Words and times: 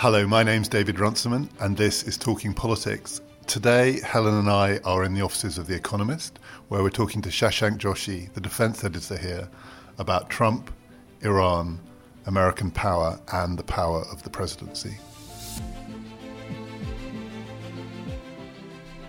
Hello, 0.00 0.28
my 0.28 0.44
name's 0.44 0.68
David 0.68 1.00
Runciman, 1.00 1.50
and 1.58 1.76
this 1.76 2.04
is 2.04 2.16
Talking 2.16 2.54
Politics. 2.54 3.20
Today, 3.48 3.98
Helen 3.98 4.38
and 4.38 4.48
I 4.48 4.78
are 4.84 5.02
in 5.02 5.12
the 5.12 5.22
offices 5.22 5.58
of 5.58 5.66
The 5.66 5.74
Economist, 5.74 6.38
where 6.68 6.84
we're 6.84 6.90
talking 6.90 7.20
to 7.22 7.30
Shashank 7.30 7.78
Joshi, 7.78 8.32
the 8.32 8.40
defense 8.40 8.84
editor 8.84 9.18
here, 9.18 9.48
about 9.98 10.30
Trump, 10.30 10.70
Iran, 11.22 11.80
American 12.26 12.70
power, 12.70 13.18
and 13.32 13.58
the 13.58 13.64
power 13.64 14.02
of 14.12 14.22
the 14.22 14.30
presidency. 14.30 14.96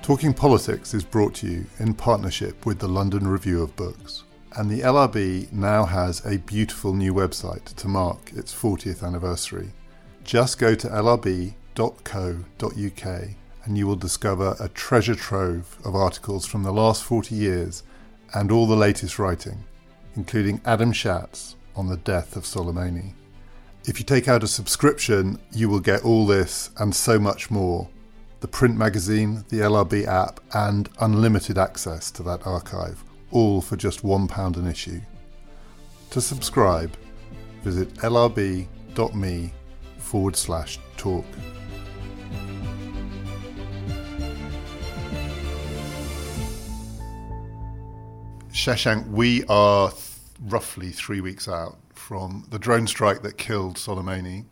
Talking 0.02 0.34
Politics 0.34 0.96
is 0.96 1.04
brought 1.04 1.36
to 1.36 1.48
you 1.48 1.66
in 1.78 1.94
partnership 1.94 2.66
with 2.66 2.80
the 2.80 2.88
London 2.88 3.28
Review 3.28 3.62
of 3.62 3.76
Books. 3.76 4.24
And 4.58 4.72
the 4.72 4.80
LRB 4.80 5.54
now 5.54 5.86
has 5.86 6.26
a 6.26 6.40
beautiful 6.40 6.96
new 6.96 7.14
website 7.14 7.76
to 7.76 7.88
mark 7.88 8.32
its 8.34 8.52
40th 8.52 9.06
anniversary. 9.06 9.70
Just 10.30 10.60
go 10.60 10.76
to 10.76 10.88
lrb.co.uk 10.88 11.56
and 13.66 13.76
you 13.76 13.88
will 13.88 13.96
discover 13.96 14.56
a 14.60 14.70
treasure 14.70 15.16
trove 15.16 15.80
of 15.84 15.96
articles 15.96 16.46
from 16.46 16.62
the 16.62 16.72
last 16.72 17.04
40 17.04 17.34
years 17.34 17.82
and 18.36 18.52
all 18.52 18.68
the 18.68 18.76
latest 18.76 19.18
writing, 19.18 19.64
including 20.16 20.62
Adam 20.66 20.92
Schatz 20.92 21.56
on 21.76 21.90
the 21.90 21.98
death 21.98 22.36
of 22.36 22.44
Soleimani. 22.44 23.14
If 23.86 23.98
you 23.98 24.06
take 24.06 24.28
out 24.28 24.44
a 24.44 24.48
subscription, 24.48 25.40
you 25.52 25.68
will 25.68 25.80
get 25.80 26.06
all 26.06 26.28
this 26.28 26.70
and 26.78 26.96
so 26.96 27.18
much 27.18 27.50
more 27.50 27.90
the 28.42 28.48
print 28.48 28.78
magazine, 28.78 29.44
the 29.50 29.62
LRB 29.62 30.06
app, 30.06 30.42
and 30.54 30.90
unlimited 31.00 31.58
access 31.58 32.12
to 32.12 32.22
that 32.22 32.46
archive, 32.46 33.04
all 33.32 33.62
for 33.62 33.78
just 33.78 34.04
£1 34.04 34.58
an 34.58 34.68
issue. 34.68 35.02
To 36.12 36.22
subscribe, 36.22 36.96
visit 37.64 37.92
lrb.me 37.96 39.54
forward 40.10 40.36
slash 40.36 40.80
talk. 40.98 41.26
Shashank, 48.52 49.08
we 49.08 49.44
are 49.46 49.92
th- 49.92 50.02
roughly 50.48 50.90
three 50.90 51.22
weeks 51.22 51.48
out 51.48 51.78
from 51.94 52.46
the 52.50 52.60
drone 52.60 52.88
strike 52.88 53.22
that 53.22 53.38
killed 53.38 53.78
Soleimani 53.78 54.46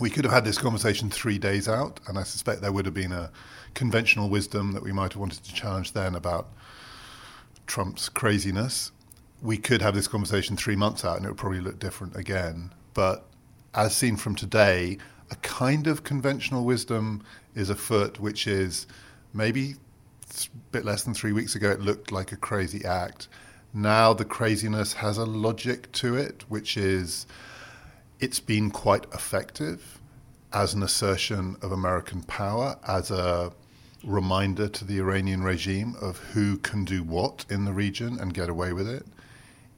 we 0.00 0.10
could 0.10 0.24
have 0.24 0.32
had 0.32 0.44
this 0.44 0.58
conversation 0.58 1.08
three 1.08 1.38
days 1.38 1.68
out, 1.68 2.00
and 2.08 2.18
I 2.18 2.24
suspect 2.24 2.60
there 2.60 2.72
would 2.72 2.84
have 2.84 2.94
been 2.94 3.12
a 3.12 3.30
conventional 3.74 4.28
wisdom 4.28 4.72
that 4.72 4.82
we 4.82 4.92
might 4.92 5.12
have 5.12 5.20
wanted 5.20 5.44
to 5.44 5.54
challenge 5.54 5.92
then 5.92 6.14
about 6.14 6.48
Trump's 7.66 8.08
craziness. 8.08 8.90
We 9.40 9.56
could 9.56 9.82
have 9.82 9.94
this 9.94 10.08
conversation 10.08 10.56
three 10.56 10.76
months 10.76 11.04
out, 11.04 11.16
and 11.16 11.26
it 11.26 11.28
would 11.28 11.38
probably 11.38 11.60
look 11.60 11.78
different 11.78 12.16
again. 12.16 12.72
But 12.92 13.24
as 13.74 13.94
seen 13.94 14.16
from 14.16 14.34
today, 14.34 14.98
a 15.30 15.36
kind 15.36 15.86
of 15.86 16.04
conventional 16.04 16.64
wisdom 16.64 17.22
is 17.54 17.70
afoot, 17.70 18.20
which 18.20 18.46
is 18.46 18.86
maybe 19.32 19.72
a 19.72 20.48
bit 20.70 20.84
less 20.84 21.02
than 21.02 21.14
three 21.14 21.32
weeks 21.32 21.54
ago 21.54 21.70
it 21.70 21.80
looked 21.80 22.12
like 22.12 22.32
a 22.32 22.36
crazy 22.36 22.84
act. 22.84 23.28
Now 23.72 24.12
the 24.12 24.24
craziness 24.24 24.94
has 24.94 25.18
a 25.18 25.24
logic 25.24 25.90
to 25.92 26.16
it, 26.16 26.44
which 26.48 26.76
is 26.76 27.26
it's 28.20 28.40
been 28.40 28.70
quite 28.70 29.04
effective 29.12 30.00
as 30.52 30.74
an 30.74 30.82
assertion 30.82 31.56
of 31.62 31.72
American 31.72 32.22
power, 32.22 32.78
as 32.86 33.10
a 33.10 33.52
reminder 34.04 34.68
to 34.68 34.84
the 34.84 34.98
Iranian 34.98 35.42
regime 35.42 35.96
of 36.00 36.18
who 36.18 36.58
can 36.58 36.84
do 36.84 37.02
what 37.02 37.44
in 37.50 37.64
the 37.64 37.72
region 37.72 38.20
and 38.20 38.32
get 38.32 38.48
away 38.48 38.72
with 38.72 38.88
it. 38.88 39.04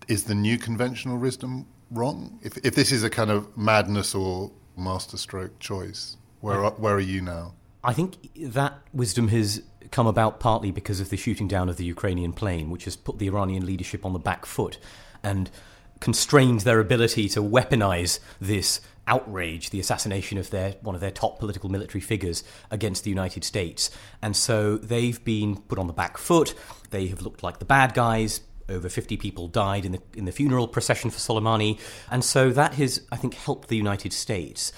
Is 0.09 0.25
the 0.25 0.35
new 0.35 0.59
conventional 0.59 1.17
wisdom 1.17 1.67
wrong? 1.91 2.39
If, 2.43 2.57
if 2.59 2.75
this 2.75 2.93
is 2.93 3.05
a 3.05 3.11
kind 3.11 3.31
of 3.31 3.57
madness 3.57 4.15
or 4.15 4.53
masterstroke 4.77 5.59
choice, 5.59 6.17
where 6.41 6.65
are, 6.65 6.73
where 6.73 6.95
are 6.95 7.01
you 7.01 7.21
now? 7.21 7.55
I 7.83 7.93
think 7.93 8.17
that 8.53 8.81
wisdom 8.93 9.29
has 9.29 9.63
come 9.91 10.07
about 10.07 10.41
partly 10.41 10.71
because 10.71 11.01
of 11.01 11.11
the 11.11 11.17
shooting 11.17 11.49
down 11.49 11.69
of 11.69 11.77
the 11.77 11.85
Ukrainian 11.85 12.33
plane, 12.33 12.71
which 12.71 12.85
has 12.85 12.97
put 12.97 13.19
the 13.19 13.27
Iranian 13.27 13.65
leadership 13.65 14.05
on 14.05 14.13
the 14.13 14.19
back 14.19 14.45
foot. 14.45 14.79
And 15.23 15.51
constrained 16.01 16.61
their 16.61 16.81
ability 16.81 17.29
to 17.31 17.41
weaponize 17.41 18.19
this 18.41 18.81
outrage, 19.07 19.71
the 19.71 19.81
assassination 19.81 20.37
of 20.37 20.51
their 20.51 20.73
one 20.83 20.95
of 20.95 21.01
their 21.01 21.11
top 21.11 21.39
political 21.39 21.71
military 21.71 22.01
figures 22.01 22.43
against 22.71 23.05
the 23.05 23.11
United 23.11 23.45
States. 23.45 23.91
And 24.21 24.37
so 24.37 24.77
they've 24.77 25.23
been 25.25 25.57
put 25.57 25.79
on 25.79 25.87
the 25.87 25.93
back 25.93 26.19
foot. 26.19 26.55
They 26.91 27.07
have 27.09 27.23
looked 27.23 27.43
like 27.43 27.59
the 27.59 27.65
bad 27.65 27.95
guys. 27.95 28.41
Over 28.69 28.89
50 28.89 29.17
people 29.17 29.49
died 29.49 29.85
in 29.85 29.93
the 29.93 30.03
in 30.15 30.25
the 30.25 30.33
funeral 30.33 30.69
procession 30.69 31.11
for 31.11 31.19
Soleimani, 31.19 31.79
and 32.11 32.25
so 32.25 32.51
that 32.51 32.75
has, 32.75 33.07
I 33.13 33.17
think, 33.17 33.35
helped 33.35 33.69
the 33.69 33.77
United 33.77 34.13
States 34.13 34.73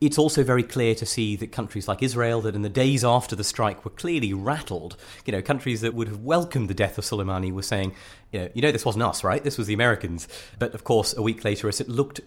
it's 0.00 0.18
also 0.18 0.42
very 0.42 0.62
clear 0.62 0.94
to 0.94 1.04
see 1.04 1.36
that 1.36 1.52
countries 1.52 1.86
like 1.86 2.02
Israel, 2.02 2.40
that 2.42 2.54
in 2.54 2.62
the 2.62 2.68
days 2.70 3.04
after 3.04 3.36
the 3.36 3.44
strike 3.44 3.84
were 3.84 3.90
clearly 3.90 4.32
rattled, 4.32 4.96
you 5.26 5.32
know, 5.32 5.42
countries 5.42 5.82
that 5.82 5.94
would 5.94 6.08
have 6.08 6.20
welcomed 6.20 6.68
the 6.68 6.74
death 6.74 6.96
of 6.96 7.04
Soleimani 7.04 7.52
were 7.52 7.62
saying, 7.62 7.94
you 8.32 8.40
know, 8.40 8.48
you 8.54 8.62
know, 8.62 8.72
this 8.72 8.84
wasn't 8.84 9.04
us, 9.04 9.22
right? 9.22 9.44
This 9.44 9.58
was 9.58 9.66
the 9.66 9.74
Americans. 9.74 10.26
But 10.58 10.74
of 10.74 10.84
course, 10.84 11.14
a 11.16 11.22
week 11.22 11.44
later, 11.44 11.68
as 11.68 11.80
it 11.80 11.88
looked 11.88 12.20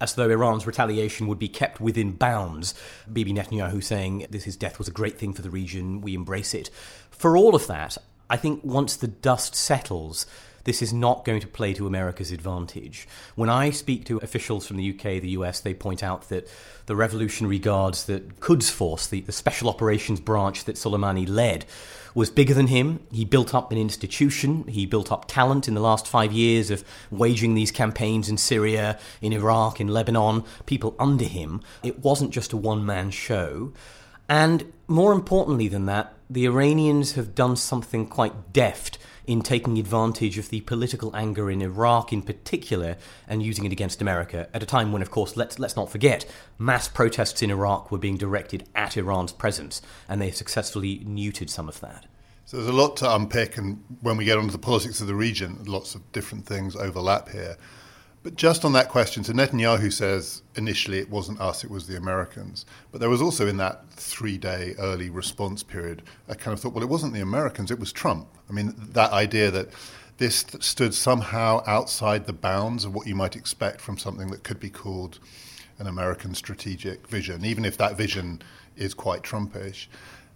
as 0.00 0.14
though 0.14 0.30
Iran's 0.30 0.66
retaliation 0.66 1.26
would 1.26 1.38
be 1.38 1.48
kept 1.48 1.80
within 1.80 2.12
bounds. 2.12 2.74
Bibi 3.10 3.34
Netanyahu 3.34 3.84
saying 3.84 4.26
this 4.30 4.44
his 4.44 4.56
death 4.56 4.78
was 4.78 4.88
a 4.88 4.92
great 4.92 5.18
thing 5.18 5.34
for 5.34 5.42
the 5.42 5.50
region, 5.50 6.00
we 6.00 6.14
embrace 6.14 6.54
it. 6.54 6.70
For 7.10 7.36
all 7.36 7.54
of 7.54 7.66
that, 7.66 7.98
I 8.30 8.38
think 8.38 8.64
once 8.64 8.96
the 8.96 9.08
dust 9.08 9.54
settles, 9.54 10.24
this 10.64 10.82
is 10.82 10.92
not 10.92 11.24
going 11.24 11.40
to 11.40 11.46
play 11.46 11.74
to 11.74 11.86
America's 11.86 12.32
advantage. 12.32 13.06
When 13.34 13.48
I 13.48 13.70
speak 13.70 14.04
to 14.06 14.18
officials 14.18 14.66
from 14.66 14.76
the 14.76 14.90
UK, 14.90 15.20
the 15.20 15.30
US, 15.30 15.60
they 15.60 15.74
point 15.74 16.02
out 16.02 16.28
that 16.28 16.48
the 16.86 16.96
Revolutionary 16.96 17.58
Guards, 17.58 18.04
that 18.06 18.40
Quds 18.40 18.70
Force, 18.70 19.06
the, 19.06 19.20
the 19.20 19.32
special 19.32 19.68
operations 19.68 20.20
branch 20.20 20.64
that 20.64 20.76
Soleimani 20.76 21.28
led, 21.28 21.64
was 22.14 22.30
bigger 22.30 22.54
than 22.54 22.66
him. 22.66 23.00
He 23.12 23.24
built 23.24 23.54
up 23.54 23.70
an 23.70 23.78
institution. 23.78 24.64
He 24.66 24.86
built 24.86 25.12
up 25.12 25.26
talent 25.28 25.68
in 25.68 25.74
the 25.74 25.80
last 25.80 26.06
five 26.06 26.32
years 26.32 26.70
of 26.70 26.84
waging 27.10 27.54
these 27.54 27.70
campaigns 27.70 28.28
in 28.28 28.36
Syria, 28.36 28.98
in 29.20 29.32
Iraq, 29.32 29.80
in 29.80 29.88
Lebanon, 29.88 30.44
people 30.66 30.96
under 30.98 31.24
him. 31.24 31.62
It 31.82 32.00
wasn't 32.00 32.32
just 32.32 32.52
a 32.52 32.56
one 32.56 32.84
man 32.84 33.10
show. 33.10 33.72
And 34.28 34.72
more 34.86 35.12
importantly 35.12 35.68
than 35.68 35.86
that, 35.86 36.14
the 36.28 36.46
Iranians 36.46 37.12
have 37.12 37.34
done 37.34 37.56
something 37.56 38.06
quite 38.06 38.52
deft 38.52 38.98
in 39.30 39.42
taking 39.42 39.78
advantage 39.78 40.38
of 40.38 40.48
the 40.48 40.60
political 40.62 41.14
anger 41.14 41.48
in 41.52 41.62
Iraq 41.62 42.12
in 42.12 42.20
particular 42.20 42.96
and 43.28 43.44
using 43.44 43.64
it 43.64 43.70
against 43.70 44.02
America 44.02 44.48
at 44.52 44.60
a 44.60 44.66
time 44.66 44.90
when, 44.90 45.02
of 45.02 45.12
course, 45.12 45.36
let's, 45.36 45.60
let's 45.60 45.76
not 45.76 45.88
forget, 45.88 46.28
mass 46.58 46.88
protests 46.88 47.40
in 47.40 47.48
Iraq 47.48 47.92
were 47.92 47.98
being 47.98 48.16
directed 48.16 48.68
at 48.74 48.96
Iran's 48.96 49.30
presence, 49.30 49.80
and 50.08 50.20
they 50.20 50.32
successfully 50.32 50.98
neutered 51.06 51.48
some 51.48 51.68
of 51.68 51.78
that. 51.78 52.06
So 52.44 52.56
there's 52.56 52.68
a 52.68 52.72
lot 52.72 52.96
to 52.96 53.14
unpick, 53.14 53.56
and 53.56 53.80
when 54.00 54.16
we 54.16 54.24
get 54.24 54.36
onto 54.36 54.50
the 54.50 54.58
politics 54.58 55.00
of 55.00 55.06
the 55.06 55.14
region, 55.14 55.62
lots 55.64 55.94
of 55.94 56.10
different 56.10 56.44
things 56.44 56.74
overlap 56.74 57.28
here. 57.28 57.56
But 58.22 58.36
just 58.36 58.66
on 58.66 58.74
that 58.74 58.90
question, 58.90 59.24
so 59.24 59.32
Netanyahu 59.32 59.90
says 59.90 60.42
initially 60.54 60.98
it 60.98 61.08
wasn't 61.08 61.40
us, 61.40 61.64
it 61.64 61.70
was 61.70 61.86
the 61.86 61.96
Americans. 61.96 62.66
But 62.92 63.00
there 63.00 63.08
was 63.08 63.22
also 63.22 63.46
in 63.46 63.56
that 63.56 63.90
three 63.92 64.36
day 64.36 64.74
early 64.78 65.08
response 65.08 65.62
period, 65.62 66.02
I 66.28 66.34
kind 66.34 66.52
of 66.52 66.60
thought, 66.60 66.74
well, 66.74 66.84
it 66.84 66.90
wasn't 66.90 67.14
the 67.14 67.22
Americans, 67.22 67.70
it 67.70 67.78
was 67.78 67.92
Trump. 67.92 68.28
I 68.48 68.52
mean, 68.52 68.74
that 68.76 69.12
idea 69.12 69.50
that 69.50 69.70
this 70.18 70.44
stood 70.60 70.92
somehow 70.92 71.62
outside 71.66 72.26
the 72.26 72.34
bounds 72.34 72.84
of 72.84 72.94
what 72.94 73.06
you 73.06 73.14
might 73.14 73.36
expect 73.36 73.80
from 73.80 73.96
something 73.96 74.30
that 74.30 74.44
could 74.44 74.60
be 74.60 74.68
called 74.68 75.18
an 75.78 75.86
American 75.86 76.34
strategic 76.34 77.08
vision, 77.08 77.42
even 77.42 77.64
if 77.64 77.78
that 77.78 77.96
vision 77.96 78.42
is 78.76 78.92
quite 78.92 79.22
Trumpish. 79.22 79.86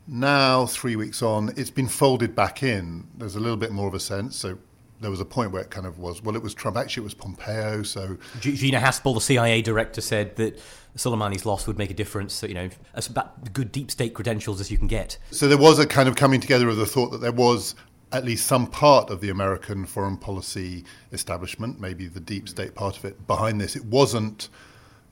Now, 0.06 0.64
three 0.64 0.96
weeks 0.96 1.22
on, 1.22 1.52
it's 1.54 1.70
been 1.70 1.88
folded 1.88 2.34
back 2.34 2.62
in. 2.62 3.08
There's 3.16 3.36
a 3.36 3.40
little 3.40 3.58
bit 3.58 3.72
more 3.72 3.88
of 3.88 3.94
a 3.94 4.00
sense. 4.00 4.36
So 4.36 4.58
there 5.04 5.10
was 5.10 5.20
a 5.20 5.24
point 5.24 5.52
where 5.52 5.62
it 5.62 5.70
kind 5.70 5.86
of 5.86 5.98
was, 5.98 6.22
well, 6.22 6.34
it 6.34 6.42
was 6.42 6.54
Trump. 6.54 6.76
Actually, 6.76 7.02
it 7.02 7.04
was 7.04 7.14
Pompeo. 7.14 7.82
So 7.82 8.16
Gina 8.40 8.80
Haspel, 8.80 9.14
the 9.14 9.20
CIA 9.20 9.62
director, 9.62 10.00
said 10.00 10.36
that 10.36 10.58
Soleimani's 10.96 11.44
loss 11.44 11.66
would 11.66 11.78
make 11.78 11.90
a 11.90 11.94
difference. 11.94 12.32
So, 12.32 12.46
you 12.46 12.54
know, 12.54 12.70
as 12.94 13.06
about 13.06 13.52
good 13.52 13.70
deep 13.70 13.90
state 13.90 14.14
credentials 14.14 14.60
as 14.60 14.70
you 14.70 14.78
can 14.78 14.86
get. 14.86 15.18
So 15.30 15.46
there 15.46 15.58
was 15.58 15.78
a 15.78 15.86
kind 15.86 16.08
of 16.08 16.16
coming 16.16 16.40
together 16.40 16.68
of 16.68 16.76
the 16.76 16.86
thought 16.86 17.10
that 17.10 17.20
there 17.20 17.32
was 17.32 17.74
at 18.12 18.24
least 18.24 18.46
some 18.46 18.66
part 18.66 19.10
of 19.10 19.20
the 19.20 19.28
American 19.28 19.84
foreign 19.84 20.16
policy 20.16 20.84
establishment, 21.12 21.80
maybe 21.80 22.06
the 22.06 22.20
deep 22.20 22.48
state 22.48 22.74
part 22.74 22.96
of 22.96 23.04
it, 23.04 23.26
behind 23.26 23.60
this. 23.60 23.74
It 23.74 23.84
wasn't 23.84 24.48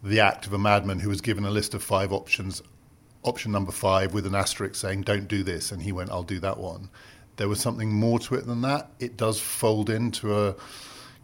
the 0.02 0.20
act 0.20 0.46
of 0.46 0.52
a 0.52 0.58
madman 0.58 1.00
who 1.00 1.08
was 1.08 1.20
given 1.20 1.44
a 1.44 1.50
list 1.50 1.74
of 1.74 1.82
five 1.82 2.12
options, 2.12 2.62
option 3.24 3.50
number 3.50 3.72
five 3.72 4.14
with 4.14 4.24
an 4.26 4.34
asterisk 4.34 4.76
saying, 4.76 5.02
don't 5.02 5.26
do 5.26 5.42
this, 5.42 5.72
and 5.72 5.82
he 5.82 5.90
went, 5.90 6.10
I'll 6.10 6.22
do 6.22 6.38
that 6.40 6.58
one 6.58 6.90
there 7.42 7.48
was 7.48 7.58
something 7.58 7.92
more 7.92 8.20
to 8.20 8.36
it 8.36 8.46
than 8.46 8.60
that. 8.60 8.88
It 9.00 9.16
does 9.16 9.40
fold 9.40 9.90
into 9.90 10.32
a 10.32 10.54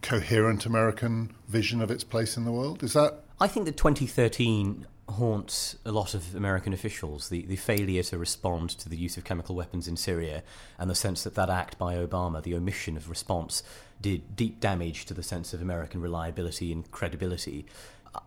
coherent 0.03 0.67
American 0.67 1.33
vision 1.47 1.81
of 1.81 1.93
its 1.93 2.03
place 2.03 2.37
in 2.37 2.45
the 2.45 2.51
world. 2.51 2.83
Is 2.83 2.95
that? 2.95 3.23
I 3.39 3.47
think 3.47 3.67
that 3.67 3.77
2013 3.77 4.85
haunts 5.11 5.77
a 5.85 5.93
lot 5.93 6.15
of 6.15 6.35
American 6.35 6.73
officials. 6.73 7.29
The, 7.29 7.43
the 7.43 7.55
failure 7.55 8.03
to 8.03 8.19
respond 8.19 8.71
to 8.71 8.89
the 8.89 8.97
use 8.97 9.17
of 9.17 9.23
chemical 9.23 9.55
weapons 9.55 9.87
in 9.87 9.97
Syria 9.97 10.43
and 10.77 10.91
the 10.91 10.97
sense 10.97 11.23
that 11.23 11.37
that 11.37 11.51
act 11.51 11.79
by 11.79 11.95
Obama, 11.95 12.43
the 12.43 12.57
omission 12.57 12.97
of 12.97 13.09
response, 13.09 13.63
did 14.01 14.35
deep 14.35 14.59
damage 14.59 15.07
to 15.07 15.15
the 15.15 15.23
sense 15.23 15.55
of 15.55 15.63
American 15.63 16.01
reliability 16.01 16.73
and 16.73 16.91
credibility. 16.91 17.65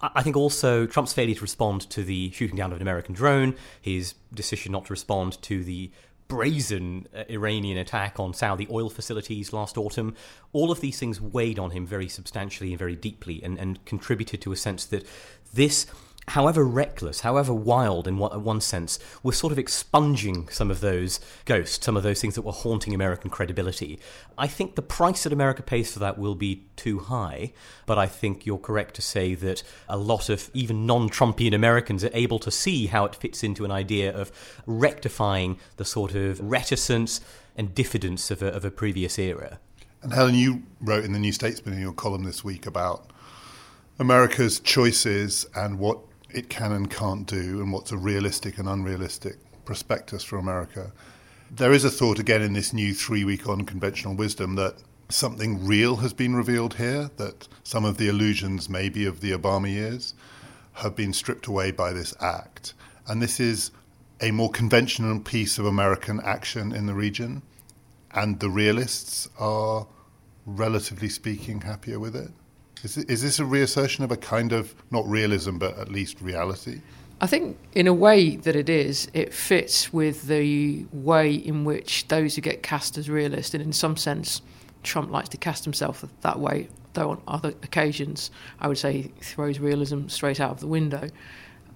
I 0.01 0.23
think 0.23 0.38
also 0.38 0.85
Trump's 0.85 1.11
failure 1.11 1.35
to 1.35 1.41
respond 1.41 1.89
to 1.89 2.05
the 2.05 2.31
shooting 2.31 2.55
down 2.55 2.71
of 2.71 2.77
an 2.77 2.81
American 2.83 3.13
drone, 3.13 3.55
his 3.81 4.13
decision 4.33 4.71
not 4.71 4.85
to 4.85 4.93
respond 4.93 5.41
to 5.41 5.61
the 5.61 5.91
brazen 6.31 7.07
uh, 7.13 7.25
Iranian 7.30 7.78
attack 7.78 8.18
on 8.18 8.33
Saudi 8.33 8.66
oil 8.72 8.89
facilities 8.89 9.51
last 9.51 9.78
autumn, 9.78 10.16
all 10.54 10.72
of 10.72 10.80
these 10.80 10.98
things 10.98 11.19
weighed 11.19 11.60
on 11.60 11.72
him 11.72 11.86
very 11.86 12.07
substantially 12.07 12.69
and 12.69 12.80
very 12.80 12.95
deeply 12.95 13.44
and, 13.44 13.60
and 13.60 13.83
contributed 13.83 14.42
to 14.42 14.54
a 14.54 14.56
sense 14.56 14.86
that 14.86 15.06
this 15.54 15.88
however 16.31 16.63
reckless, 16.63 17.22
however 17.22 17.54
wild 17.54 18.07
in 18.07 18.18
one 18.18 18.62
sense, 18.62 19.00
we're 19.22 19.33
sort 19.33 19.51
of 19.51 19.60
expunging 19.60 20.48
some 20.48 20.72
of 20.72 20.80
those 20.80 21.19
ghosts, 21.44 21.86
some 21.86 21.98
of 21.98 22.04
those 22.04 22.22
things 22.22 22.36
that 22.36 22.44
were 22.44 22.54
haunting 22.54 22.94
American 22.94 23.30
credibility. 23.30 24.00
I 24.38 24.48
think 24.48 24.75
the 24.75 24.81
price 24.81 25.24
that 25.24 25.33
America 25.33 25.62
pays 25.62 25.92
for 25.92 26.00
that 26.00 26.18
will 26.18 26.36
be 26.36 26.63
too 26.78 27.00
high, 27.00 27.51
but 27.86 27.98
I 27.98 28.07
think 28.07 28.45
you're 28.45 28.57
correct 28.57 28.95
to 28.95 29.01
say 29.01 29.36
that 29.36 29.62
a 29.89 29.98
lot 29.98 30.30
of 30.30 30.50
even 30.54 30.86
non 30.86 31.10
Trumpian 31.10 31.54
Americans 31.54 32.04
are 32.04 32.12
able 32.13 32.39
to 32.39 32.51
see 32.51 32.88
how 32.88 33.04
it 33.04 33.16
fits 33.16 33.44
into 33.44 33.66
an 33.66 33.72
idea 33.72 34.16
of 34.16 34.31
rectifying 34.66 35.60
the 35.75 35.86
sort 35.86 36.16
of 36.16 36.39
reticence 36.39 37.19
and 37.57 37.75
diffidence 37.75 38.31
of 38.31 38.42
a, 38.42 38.48
of 38.48 38.63
a 38.63 38.72
previous 38.72 39.19
era. 39.19 39.60
And 40.01 40.13
Helen, 40.13 40.36
you 40.36 40.63
wrote 40.80 41.04
in 41.04 41.12
the 41.12 41.19
New 41.19 41.34
Statesman 41.34 41.75
in 41.75 41.81
your 41.81 41.94
column 41.94 42.24
this 42.24 42.42
week 42.42 42.66
about 42.66 43.12
America's 44.00 44.60
choices 44.62 45.45
and 45.54 45.77
what 45.77 46.00
it 46.33 46.50
can 46.50 46.72
and 46.72 46.89
can't 46.89 47.28
do 47.28 47.62
and 47.62 47.72
what's 47.72 47.92
a 47.92 47.98
realistic 47.98 48.57
and 48.57 48.68
unrealistic 48.68 49.38
prospectus 49.66 50.24
for 50.24 50.38
America. 50.38 50.92
There 51.50 51.74
is 51.74 51.83
a 51.83 51.89
thought 51.89 52.19
again 52.19 52.42
in 52.42 52.54
this 52.54 52.74
new 52.74 52.94
three 52.94 53.24
week 53.24 53.48
on 53.48 53.66
conventional 53.66 54.16
wisdom 54.16 54.56
that 54.56 54.75
something 55.10 55.66
real 55.66 55.98
has 55.98 56.13
been 56.13 56.36
revealed 56.36 56.75
here, 56.75 57.12
that 57.18 57.48
some 57.63 57.83
of 57.83 57.98
the 57.98 58.07
illusions, 58.07 58.69
maybe 58.69 59.06
of 59.06 59.19
the 59.22 59.31
Obama 59.31 59.69
years, 59.69 60.13
have 60.74 60.95
been 60.95 61.13
stripped 61.13 61.48
away 61.48 61.72
by 61.72 61.92
this 61.92 62.13
act. 62.22 62.74
And 63.07 63.22
this 63.22 63.39
is 63.39 63.72
a 64.22 64.31
more 64.31 64.50
conventional 64.50 65.19
piece 65.19 65.57
of 65.57 65.66
American 65.66 66.22
action 66.22 66.72
in 66.72 66.86
the 66.86 66.94
region, 66.94 67.42
and 68.12 68.39
the 68.39 68.50
realists 68.50 69.27
are, 69.38 69.88
relatively 70.45 71.10
speaking, 71.10 71.62
happier 71.62 72.00
with 72.00 72.16
it. 72.16 72.31
Is, 72.83 72.98
is 72.98 73.22
this 73.22 73.39
a 73.39 73.45
reassertion 73.45 74.04
of 74.04 74.12
a 74.12 74.18
kind 74.18 74.51
of, 74.51 74.74
not 74.89 75.07
realism, 75.07 75.57
but 75.57 75.78
at 75.78 75.89
least 75.89 76.22
reality? 76.22 76.81
I 77.19 77.28
think, 77.28 77.57
in 77.74 77.86
a 77.86 77.94
way 77.94 78.36
that 78.38 78.56
it 78.56 78.68
is, 78.68 79.07
it 79.13 79.31
fits 79.31 79.94
with 79.94 80.24
the 80.24 80.86
way 80.92 81.31
in 81.31 81.66
which 81.66 82.07
those 82.07 82.36
who 82.36 82.42
get 82.42 82.63
cast 82.63 82.98
as 82.98 83.10
realist, 83.10 83.54
and 83.54 83.63
in 83.63 83.74
some 83.74 83.95
sense, 83.95 84.42
Trump 84.81 85.12
likes 85.12 85.30
to 85.30 85.38
cast 85.38 85.63
himself 85.63 86.04
that 86.22 86.39
way, 86.39 86.68
though 86.94 87.12
on 87.12 87.22
other 87.28 87.50
occasions, 87.62 88.31
I 88.60 88.68
would 88.68 88.80
say 88.80 88.94
he 88.94 89.12
throws 89.22 89.60
realism 89.60 90.07
straight 90.07 90.39
out 90.39 90.50
of 90.50 90.60
the 90.60 90.68
window. 90.68 91.10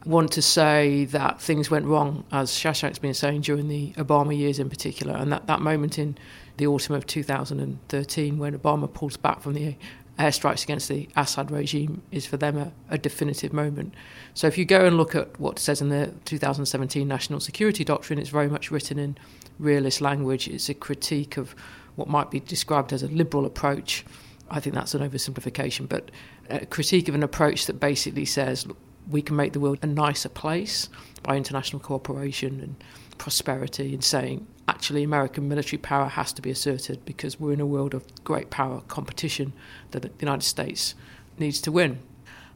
Want 0.04 0.32
to 0.32 0.42
say 0.42 1.06
that 1.06 1.40
things 1.42 1.70
went 1.70 1.86
wrong, 1.86 2.26
as 2.32 2.52
Shashank's 2.52 3.00
been 3.00 3.14
saying 3.14 3.42
during 3.42 3.68
the 3.68 3.92
Obama 3.94 4.36
years 4.36 4.58
in 4.58 4.70
particular, 4.70 5.16
and 5.16 5.32
that, 5.32 5.46
that 5.46 5.62
moment 5.62 6.00
in 6.00 6.18
the 6.58 6.66
autumn 6.66 6.96
of 6.96 7.06
2013 7.06 8.40
when 8.40 8.58
Obama 8.58 8.92
pulls 8.92 9.18
back 9.18 9.42
from 9.42 9.54
the 9.54 9.76
airstrikes 10.18 10.64
against 10.64 10.88
the 10.88 11.10
Assad 11.16 11.52
regime 11.52 12.02
is 12.12 12.26
for 12.26 12.38
them 12.38 12.58
a, 12.58 12.72
a, 12.90 12.98
definitive 12.98 13.52
moment. 13.52 13.94
So 14.34 14.48
if 14.48 14.58
you 14.58 14.64
go 14.64 14.86
and 14.86 14.98
look 14.98 15.14
at 15.14 15.38
what 15.40 15.60
says 15.60 15.82
in 15.82 15.90
the 15.90 16.14
2017 16.26 17.08
National 17.08 17.40
Security 17.40 17.84
Doctrine, 17.84 18.18
it's 18.18 18.30
very 18.30 18.48
much 18.48 18.72
written 18.72 18.98
in 18.98 19.18
realist 19.60 20.00
language. 20.00 20.48
It's 20.48 20.70
a 20.70 20.74
critique 20.74 21.38
of 21.38 21.54
what 21.96 22.08
might 22.08 22.32
be 22.32 22.40
described 22.40 22.94
as 22.94 23.04
a 23.04 23.08
liberal 23.08 23.46
approach. 23.46 24.06
I 24.50 24.60
think 24.60 24.76
that's 24.76 24.94
an 24.94 25.08
oversimplification, 25.08 25.90
but 25.90 26.12
a 26.50 26.66
critique 26.66 27.10
of 27.10 27.16
an 27.16 27.24
approach 27.24 27.66
that 27.66 27.80
basically 27.80 28.26
says 28.26 28.66
we 29.10 29.22
can 29.22 29.36
make 29.36 29.54
the 29.54 29.60
world 29.60 29.80
a 29.82 29.88
nicer 29.88 30.30
place 30.30 30.90
by 31.24 31.36
international 31.36 31.80
cooperation 31.80 32.60
and 32.62 32.76
prosperity 33.18 33.94
and 33.94 34.04
saying 34.04 34.48
actually 34.68 35.04
American 35.04 35.48
military 35.48 35.78
power 35.78 36.08
has 36.08 36.34
to 36.34 36.42
be 36.42 36.50
asserted 36.50 37.06
because 37.06 37.40
we're 37.40 37.54
in 37.54 37.62
a 37.62 37.66
world 37.66 37.94
of 37.94 38.04
great 38.24 38.50
power 38.50 38.82
competition 38.88 39.54
that 39.92 40.02
the 40.02 40.12
United 40.20 40.44
States 40.44 40.96
needs 41.38 41.62
to 41.62 41.72
win. 41.72 42.00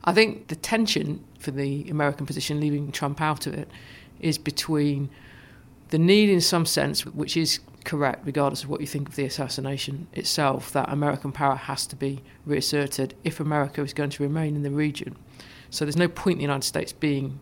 I 0.04 0.14
think 0.14 0.48
the 0.48 0.56
tension 0.56 1.24
for 1.40 1.52
the 1.52 1.90
American 1.90 2.26
position, 2.26 2.60
leaving 2.60 2.92
Trump 2.92 3.22
out 3.22 3.46
of 3.48 3.54
it, 3.54 3.70
is 4.20 4.38
between 4.38 5.10
the 5.90 6.00
need, 6.00 6.30
in 6.30 6.42
some 6.42 6.66
sense, 6.66 7.06
which 7.06 7.36
is 7.36 7.60
correct, 7.84 8.26
regardless 8.26 8.64
of 8.64 8.70
what 8.70 8.82
you 8.82 8.88
think 8.88 9.10
of 9.10 9.16
the 9.16 9.26
assassination 9.26 10.08
itself, 10.14 10.72
that 10.72 10.90
American 10.90 11.32
power 11.32 11.56
has 11.56 11.86
to 11.88 11.96
be 11.96 12.22
reasserted 12.46 13.16
if 13.24 13.40
America 13.40 13.82
is 13.82 13.94
going 13.94 14.10
to 14.12 14.24
remain 14.24 14.56
in 14.56 14.64
the 14.64 14.72
region. 14.72 15.16
So 15.70 15.86
there's 15.86 15.98
no 15.98 16.08
point 16.08 16.36
in 16.36 16.38
the 16.40 16.44
United 16.44 16.66
States 16.66 16.92
being 16.92 17.40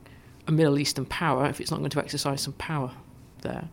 a 0.48 0.52
Middle 0.52 0.80
Eastern 0.80 1.06
power 1.06 1.48
if 1.48 1.60
it's 1.60 1.72
not 1.72 1.80
going 1.80 1.90
to 1.90 2.00
exercise 2.00 2.42
some 2.42 2.54
power 2.54 2.92
there. 3.42 3.68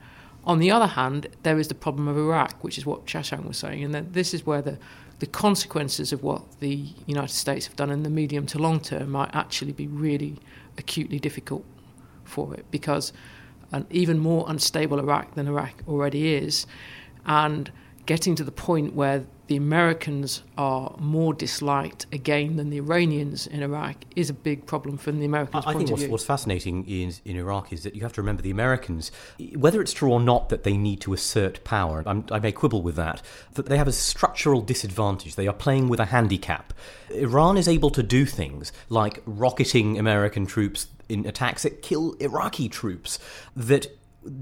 On 0.46 0.58
the 0.58 0.70
other 0.70 0.87
hand, 0.87 1.29
there 1.43 1.58
is 1.58 1.69
the 1.69 1.75
problem 1.75 2.06
of 2.06 2.19
Iraq, 2.19 2.62
which 2.62 2.76
is 2.76 2.85
what 2.85 3.06
Shashank 3.06 3.46
was 3.46 3.56
saying, 3.56 3.82
and 3.82 4.12
this 4.12 4.35
is 4.35 4.44
where 4.44 4.61
the, 4.61 4.79
the 5.19 5.26
consequences 5.26 6.12
of 6.12 6.23
what 6.23 6.61
the 6.61 6.88
United 7.06 7.35
States 7.35 7.67
have 7.67 7.76
done 7.76 7.91
in 7.91 8.02
the 8.02 8.11
medium 8.11 8.44
to 8.46 8.58
long 8.58 8.81
term 8.81 9.11
might 9.11 9.35
actually 9.35 9.73
be 9.73 9.87
really 9.87 10.38
acutely 10.76 11.19
difficult 11.19 11.64
for 12.25 12.55
it 12.55 12.67
because 12.70 13.12
an 13.73 13.87
even 13.91 14.19
more 14.19 14.44
unstable 14.49 14.99
Iraq 14.99 15.35
than 15.35 15.49
Iraq 15.49 15.82
already 15.88 16.35
is, 16.35 16.67
and 17.25 17.73
getting 18.06 18.35
to 18.35 18.44
the 18.44 18.52
point 18.52 18.94
where 18.94 19.25
the 19.46 19.56
Americans 19.56 20.43
are 20.56 20.94
more 20.99 21.35
disliked 21.35 22.06
again 22.12 22.56
than 22.56 22.70
the 22.70 22.79
Iranians 22.79 23.46
in 23.46 23.62
Iraq 23.62 23.96
is 24.17 24.31
a 24.31 24.32
big 24.32 24.64
problem 24.64 24.96
from 24.96 25.19
the 25.19 25.26
Americans' 25.26 25.64
I, 25.67 25.73
point 25.73 25.79
think 25.79 25.91
of 25.91 26.00
what's, 26.00 26.11
what's 26.11 26.25
fascinating 26.25 26.87
in, 26.88 27.12
in 27.25 27.37
Iraq 27.37 27.73
is 27.73 27.82
that 27.82 27.94
you 27.94 28.02
have 28.02 28.12
to 28.14 28.23
remember 28.23 28.41
the 28.41 28.50
Americans, 28.50 29.12
whether 29.55 29.82
it's 29.82 29.93
true 29.93 30.11
or 30.11 30.20
not 30.20 30.49
that 30.49 30.62
they 30.62 30.76
need 30.76 31.00
to 31.02 31.12
assert 31.12 31.62
power, 31.64 32.02
I'm, 32.06 32.25
i 32.31 32.38
may 32.38 32.52
quibble 32.52 32.81
with 32.81 32.96
that, 32.96 33.20
that 33.55 33.67
they 33.67 33.76
have 33.76 33.88
a 33.88 33.93
structural 33.93 34.62
disadvantage. 34.62 35.35
They 35.35 35.46
are 35.46 35.55
playing 35.55 35.88
with 35.88 36.00
a 36.00 36.06
handicap. 36.06 36.73
Iran 37.11 37.58
is 37.58 37.69
able 37.69 37.91
to 37.91 38.02
do 38.02 38.25
things 38.25 38.73
like 38.88 39.20
rocketing 39.26 39.99
American 39.99 40.46
troops 40.46 40.88
in 41.08 41.26
attacks 41.26 41.64
that 41.64 41.82
kill 41.82 42.14
Iraqi 42.14 42.70
troops 42.70 43.19
that 43.55 43.88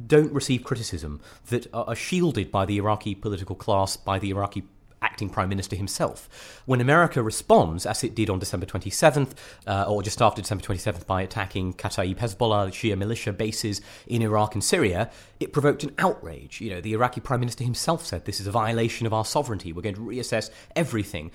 don't 0.06 0.32
receive 0.32 0.62
criticism, 0.62 1.20
that 1.48 1.66
are 1.74 1.96
shielded 1.96 2.52
by 2.52 2.64
the 2.64 2.76
Iraqi 2.76 3.16
political 3.16 3.56
class, 3.56 3.96
by 3.96 4.20
the 4.20 4.30
Iraqi 4.30 4.62
acting 5.02 5.28
prime 5.28 5.48
minister 5.48 5.76
himself. 5.76 6.62
When 6.64 6.80
America 6.80 7.22
responds, 7.22 7.84
as 7.86 8.02
it 8.04 8.14
did 8.14 8.30
on 8.30 8.38
December 8.38 8.66
27th, 8.66 9.32
uh, 9.66 9.84
or 9.88 10.02
just 10.02 10.22
after 10.22 10.40
December 10.40 10.64
27th, 10.64 11.06
by 11.06 11.22
attacking 11.22 11.74
Kataib 11.74 12.16
Hezbollah, 12.16 12.68
Shia 12.68 12.96
militia 12.96 13.32
bases 13.32 13.80
in 14.06 14.22
Iraq 14.22 14.54
and 14.54 14.64
Syria, 14.64 15.10
it 15.40 15.52
provoked 15.52 15.82
an 15.82 15.94
outrage. 15.98 16.60
You 16.60 16.70
know, 16.70 16.80
the 16.80 16.92
Iraqi 16.92 17.20
prime 17.20 17.40
minister 17.40 17.64
himself 17.64 18.06
said 18.06 18.24
this 18.24 18.40
is 18.40 18.46
a 18.46 18.52
violation 18.52 19.06
of 19.06 19.12
our 19.12 19.24
sovereignty. 19.24 19.72
We're 19.72 19.82
going 19.82 19.96
to 19.96 20.00
reassess 20.00 20.50
everything. 20.76 21.30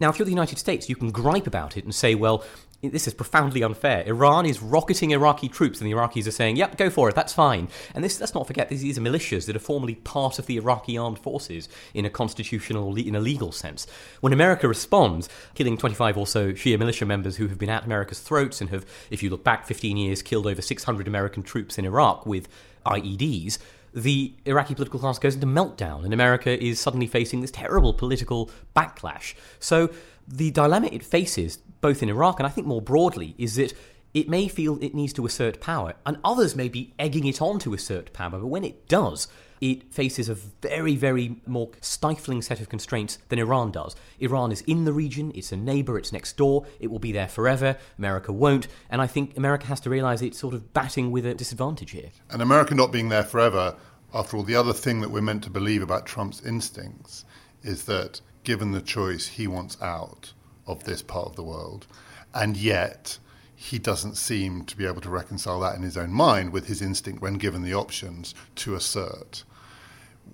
Now, 0.00 0.10
if 0.10 0.18
you're 0.18 0.26
the 0.26 0.32
United 0.32 0.58
States, 0.58 0.88
you 0.88 0.96
can 0.96 1.10
gripe 1.10 1.46
about 1.46 1.76
it 1.76 1.84
and 1.84 1.94
say, 1.94 2.14
well, 2.14 2.44
this 2.90 3.06
is 3.06 3.14
profoundly 3.14 3.62
unfair. 3.62 4.02
Iran 4.06 4.44
is 4.44 4.60
rocketing 4.60 5.12
Iraqi 5.12 5.48
troops, 5.48 5.80
and 5.80 5.88
the 5.88 5.94
Iraqis 5.94 6.26
are 6.26 6.32
saying, 6.32 6.56
"Yep, 6.56 6.76
go 6.76 6.90
for 6.90 7.08
it. 7.08 7.14
That's 7.14 7.32
fine." 7.32 7.68
And 7.94 8.02
this, 8.02 8.18
let's 8.18 8.34
not 8.34 8.46
forget, 8.46 8.68
these 8.68 8.98
are 8.98 9.00
militias 9.00 9.46
that 9.46 9.54
are 9.54 9.60
formally 9.60 9.94
part 9.94 10.40
of 10.40 10.46
the 10.46 10.56
Iraqi 10.56 10.98
armed 10.98 11.20
forces 11.20 11.68
in 11.94 12.04
a 12.04 12.10
constitutional, 12.10 12.96
in 12.96 13.14
a 13.14 13.20
legal 13.20 13.52
sense. 13.52 13.86
When 14.20 14.32
America 14.32 14.66
responds, 14.66 15.28
killing 15.54 15.76
25 15.76 16.18
or 16.18 16.26
so 16.26 16.52
Shia 16.52 16.78
militia 16.78 17.06
members 17.06 17.36
who 17.36 17.46
have 17.46 17.58
been 17.58 17.70
at 17.70 17.84
America's 17.84 18.18
throats 18.18 18.60
and 18.60 18.70
have, 18.70 18.84
if 19.10 19.22
you 19.22 19.30
look 19.30 19.44
back 19.44 19.64
15 19.66 19.96
years, 19.96 20.22
killed 20.22 20.46
over 20.46 20.60
600 20.60 21.06
American 21.06 21.44
troops 21.44 21.78
in 21.78 21.84
Iraq 21.84 22.26
with 22.26 22.48
IEDs 22.84 23.58
the 23.94 24.32
Iraqi 24.46 24.74
political 24.74 24.98
class 24.98 25.18
goes 25.18 25.34
into 25.34 25.46
meltdown, 25.46 26.04
and 26.04 26.14
America 26.14 26.62
is 26.62 26.80
suddenly 26.80 27.06
facing 27.06 27.42
this 27.42 27.50
terrible 27.50 27.92
political 27.92 28.50
backlash. 28.74 29.34
So 29.60 29.90
the 30.26 30.50
dilemma 30.50 30.88
it 30.90 31.04
faces, 31.04 31.58
both 31.82 32.02
in 32.02 32.08
Iraq 32.08 32.40
and 32.40 32.46
I 32.46 32.50
think 32.50 32.66
more 32.66 32.80
broadly, 32.80 33.34
is 33.36 33.56
that 33.56 33.74
it 34.14 34.28
may 34.28 34.48
feel 34.48 34.82
it 34.82 34.94
needs 34.94 35.12
to 35.14 35.26
assert 35.26 35.60
power, 35.60 35.94
and 36.06 36.18
others 36.24 36.56
may 36.56 36.68
be 36.68 36.94
egging 36.98 37.26
it 37.26 37.42
on 37.42 37.58
to 37.60 37.74
assert 37.74 38.12
power, 38.12 38.30
but 38.30 38.46
when 38.46 38.64
it 38.64 38.88
does, 38.88 39.28
it 39.60 39.92
faces 39.92 40.28
a 40.28 40.34
very, 40.34 40.96
very 40.96 41.36
more 41.46 41.70
stifling 41.80 42.42
set 42.42 42.60
of 42.60 42.68
constraints 42.68 43.18
than 43.28 43.38
Iran 43.38 43.70
does. 43.70 43.94
Iran 44.18 44.50
is 44.52 44.60
in 44.62 44.84
the 44.84 44.92
region, 44.92 45.30
it's 45.34 45.52
a 45.52 45.56
neighbor, 45.56 45.96
it's 45.96 46.12
next 46.12 46.36
door, 46.36 46.66
it 46.80 46.90
will 46.90 46.98
be 46.98 47.12
there 47.12 47.28
forever. 47.28 47.76
America 47.96 48.32
won't, 48.32 48.66
and 48.90 49.00
I 49.00 49.06
think 49.06 49.36
America 49.36 49.66
has 49.66 49.80
to 49.80 49.90
realize 49.90 50.20
it's 50.20 50.38
sort 50.38 50.54
of 50.54 50.74
batting 50.74 51.10
with 51.10 51.24
a 51.24 51.34
disadvantage 51.34 51.92
here. 51.92 52.10
And 52.28 52.42
America 52.42 52.74
not 52.74 52.92
being 52.92 53.08
there 53.08 53.22
forever, 53.22 53.76
after 54.12 54.36
all, 54.36 54.42
the 54.42 54.56
other 54.56 54.72
thing 54.74 55.00
that 55.00 55.10
we're 55.10 55.22
meant 55.22 55.44
to 55.44 55.50
believe 55.50 55.82
about 55.82 56.06
Trump's 56.06 56.44
instincts 56.44 57.24
is 57.62 57.84
that 57.84 58.20
given 58.44 58.72
the 58.72 58.82
choice, 58.82 59.26
he 59.26 59.46
wants 59.46 59.80
out 59.80 60.32
of 60.66 60.84
this 60.84 61.02
part 61.02 61.26
of 61.26 61.36
the 61.36 61.42
world. 61.42 61.86
And 62.34 62.56
yet, 62.56 63.18
he 63.54 63.78
doesn't 63.78 64.16
seem 64.16 64.64
to 64.64 64.76
be 64.76 64.86
able 64.86 65.00
to 65.02 65.10
reconcile 65.10 65.60
that 65.60 65.76
in 65.76 65.82
his 65.82 65.96
own 65.96 66.12
mind 66.12 66.52
with 66.52 66.66
his 66.66 66.82
instinct 66.82 67.22
when 67.22 67.34
given 67.34 67.62
the 67.62 67.74
options 67.74 68.34
to 68.56 68.74
assert. 68.74 69.44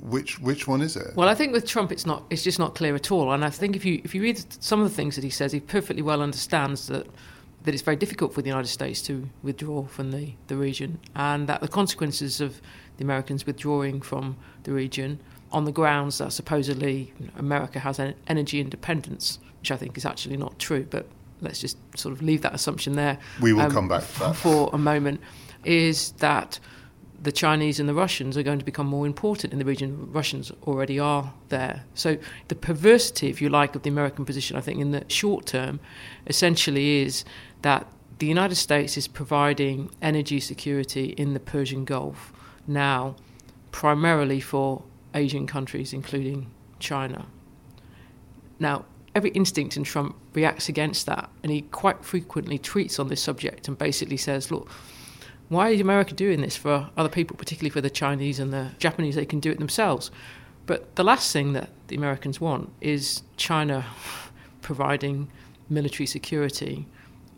Which 0.01 0.39
which 0.39 0.69
one 0.69 0.81
is 0.81 0.97
it? 0.97 1.17
Well, 1.17 1.29
I 1.29 1.35
think 1.35 1.53
with 1.53 1.67
Trump, 1.67 1.91
it's 1.91 2.07
not. 2.07 2.25
It's 2.31 2.45
just 2.45 2.59
not 2.59 2.75
clear 2.75 2.95
at 2.95 3.11
all. 3.11 3.33
And 3.33 3.45
I 3.45 3.51
think 3.51 3.75
if 3.75 3.85
you 3.85 4.01
if 4.05 4.15
you 4.15 4.23
read 4.23 4.63
some 4.63 4.81
of 4.81 4.89
the 4.89 4.95
things 4.95 5.17
that 5.17 5.25
he 5.25 5.31
says, 5.31 5.51
he 5.51 5.61
perfectly 5.61 6.03
well 6.03 6.23
understands 6.23 6.87
that 6.87 7.07
that 7.65 7.75
it's 7.75 7.83
very 7.83 7.97
difficult 7.97 8.33
for 8.33 8.41
the 8.41 8.49
United 8.49 8.69
States 8.69 9.03
to 9.03 9.29
withdraw 9.43 9.85
from 9.87 10.13
the, 10.13 10.33
the 10.47 10.57
region, 10.57 11.01
and 11.17 11.49
that 11.49 11.61
the 11.61 11.69
consequences 11.69 12.41
of 12.41 12.63
the 12.97 13.05
Americans 13.05 13.45
withdrawing 13.45 14.01
from 14.01 14.37
the 14.63 14.73
region 14.73 15.21
on 15.51 15.65
the 15.65 15.73
grounds 15.73 16.19
that 16.19 16.33
supposedly 16.33 17.13
America 17.37 17.79
has 17.81 18.01
energy 18.27 18.61
independence, 18.61 19.39
which 19.61 19.71
I 19.71 19.77
think 19.77 19.97
is 19.97 20.05
actually 20.05 20.37
not 20.37 20.59
true, 20.59 20.87
but 20.89 21.07
let's 21.41 21.61
just 21.61 21.77
sort 21.97 22.13
of 22.13 22.23
leave 22.23 22.43
that 22.43 22.55
assumption 22.55 22.95
there. 22.95 23.19
We 23.41 23.53
will 23.53 23.63
um, 23.63 23.71
come 23.71 23.89
back. 23.89 24.03
For 24.03 24.71
a 24.73 24.79
moment, 24.79 25.21
is 25.65 26.13
that 26.13 26.59
the 27.21 27.33
Chinese 27.33 27.81
and 27.81 27.89
the 27.89 27.95
Russians 27.95 28.37
are 28.37 28.43
going 28.45 28.61
to 28.61 28.65
become 28.65 28.87
more 28.87 29.07
important 29.07 29.53
in 29.53 29.59
the 29.59 29.65
region. 29.65 30.13
Russians 30.13 30.53
already 30.67 31.01
are 31.01 31.33
there. 31.49 31.85
So 31.95 32.17
the 32.47 32.55
perversity, 32.55 33.29
if 33.29 33.43
you 33.43 33.49
like, 33.49 33.75
of 33.75 33.83
the 33.83 33.91
American 33.91 34.25
position, 34.25 34.57
I 34.57 34.61
think, 34.61 34.81
in 34.81 34.93
the 34.93 35.05
short 35.09 35.47
term, 35.47 35.81
essentially 36.29 37.03
is 37.03 37.25
that 37.63 37.87
the 38.21 38.27
United 38.27 38.55
States 38.55 38.97
is 38.97 39.09
providing 39.09 39.91
energy 40.01 40.39
security 40.41 41.07
in 41.17 41.35
the 41.35 41.41
Persian 41.41 41.85
Gulf 41.85 42.33
now, 42.67 43.17
primarily 43.73 44.41
for 44.41 44.85
Asian 45.15 45.47
countries, 45.47 45.93
including 45.93 46.51
China. 46.79 47.27
Now, 48.61 48.85
every 49.15 49.31
instinct 49.31 49.77
in 49.77 49.85
Trump 49.85 50.17
reacts 50.35 50.69
against 50.69 51.07
that, 51.07 51.31
and 51.43 51.51
he 51.51 51.63
quite 51.63 52.05
frequently 52.05 52.59
tweets 52.59 52.99
on 53.01 53.09
this 53.09 53.23
subject 53.23 53.69
and 53.69 53.77
basically 53.77 54.17
says, 54.17 54.51
look, 54.51 54.71
why 55.49 55.71
is 55.71 55.81
America 55.81 56.15
doing 56.15 56.41
this 56.41 56.57
for 56.57 56.91
other 56.97 57.09
people, 57.09 57.37
particularly 57.37 57.71
for 57.71 57.81
the 57.81 57.91
Chinese 57.91 58.39
and 58.39 58.53
the 58.53 58.73
Japanese? 58.79 59.15
They 59.15 59.25
can 59.25 59.41
do 59.41 59.51
it 59.51 59.59
themselves. 59.59 60.11
But 60.67 60.97
the 60.97 61.05
last 61.05 61.33
thing 61.33 61.55
that 61.55 61.71
the 61.89 61.97
Americans 61.97 62.41
want 62.41 62.71
is 62.81 63.23
China 63.37 63.87
providing 64.63 65.31
military 65.71 66.07
security 66.07 66.87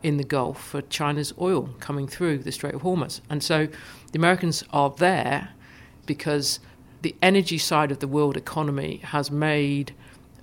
in 0.02 0.16
the 0.16 0.24
Gulf 0.24 0.60
for 0.60 0.82
China's 0.82 1.32
oil 1.40 1.70
coming 1.78 2.08
through 2.08 2.38
the 2.38 2.52
Strait 2.52 2.74
of 2.74 2.82
Hormuz. 2.82 3.20
And 3.30 3.42
so 3.42 3.68
the 4.12 4.18
Americans 4.18 4.64
are 4.72 4.90
there 4.90 5.50
because 6.06 6.58
the 7.02 7.14
energy 7.22 7.58
side 7.58 7.92
of 7.92 8.00
the 8.00 8.08
world 8.08 8.36
economy 8.36 8.96
has 9.04 9.30
made 9.30 9.94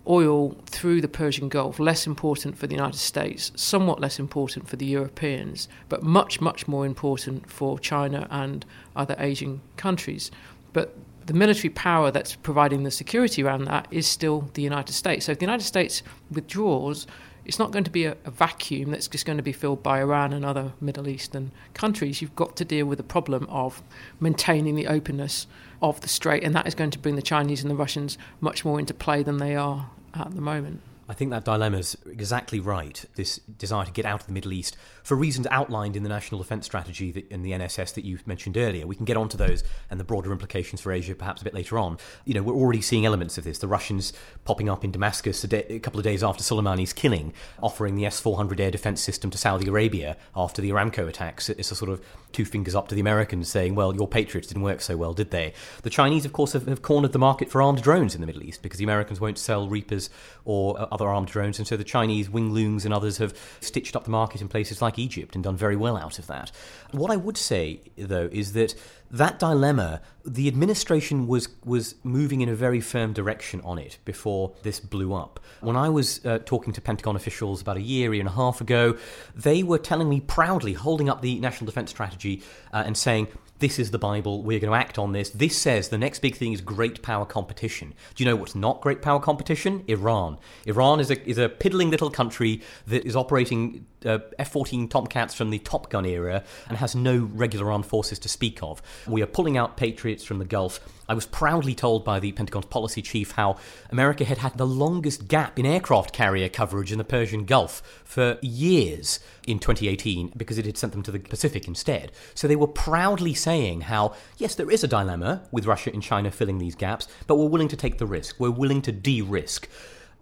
oil 0.07 0.55
through 0.65 1.01
the 1.01 1.07
Persian 1.07 1.49
Gulf 1.49 1.79
less 1.79 2.07
important 2.07 2.57
for 2.57 2.67
the 2.67 2.75
United 2.75 2.97
States, 2.97 3.51
somewhat 3.55 3.99
less 3.99 4.19
important 4.19 4.67
for 4.67 4.75
the 4.75 4.85
Europeans, 4.85 5.67
but 5.89 6.03
much, 6.03 6.39
much 6.41 6.67
more 6.67 6.85
important 6.85 7.49
for 7.49 7.77
China 7.79 8.27
and 8.29 8.65
other 8.95 9.15
Asian 9.19 9.61
countries. 9.75 10.31
But 10.73 10.95
the 11.25 11.33
military 11.33 11.69
power 11.69 12.09
that's 12.09 12.35
providing 12.35 12.83
the 12.83 12.91
security 12.91 13.43
around 13.43 13.65
that 13.65 13.87
is 13.91 14.07
still 14.07 14.49
the 14.53 14.61
United 14.61 14.93
States. 14.93 15.25
So 15.25 15.33
if 15.33 15.39
the 15.39 15.45
United 15.45 15.65
States 15.65 16.01
withdraws, 16.31 17.05
it's 17.43 17.59
not 17.59 17.71
going 17.71 17.83
to 17.83 17.91
be 17.91 18.05
a, 18.05 18.15
a, 18.25 18.31
vacuum 18.31 18.91
that's 18.91 19.07
just 19.07 19.25
going 19.25 19.37
to 19.37 19.43
be 19.43 19.53
filled 19.53 19.81
by 19.81 19.99
Iran 19.99 20.33
and 20.33 20.45
other 20.45 20.73
Middle 20.81 21.07
Eastern 21.07 21.51
countries. 21.73 22.21
You've 22.21 22.35
got 22.35 22.55
to 22.57 22.65
deal 22.65 22.85
with 22.85 22.97
the 22.97 23.03
problem 23.03 23.45
of 23.49 23.81
maintaining 24.19 24.75
the 24.75 24.87
openness 24.87 25.47
of 25.81 26.01
the 26.01 26.09
strait, 26.09 26.43
and 26.43 26.53
that 26.55 26.67
is 26.67 26.75
going 26.75 26.91
to 26.91 26.99
bring 26.99 27.15
the 27.15 27.21
Chinese 27.21 27.61
and 27.61 27.71
the 27.71 27.75
Russians 27.75 28.17
much 28.41 28.65
more 28.65 28.79
into 28.79 28.93
play 28.93 29.23
than 29.23 29.37
they 29.37 29.55
are 29.55 29.89
at 30.25 30.35
the 30.35 30.41
moment. 30.41 30.81
I 31.09 31.13
think 31.13 31.31
that 31.31 31.45
dilemma 31.45 31.77
is 31.77 31.97
exactly 32.05 32.59
right. 32.59 33.03
This 33.15 33.37
desire 33.37 33.85
to 33.85 33.91
get 33.91 34.05
out 34.05 34.21
of 34.21 34.27
the 34.27 34.33
Middle 34.33 34.51
East 34.51 34.75
for 35.03 35.15
reasons 35.15 35.47
outlined 35.49 35.95
in 35.95 36.03
the 36.03 36.09
National 36.09 36.41
Defence 36.41 36.65
Strategy 36.65 37.11
that, 37.11 37.31
and 37.31 37.45
the 37.45 37.51
NSS 37.51 37.93
that 37.93 38.03
you 38.03 38.19
mentioned 38.25 38.57
earlier. 38.57 38.85
We 38.85 38.95
can 38.95 39.05
get 39.05 39.15
onto 39.15 39.37
those 39.37 39.63
and 39.89 40.01
the 40.01 40.03
broader 40.03 40.33
implications 40.33 40.81
for 40.81 40.91
Asia 40.91 41.15
perhaps 41.15 41.41
a 41.41 41.45
bit 41.45 41.53
later 41.53 41.77
on. 41.77 41.97
You 42.25 42.33
know, 42.33 42.43
we're 42.43 42.55
already 42.55 42.81
seeing 42.81 43.05
elements 43.05 43.37
of 43.37 43.45
this. 43.45 43.59
The 43.59 43.69
Russians 43.69 44.11
popping 44.43 44.69
up 44.69 44.83
in 44.83 44.91
Damascus 44.91 45.45
a, 45.45 45.73
a 45.73 45.79
couple 45.79 45.97
of 45.97 46.03
days 46.03 46.23
after 46.23 46.43
Soleimani's 46.43 46.91
killing, 46.91 47.33
offering 47.63 47.95
the 47.95 48.05
S 48.05 48.19
400 48.19 48.59
air 48.59 48.71
defence 48.71 49.01
system 49.01 49.29
to 49.31 49.37
Saudi 49.37 49.67
Arabia 49.67 50.17
after 50.35 50.61
the 50.61 50.71
Aramco 50.71 51.07
attacks. 51.07 51.49
It's 51.49 51.71
a 51.71 51.75
sort 51.75 51.89
of 51.89 52.01
two 52.33 52.43
fingers 52.43 52.75
up 52.75 52.89
to 52.89 52.95
the 52.95 53.01
Americans 53.01 53.47
saying, 53.47 53.75
well, 53.75 53.95
your 53.95 54.09
Patriots 54.09 54.49
didn't 54.49 54.63
work 54.63 54.81
so 54.81 54.97
well, 54.97 55.13
did 55.13 55.31
they? 55.31 55.53
The 55.83 55.89
Chinese, 55.89 56.25
of 56.25 56.33
course, 56.33 56.51
have, 56.51 56.67
have 56.67 56.81
cornered 56.81 57.13
the 57.13 57.19
market 57.19 57.49
for 57.49 57.61
armed 57.61 57.81
drones 57.81 58.13
in 58.13 58.19
the 58.19 58.27
Middle 58.27 58.43
East 58.43 58.61
because 58.61 58.77
the 58.77 58.83
Americans 58.83 59.21
won't 59.21 59.37
sell 59.37 59.69
Reapers 59.69 60.09
or 60.43 60.77
uh, 60.79 60.96
other 60.97 61.09
armed 61.09 61.27
drones. 61.27 61.59
And 61.59 61.67
so 61.67 61.77
the 61.77 61.83
Chinese 61.83 62.29
Wing 62.29 62.51
Loons 62.51 62.85
and 62.85 62.93
others 62.93 63.17
have 63.19 63.37
stitched 63.59 63.95
up 63.95 64.03
the 64.03 64.09
market 64.09 64.41
in 64.41 64.47
places 64.47 64.81
like 64.81 64.97
Egypt 64.97 65.35
and 65.35 65.43
done 65.43 65.55
very 65.55 65.75
well 65.75 65.95
out 65.95 66.17
of 66.17 66.27
that. 66.27 66.51
What 66.91 67.11
I 67.11 67.15
would 67.15 67.37
say, 67.37 67.81
though, 67.97 68.29
is 68.31 68.53
that 68.53 68.73
that 69.11 69.39
dilemma, 69.39 70.01
the 70.25 70.47
administration 70.47 71.27
was 71.27 71.47
was 71.63 71.95
moving 72.03 72.41
in 72.41 72.49
a 72.49 72.55
very 72.55 72.81
firm 72.81 73.13
direction 73.13 73.61
on 73.61 73.77
it 73.77 73.99
before 74.03 74.53
this 74.63 74.79
blew 74.79 75.13
up. 75.13 75.39
When 75.61 75.77
I 75.77 75.89
was 75.89 76.25
uh, 76.25 76.39
talking 76.39 76.73
to 76.73 76.81
Pentagon 76.81 77.15
officials 77.15 77.61
about 77.61 77.77
a 77.77 77.81
year, 77.81 78.13
year 78.13 78.21
and 78.21 78.29
a 78.29 78.33
half 78.33 78.59
ago, 78.59 78.97
they 79.35 79.63
were 79.63 79.77
telling 79.77 80.09
me 80.09 80.19
proudly, 80.19 80.73
holding 80.73 81.09
up 81.09 81.21
the 81.21 81.39
National 81.39 81.67
Defense 81.67 81.89
Strategy 81.89 82.43
uh, 82.73 82.83
and 82.85 82.97
saying, 82.97 83.27
this 83.59 83.79
is 83.79 83.91
the 83.91 83.97
Bible, 83.97 84.43
we're 84.43 84.59
going 84.59 84.71
to 84.71 84.77
act 84.77 84.97
on 84.97 85.13
this. 85.13 85.29
This 85.29 85.57
says 85.57 85.89
the 85.89 85.97
next 85.97 86.19
big 86.19 86.35
thing 86.35 86.53
is 86.53 86.61
great 86.61 87.01
power 87.01 87.25
competition. 87.25 87.93
Do 88.15 88.23
you 88.23 88.29
know 88.29 88.35
what's 88.35 88.55
not 88.55 88.81
great 88.81 89.01
power 89.01 89.19
competition? 89.19 89.83
Iran. 89.87 90.37
Iran 90.65 90.99
is 90.99 91.09
a, 91.09 91.29
is 91.29 91.37
a 91.37 91.49
piddling 91.49 91.89
little 91.89 92.09
country 92.09 92.61
that 92.85 93.05
is 93.05 93.15
operating 93.15 93.85
uh, 94.05 94.19
F 94.37 94.51
14 94.51 94.87
Tomcats 94.87 95.33
from 95.33 95.49
the 95.49 95.59
Top 95.59 95.89
Gun 95.89 96.05
era 96.05 96.43
and 96.69 96.77
has 96.77 96.95
no 96.95 97.29
regular 97.33 97.71
armed 97.71 97.85
forces 97.85 98.19
to 98.19 98.29
speak 98.29 98.61
of. 98.61 98.81
We 99.07 99.21
are 99.21 99.27
pulling 99.27 99.57
out 99.57 99.77
Patriots 99.77 100.23
from 100.23 100.39
the 100.39 100.45
Gulf. 100.45 100.79
I 101.09 101.13
was 101.13 101.25
proudly 101.25 101.73
told 101.73 102.03
by 102.03 102.19
the 102.19 102.33
Pentagon's 102.33 102.65
policy 102.65 103.01
chief 103.01 103.31
how 103.31 103.57
America 103.91 104.25
had 104.25 104.39
had 104.39 104.57
the 104.57 104.67
longest 104.67 105.27
gap 105.27 105.57
in 105.57 105.65
aircraft 105.65 106.11
carrier 106.11 106.49
coverage 106.49 106.91
in 106.91 106.97
the 106.97 107.03
Persian 107.03 107.45
Gulf 107.45 108.01
for 108.03 108.37
years 108.41 109.19
in 109.45 109.59
2018 109.59 110.33
because 110.35 110.57
it 110.57 110.65
had 110.65 110.77
sent 110.77 110.91
them 110.91 111.03
to 111.03 111.11
the 111.11 111.19
Pacific 111.19 111.67
instead. 111.67 112.11
So 112.35 112.47
they 112.47 112.57
were 112.57 112.67
proudly 112.67 113.33
saying 113.33 113.81
how, 113.81 114.15
yes, 114.37 114.55
there 114.55 114.69
is 114.69 114.83
a 114.83 114.87
dilemma 114.87 115.43
with 115.51 115.65
Russia 115.65 115.91
and 115.93 116.03
China 116.03 116.29
filling 116.29 116.57
these 116.57 116.75
gaps, 116.75 117.07
but 117.25 117.35
we're 117.35 117.47
willing 117.47 117.69
to 117.69 117.77
take 117.77 117.97
the 117.97 118.05
risk. 118.05 118.35
We're 118.37 118.51
willing 118.51 118.81
to 118.83 118.91
de 118.91 119.21
risk. 119.21 119.69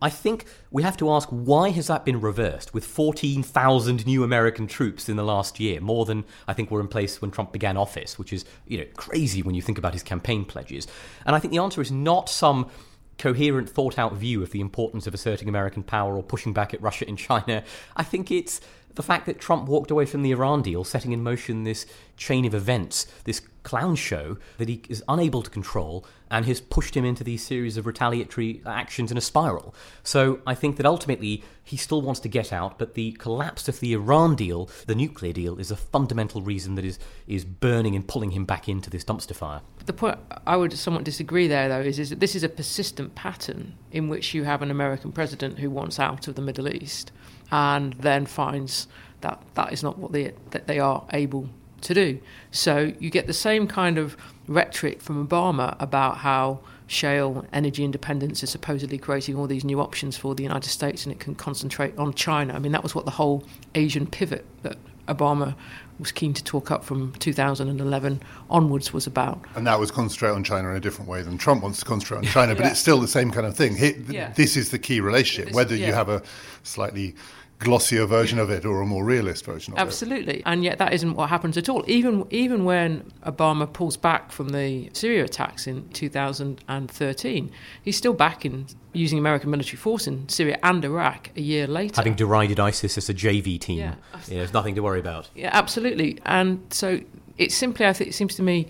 I 0.02 0.10
think 0.10 0.46
we 0.72 0.84
have 0.84 0.98
to 0.98 1.10
ask 1.10 1.30
why 1.30 1.70
has 1.70 1.88
that 1.88 2.06
been 2.06 2.20
reversed 2.20 2.74
with 2.74 2.86
14,000 2.86 4.06
new 4.06 4.24
American 4.24 4.68
troops 4.68 5.08
in 5.08 5.16
the 5.16 5.24
last 5.24 5.60
year, 5.60 5.80
more 5.80 6.06
than 6.06 6.26
I 6.48 6.54
think 6.54 6.70
were 6.70 6.82
in 6.82 6.88
place 6.88 7.22
when 7.22 7.32
Trump 7.32 7.52
began 7.52 7.78
office, 7.78 8.20
which 8.20 8.34
is, 8.34 8.46
you 8.68 8.78
know, 8.78 8.86
crazy 8.96 9.42
when 9.42 9.56
you 9.56 9.62
think 9.62 9.78
about 9.78 9.94
his 9.94 10.04
campaign 10.04 10.46
pledges. 10.46 10.88
And 11.26 11.36
I 11.36 11.40
think 11.40 11.52
the 11.54 11.60
answer 11.60 11.82
is 11.82 11.92
not 11.92 12.30
some 12.30 12.70
coherent 13.18 13.70
thought 13.70 13.98
out 13.98 14.14
view 14.14 14.44
of 14.44 14.52
the 14.52 14.60
importance 14.60 15.08
of 15.08 15.14
asserting 15.14 15.48
American 15.48 15.84
power 15.84 16.18
or 16.18 16.24
pushing 16.24 16.54
back 16.54 16.74
at 16.74 16.82
Russia 16.82 17.06
and 17.08 17.18
China. 17.18 17.64
I 17.96 18.04
think 18.04 18.30
it's 18.32 18.60
the 18.96 19.04
fact 19.04 19.26
that 19.26 19.40
Trump 19.40 19.68
walked 19.68 19.92
away 19.92 20.06
from 20.06 20.22
the 20.22 20.32
Iran 20.32 20.62
deal, 20.62 20.84
setting 20.84 21.12
in 21.12 21.22
motion 21.22 21.64
this 21.64 21.86
chain 22.18 22.46
of 22.46 22.54
events, 22.56 23.08
this 23.26 23.42
clown 23.64 23.96
show 23.96 24.38
that 24.58 24.70
he 24.70 24.82
is 24.88 25.04
unable 25.08 25.42
to 25.42 25.50
control 25.50 26.06
and 26.30 26.46
has 26.46 26.62
pushed 26.62 26.96
him 26.96 27.04
into 27.04 27.24
these 27.24 27.44
series 27.46 27.78
of 27.78 27.86
retaliatory 27.86 28.62
actions 28.66 29.12
in 29.12 29.18
a 29.18 29.22
spiral. 29.22 29.76
So 30.04 30.40
I 30.48 30.56
think 30.56 30.78
that 30.78 30.86
ultimately 30.86 31.44
he 31.64 31.76
still 31.76 32.02
wants 32.02 32.20
to 32.22 32.30
get 32.30 32.54
out, 32.54 32.78
but 32.78 32.94
the 32.94 33.14
collapse 33.14 33.68
of 33.68 33.80
the 33.80 33.94
Iran 33.94 34.36
deal, 34.36 34.70
the 34.86 34.96
nuclear 34.96 35.34
deal, 35.34 35.60
is 35.60 35.72
a 35.72 35.76
fundamental 35.76 36.42
reason 36.42 36.76
that 36.76 36.86
is, 36.86 37.00
is 37.28 37.44
burning 37.44 37.96
and 37.96 38.08
pulling 38.08 38.32
him 38.32 38.46
back 38.46 38.70
into 38.70 38.90
this 38.90 39.04
dumpster 39.04 39.36
fire. 39.36 39.62
The 39.86 39.94
point 39.94 40.20
I 40.46 40.56
would 40.56 40.74
somewhat 40.74 41.04
disagree 41.04 41.48
there, 41.48 41.68
though, 41.68 41.82
is, 41.82 42.00
is 42.00 42.12
that 42.12 42.20
this 42.20 42.36
is 42.36 42.44
a 42.44 42.50
persistent 42.50 43.16
pattern 43.16 43.74
in 43.92 44.08
which 44.08 44.34
you 44.34 44.44
have 44.44 44.62
an 44.62 44.72
American 44.72 45.12
president 45.12 45.60
who 45.60 45.70
wants 45.70 46.00
out 46.00 46.28
of 46.28 46.36
the 46.36 46.42
Middle 46.42 46.70
East 46.70 47.12
and 47.52 47.94
then 47.94 48.26
finds 48.26 48.88
that 49.22 49.42
that 49.56 49.74
is 49.74 49.84
not 49.84 49.98
what 49.98 50.12
they, 50.12 50.34
that 50.52 50.68
they 50.68 50.80
are 50.80 51.04
able 51.14 51.50
to 51.82 51.94
do. 51.94 52.20
So 52.52 52.94
you 53.00 53.10
get 53.10 53.28
the 53.28 53.34
same 53.34 53.68
kind 53.68 53.98
of 53.98 54.18
rhetoric 54.48 55.02
from 55.02 55.28
Obama 55.28 55.76
about 55.80 56.18
how 56.18 56.60
shale 56.88 57.46
energy 57.52 57.84
independence 57.84 58.44
is 58.44 58.50
supposedly 58.50 58.98
creating 58.98 59.36
all 59.36 59.48
these 59.48 59.64
new 59.64 59.80
options 59.80 60.16
for 60.16 60.36
the 60.36 60.44
United 60.44 60.70
States 60.70 61.06
and 61.06 61.14
it 61.14 61.20
can 61.20 61.36
concentrate 61.36 61.98
on 61.98 62.14
China. 62.14 62.54
I 62.54 62.60
mean, 62.60 62.72
that 62.74 62.84
was 62.84 62.94
what 62.94 63.06
the 63.06 63.12
whole 63.12 63.44
Asian 63.74 64.06
pivot 64.06 64.46
that 64.64 64.78
Obama 65.08 65.56
was 66.00 66.12
keen 66.12 66.34
to 66.34 66.44
talk 66.44 66.72
up 66.72 66.84
from 66.84 67.14
2011 67.14 68.22
onwards 68.50 68.94
was 68.94 69.08
about. 69.08 69.44
And 69.56 69.66
that 69.68 69.80
was 69.80 69.92
concentrate 69.92 70.32
on 70.32 70.44
China 70.44 70.70
in 70.70 70.76
a 70.76 70.80
different 70.80 71.10
way 71.10 71.22
than 71.22 71.38
Trump 71.38 71.64
wants 71.64 71.80
to 71.80 71.86
concentrate 71.86 72.18
on 72.18 72.24
China, 72.26 72.54
yeah. 72.54 72.62
but 72.62 72.68
it's 72.68 72.80
still 72.80 73.00
the 73.00 73.08
same 73.08 73.32
kind 73.32 73.46
of 73.46 73.56
thing. 73.56 73.78
yeah. 74.10 74.34
This 74.36 74.58
is 74.58 74.72
the 74.72 74.80
key 74.80 75.00
relationship, 75.00 75.48
this, 75.48 75.56
whether 75.56 75.76
yeah. 75.76 75.88
you 75.88 75.94
have 75.94 76.10
a 76.10 76.22
slightly 76.64 77.16
glossier 77.60 78.06
version 78.06 78.38
of 78.38 78.50
it 78.50 78.66
or 78.66 78.82
a 78.82 78.86
more 78.86 79.06
realist 79.06 79.46
version 79.46 79.74
of 79.74 79.80
Absolutely. 79.80 80.18
it. 80.18 80.22
Absolutely. 80.22 80.44
And 80.46 80.64
yet 80.64 80.78
that 80.78 80.94
isn't 80.94 81.16
what 81.16 81.30
happens 81.30 81.58
at 81.58 81.70
all. 81.70 81.84
Even 81.88 82.26
even 82.30 82.66
when 82.66 83.12
Obama 83.26 83.72
pulls 83.72 83.98
back 83.98 84.32
from 84.32 84.50
the 84.50 84.90
Syria 84.94 85.24
attacks 85.24 85.68
in 85.68 85.88
2013, 85.90 87.52
he's 87.82 87.98
still 87.98 88.14
back 88.14 88.46
in 88.46 88.68
using 88.94 89.18
American 89.18 89.50
military 89.50 89.78
force 89.78 90.08
in 90.08 90.28
Syria 90.30 90.58
and 90.64 90.84
Iraq 90.84 91.30
a 91.36 91.42
year 91.42 91.68
later. 91.68 91.96
Having 91.96 92.16
derided 92.16 92.60
ISIS 92.60 92.98
as 92.98 93.10
a 93.10 93.14
JV 93.14 93.60
team. 93.60 93.80
Yeah. 93.80 93.96
yeah 94.28 94.38
there's 94.40 94.54
nothing 94.54 94.76
to 94.76 94.82
worry 94.82 95.00
about. 95.00 95.30
Yeah, 95.36 95.50
absolutely. 95.54 96.20
And 96.26 96.62
so 96.72 97.00
it's 97.38 97.56
simply 97.56 97.86
I 97.86 97.94
think 97.94 98.10
it 98.10 98.14
seems 98.14 98.36
to 98.36 98.44
me 98.44 98.68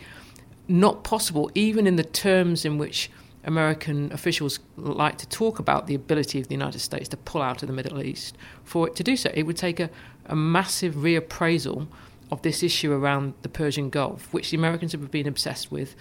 not 0.67 1.03
possible 1.03 1.51
even 1.53 1.85
in 1.85 1.95
the 1.95 2.03
terms 2.03 2.65
in 2.65 2.77
which 2.77 3.09
American 3.45 4.11
officials 4.11 4.59
like 4.75 5.17
to 5.19 5.27
talk 5.29 5.59
about 5.59 5.87
the 5.87 5.95
ability 5.95 6.39
of 6.39 6.47
the 6.47 6.53
United 6.55 6.79
States 6.79 7.07
to 7.09 7.17
pull 7.17 7.41
out 7.41 7.63
of 7.63 7.67
the 7.67 7.73
Middle 7.73 8.01
East. 8.01 8.37
For 8.63 8.87
it 8.87 8.95
to 8.97 9.03
do 9.03 9.15
so, 9.15 9.31
it 9.33 9.43
would 9.43 9.57
take 9.57 9.79
a, 9.79 9.89
a 10.25 10.35
massive 10.35 10.95
reappraisal 10.95 11.87
of 12.31 12.41
this 12.41 12.63
issue 12.63 12.91
around 12.91 13.35
the 13.43 13.49
Persian 13.49 13.89
Gulf, 13.89 14.33
which 14.33 14.51
the 14.51 14.57
Americans 14.57 14.91
have 14.91 15.11
been 15.11 15.27
obsessed 15.27 15.71
with, 15.71 15.95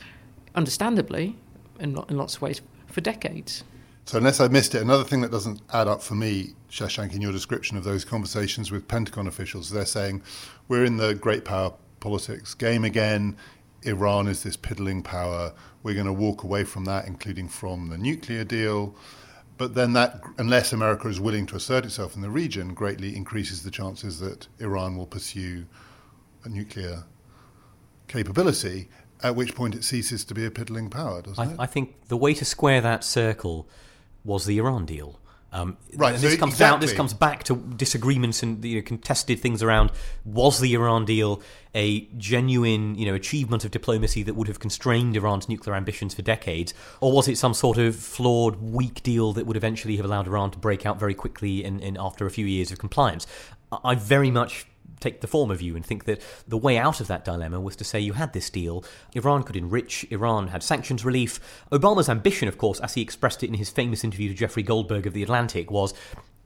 understandably, 0.55 1.37
in, 1.79 1.97
in 2.09 2.17
lots 2.17 2.37
of 2.37 2.43
ways, 2.43 2.63
for 2.87 3.01
decades. 3.01 3.63
So, 4.07 4.19
unless 4.19 4.41
I 4.41 4.49
missed 4.49 4.75
it, 4.75 4.83
another 4.83 5.05
thing 5.05 5.23
that 5.23 5.31
doesn't 5.31 5.61
add 5.73 5.89
up 5.89 6.03
for 6.03 6.15
me, 6.15 6.55
Shashank, 6.71 7.15
in 7.15 7.23
your 7.23 7.33
description 7.33 7.77
of 7.77 7.85
those 7.85 8.05
conversations 8.05 8.71
with 8.71 8.87
Pentagon 8.87 9.27
officials, 9.27 9.71
they're 9.71 9.87
saying 9.87 10.23
we're 10.69 10.85
in 10.85 10.99
the 10.99 11.15
great 11.15 11.45
power 11.45 11.73
politics 12.01 12.53
game 12.55 12.85
again. 12.85 13.37
Iran 13.85 14.29
is 14.29 14.43
this 14.43 14.57
piddling 14.57 15.03
power. 15.03 15.53
We're 15.83 15.95
going 15.95 16.07
to 16.07 16.13
walk 16.13 16.43
away 16.43 16.65
from 16.65 16.85
that, 16.87 17.07
including 17.07 17.49
from 17.49 17.89
the 17.89 17.99
nuclear 17.99 18.45
deal. 18.45 18.95
But 19.57 19.75
then 19.75 19.93
that, 19.93 20.21
unless 20.39 20.73
America 20.73 21.09
is 21.09 21.21
willing 21.21 21.47
to 21.47 21.57
assert 21.57 21.85
itself 21.85 22.17
in 22.17 22.23
the 22.23 22.31
region, 22.31 22.75
greatly 22.75 23.15
increases 23.17 23.63
the 23.63 23.71
chances 23.71 24.19
that 24.21 24.49
Iran 24.59 24.97
will 24.97 25.07
pursue 25.07 25.67
a 26.43 26.49
nuclear 26.49 27.05
capability, 28.09 28.89
at 29.23 29.37
which 29.37 29.55
point 29.55 29.75
it 29.75 29.85
ceases 29.85 30.25
to 30.25 30.35
be 30.35 30.45
a 30.45 30.51
piddling 30.51 30.91
power, 30.91 31.23
doesn't 31.23 31.49
I, 31.49 31.53
it? 31.53 31.57
I 31.61 31.67
think 31.67 32.09
the 32.09 32.17
way 32.17 32.35
to 32.35 32.45
square 32.45 32.81
that 32.81 33.05
circle 33.05 33.69
was 34.25 34.45
the 34.47 34.59
Iran 34.59 34.87
deal. 34.87 35.21
Um, 35.55 35.77
Right, 35.95 36.13
and 36.13 36.21
so 36.21 36.29
this 36.29 36.39
comes 36.39 36.59
down. 36.59 36.81
This 36.81 36.93
comes 36.93 37.15
back 37.15 37.45
to 37.45 37.55
disagreements 37.55 38.43
and 38.43 38.63
you 38.65 38.77
know, 38.77 38.83
contested 38.83 39.39
things 39.39 39.63
around 39.63 39.93
was 40.25 40.59
the 40.59 40.75
Iran 40.75 41.05
deal 41.05 41.41
a 41.77 42.03
genuine, 42.17 42.97
you 42.97 43.07
know, 43.07 43.15
achievement 43.15 43.65
of 43.65 43.71
diplomacy 43.71 44.25
that 44.25 44.35
would 44.35 44.49
have 44.49 44.59
constrained 44.59 45.17
Iran's 45.17 45.49
nuclear 45.49 45.77
ambitions 45.77 46.13
for 46.13 46.23
decades, 46.23 46.75
or 47.01 47.13
was 47.13 47.29
it 47.29 47.39
some 47.39 47.55
sort 47.55 47.79
of 47.79 47.95
flawed, 47.95 48.57
weak 48.61 49.03
deal 49.05 49.33
that 49.33 49.47
would 49.47 49.57
eventually 49.57 49.97
have 49.97 50.05
allowed 50.05 50.27
Iran 50.27 50.51
to 50.51 50.59
break 50.59 50.85
out 50.85 50.99
very 50.99 51.15
quickly 51.15 51.65
and, 51.65 51.81
and 51.83 51.97
after 51.99 52.27
a 52.27 52.31
few 52.31 52.47
years 52.47 52.73
of 52.73 52.79
compliance? 52.79 53.27
I 53.85 53.95
very 53.95 54.31
much 54.31 54.67
take 55.01 55.21
the 55.21 55.27
former 55.27 55.55
view 55.55 55.77
and 55.77 55.85
think 55.85 56.05
that 56.05 56.21
the 56.47 56.59
way 56.59 56.79
out 56.79 57.01
of 57.01 57.07
that 57.09 57.25
dilemma 57.25 57.61
was 57.61 57.77
to 57.77 57.85
say 57.85 58.01
you 58.01 58.15
had 58.15 58.33
this 58.33 58.51
deal, 58.51 58.85
Iran 59.15 59.43
could 59.43 59.57
enrich, 59.57 60.07
Iran 60.11 60.49
had 60.49 60.63
sanctions 60.63 61.05
relief. 61.05 61.41
Obama's 61.71 62.09
ambition, 62.09 62.49
of 62.49 62.59
course, 62.59 62.81
as 62.81 62.95
he 62.95 63.03
expressed 63.03 63.43
it 63.43 63.49
in 63.49 63.55
his 63.55 63.71
famous 63.71 64.05
interview 64.05 64.29
to 64.29 64.35
Jeffrey 64.35 64.63
Goldberg 64.63 65.07
of 65.07 65.13
The 65.13 65.23
Atlantic, 65.23 65.71
was 65.71 65.95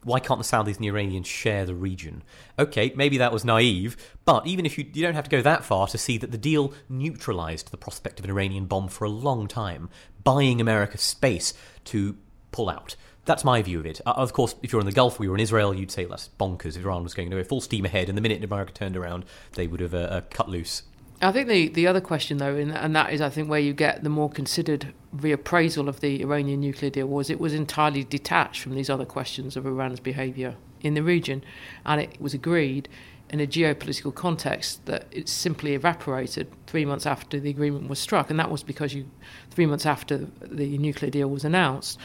why 0.05 0.21
can't 0.21 0.41
the 0.41 0.45
Saudis 0.45 0.77
and 0.77 0.85
the 0.85 0.89
Iranians 0.89 1.27
share 1.27 1.65
the 1.65 1.75
region? 1.75 2.23
Okay, 2.59 2.93
maybe 2.95 3.19
that 3.19 3.33
was 3.33 3.45
naive, 3.45 3.97
but 4.25 4.47
even 4.47 4.65
if 4.65 4.79
you, 4.79 4.87
you 4.93 5.03
don't 5.03 5.15
have 5.15 5.25
to 5.25 5.37
go 5.37 5.43
that 5.43 5.65
far 5.65 5.87
to 5.89 5.99
see 5.99 6.19
that 6.19 6.31
the 6.31 6.39
deal 6.39 6.73
neutralized 6.89 7.71
the 7.71 7.77
prospect 7.77 8.19
of 8.19 8.25
an 8.25 8.31
Iranian 8.31 8.67
bomb 8.67 8.89
for 8.89 9.05
a 9.05 9.11
long 9.11 9.49
time, 9.49 9.91
buying 10.23 10.61
America 10.61 10.99
space 10.99 11.53
to 11.85 12.17
pull 12.51 12.69
out. 12.69 12.97
That's 13.25 13.45
my 13.45 13.61
view 13.61 13.79
of 13.79 13.87
it. 13.87 14.01
Uh, 14.07 14.15
of 14.17 14.33
course, 14.33 14.55
if 14.63 14.73
you're 14.73 14.81
in 14.81 14.87
the 14.87 14.93
Gulf, 14.93 15.19
we 15.19 15.29
were 15.29 15.35
in 15.35 15.41
Israel, 15.41 15.75
you'd 15.75 15.91
say 15.91 16.07
that's 16.07 16.31
bonkers. 16.41 16.77
If 16.77 16.85
Iran 16.85 17.03
was 17.03 17.13
going 17.13 17.29
to 17.31 17.37
go 17.37 17.45
full 17.45 17.61
steam 17.61 17.85
ahead, 17.85 18.09
and 18.09 18.17
the 18.17 18.23
minute 18.23 18.43
America 18.43 18.73
turned 18.73 18.97
around, 18.97 19.27
they 19.53 19.67
would 19.67 19.81
have 19.81 19.93
uh, 19.93 19.99
uh, 19.99 20.21
cut 20.31 20.49
loose. 20.49 20.83
I 21.21 21.33
think 21.33 21.49
the, 21.49 21.69
the 21.69 21.87
other 21.87 22.01
question, 22.01 22.39
though, 22.39 22.57
and, 22.57 22.73
and 22.73 22.95
that 22.95 23.13
is, 23.13 23.21
I 23.21 23.29
think, 23.29 23.51
where 23.51 23.61
you 23.61 23.73
get 23.73 24.05
the 24.05 24.09
more 24.09 24.31
considered 24.31 24.95
reappraisal 25.17 25.89
of 25.89 26.01
the 26.01 26.23
Iranian 26.23 26.61
nuclear 26.61 26.91
deal 26.91 27.07
was 27.07 27.29
it 27.29 27.41
was 27.41 27.55
entirely 27.55 28.05
detached 28.05 28.63
from 28.63 28.75
these 28.75 28.89
other 28.89 29.05
questions 29.05 29.57
of 29.57 29.67
Iran's 29.67 30.01
behaviour 30.01 30.55
in 30.81 30.95
the 30.95 31.03
region, 31.03 31.45
and 31.85 32.01
it 32.01 32.21
was 32.21 32.35
agreed 32.35 32.89
in 33.31 33.41
a 33.41 33.47
geopolitical 33.47 34.15
context 34.15 34.87
that 34.87 35.07
it 35.11 35.29
simply 35.29 35.75
evaporated 35.75 36.51
three 36.67 36.85
months 36.85 37.05
after 37.05 37.39
the 37.39 37.51
agreement 37.51 37.89
was 37.89 37.99
struck, 37.99 38.31
and 38.31 38.39
that 38.39 38.51
was 38.51 38.63
because 38.63 38.95
you, 38.95 39.07
three 39.51 39.67
months 39.67 39.85
after 39.85 40.27
the 40.41 40.79
nuclear 40.79 41.11
deal 41.11 41.29
was 41.29 41.45
announced, 41.45 41.99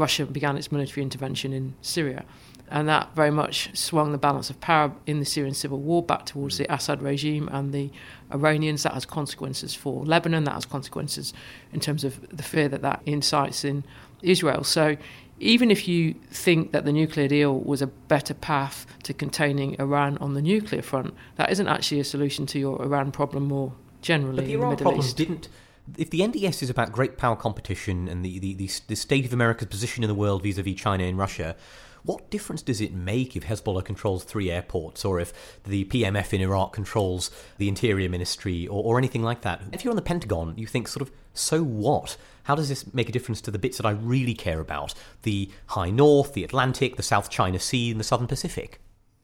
Russia 0.00 0.24
began 0.26 0.56
its 0.56 0.72
military 0.72 1.02
intervention 1.02 1.52
in 1.52 1.74
Syria. 1.82 2.24
And 2.72 2.88
that 2.88 3.14
very 3.16 3.32
much 3.32 3.76
swung 3.76 4.12
the 4.12 4.18
balance 4.18 4.48
of 4.48 4.60
power 4.60 4.92
in 5.04 5.18
the 5.18 5.26
Syrian 5.26 5.54
civil 5.54 5.78
war 5.78 6.02
back 6.02 6.24
towards 6.24 6.56
the 6.56 6.72
Assad 6.72 7.02
regime 7.02 7.48
and 7.52 7.72
the 7.72 7.90
Iranians. 8.32 8.84
That 8.84 8.94
has 8.94 9.04
consequences 9.04 9.74
for 9.74 10.04
Lebanon, 10.04 10.44
that 10.44 10.54
has 10.54 10.66
consequences 10.66 11.34
in 11.72 11.80
terms 11.80 12.04
of 12.04 12.12
the 12.36 12.44
fear 12.44 12.68
that 12.68 12.82
that 12.82 13.02
incites 13.06 13.64
in 13.64 13.82
Israel. 14.22 14.62
So 14.62 14.96
even 15.40 15.70
if 15.70 15.88
you 15.88 16.14
think 16.30 16.70
that 16.72 16.84
the 16.84 16.92
nuclear 16.92 17.26
deal 17.26 17.58
was 17.58 17.82
a 17.82 17.88
better 17.88 18.34
path 18.34 18.86
to 19.02 19.12
containing 19.12 19.74
Iran 19.80 20.16
on 20.18 20.34
the 20.34 20.42
nuclear 20.42 20.82
front, 20.82 21.12
that 21.36 21.50
isn't 21.50 21.66
actually 21.66 22.00
a 22.00 22.04
solution 22.04 22.46
to 22.46 22.58
your 22.58 22.80
Iran 22.82 23.10
problem 23.10 23.44
more 23.48 23.72
generally 24.00 24.36
But 24.36 24.46
the 24.46 24.52
in 24.52 24.60
the 24.60 24.64
Iran 24.64 24.70
Middle 24.70 24.84
problem 24.84 25.04
East. 25.06 25.16
didn't. 25.16 25.48
If 25.96 26.10
the 26.10 26.20
NDS 26.20 26.62
is 26.62 26.70
about 26.70 26.92
great 26.92 27.16
power 27.16 27.36
competition 27.36 28.08
and 28.08 28.24
the, 28.24 28.38
the, 28.38 28.54
the, 28.54 28.70
the 28.88 28.96
state 28.96 29.24
of 29.24 29.32
America's 29.32 29.68
position 29.68 30.02
in 30.02 30.08
the 30.08 30.14
world 30.14 30.42
vis 30.42 30.58
a 30.58 30.62
vis 30.62 30.76
China 30.76 31.04
and 31.04 31.18
Russia, 31.18 31.56
what 32.02 32.30
difference 32.30 32.62
does 32.62 32.80
it 32.80 32.92
make 32.92 33.36
if 33.36 33.44
Hezbollah 33.44 33.84
controls 33.84 34.24
three 34.24 34.50
airports 34.50 35.04
or 35.04 35.20
if 35.20 35.60
the 35.64 35.84
PMF 35.84 36.32
in 36.32 36.40
Iraq 36.40 36.72
controls 36.72 37.30
the 37.58 37.68
Interior 37.68 38.08
Ministry 38.08 38.66
or, 38.66 38.82
or 38.82 38.98
anything 38.98 39.22
like 39.22 39.42
that? 39.42 39.60
If 39.72 39.84
you're 39.84 39.92
on 39.92 39.96
the 39.96 40.02
Pentagon, 40.02 40.54
you 40.56 40.66
think, 40.66 40.88
sort 40.88 41.02
of, 41.02 41.12
so 41.34 41.62
what? 41.62 42.16
How 42.44 42.54
does 42.54 42.68
this 42.68 42.92
make 42.94 43.08
a 43.08 43.12
difference 43.12 43.40
to 43.42 43.50
the 43.50 43.58
bits 43.58 43.76
that 43.76 43.86
I 43.86 43.90
really 43.90 44.34
care 44.34 44.60
about? 44.60 44.94
The 45.22 45.50
High 45.66 45.90
North, 45.90 46.32
the 46.32 46.44
Atlantic, 46.44 46.96
the 46.96 47.02
South 47.02 47.28
China 47.30 47.58
Sea, 47.58 47.90
and 47.90 48.00
the 48.00 48.04
Southern 48.04 48.26
Pacific? 48.26 48.80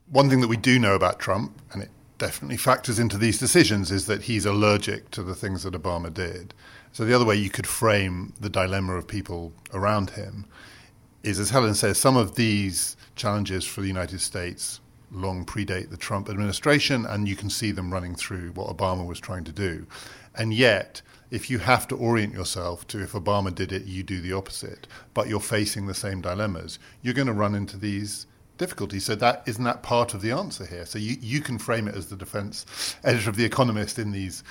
One 0.08 0.28
thing 0.28 0.40
that 0.40 0.48
we 0.48 0.56
do 0.56 0.78
know 0.78 0.94
about 0.94 1.18
Trump, 1.18 1.60
and 1.72 1.82
it 1.82 1.90
definitely 2.18 2.56
factors 2.56 2.98
into 2.98 3.18
these 3.18 3.38
decisions, 3.38 3.90
is 3.90 4.06
that 4.06 4.22
he's 4.22 4.46
allergic 4.46 5.10
to 5.12 5.22
the 5.22 5.34
things 5.34 5.62
that 5.62 5.74
Obama 5.74 6.12
did. 6.12 6.54
So 6.92 7.04
the 7.04 7.14
other 7.14 7.24
way 7.24 7.36
you 7.36 7.50
could 7.50 7.66
frame 7.66 8.32
the 8.40 8.48
dilemma 8.48 8.94
of 8.94 9.06
people 9.06 9.52
around 9.74 10.10
him 10.10 10.46
is, 11.22 11.38
as 11.38 11.50
Helen 11.50 11.74
says, 11.74 11.98
some 11.98 12.16
of 12.16 12.36
these 12.36 12.96
challenges 13.16 13.66
for 13.66 13.80
the 13.80 13.88
United 13.88 14.20
States 14.20 14.80
long 15.12 15.44
predate 15.44 15.90
the 15.90 15.96
Trump 15.96 16.28
administration, 16.28 17.04
and 17.04 17.28
you 17.28 17.36
can 17.36 17.50
see 17.50 17.70
them 17.70 17.92
running 17.92 18.14
through 18.14 18.50
what 18.52 18.74
Obama 18.74 19.06
was 19.06 19.20
trying 19.20 19.44
to 19.44 19.52
do. 19.52 19.86
And 20.34 20.52
yet, 20.52 21.02
if 21.30 21.50
you 21.50 21.58
have 21.58 21.88
to 21.88 21.96
orient 21.96 22.32
yourself 22.32 22.86
to 22.88 23.02
if 23.02 23.12
Obama 23.12 23.54
did 23.54 23.72
it, 23.72 23.84
you 23.84 24.02
do 24.02 24.20
the 24.20 24.32
opposite, 24.32 24.86
but 25.14 25.28
you're 25.28 25.40
facing 25.40 25.86
the 25.86 25.94
same 25.94 26.20
dilemmas, 26.20 26.78
you're 27.02 27.14
going 27.14 27.26
to 27.26 27.32
run 27.32 27.54
into 27.54 27.76
these 27.76 28.26
difficulties. 28.58 29.04
So 29.04 29.14
that 29.16 29.42
isn't 29.46 29.64
that 29.64 29.82
part 29.82 30.14
of 30.14 30.22
the 30.22 30.32
answer 30.32 30.66
here. 30.66 30.86
So 30.86 30.98
you, 30.98 31.16
you 31.20 31.40
can 31.40 31.58
frame 31.58 31.88
it 31.88 31.94
as 31.94 32.06
the 32.06 32.16
defense 32.16 32.96
editor 33.04 33.30
of 33.30 33.36
The 33.36 33.44
Economist 33.44 33.98
in 33.98 34.12
these 34.12 34.42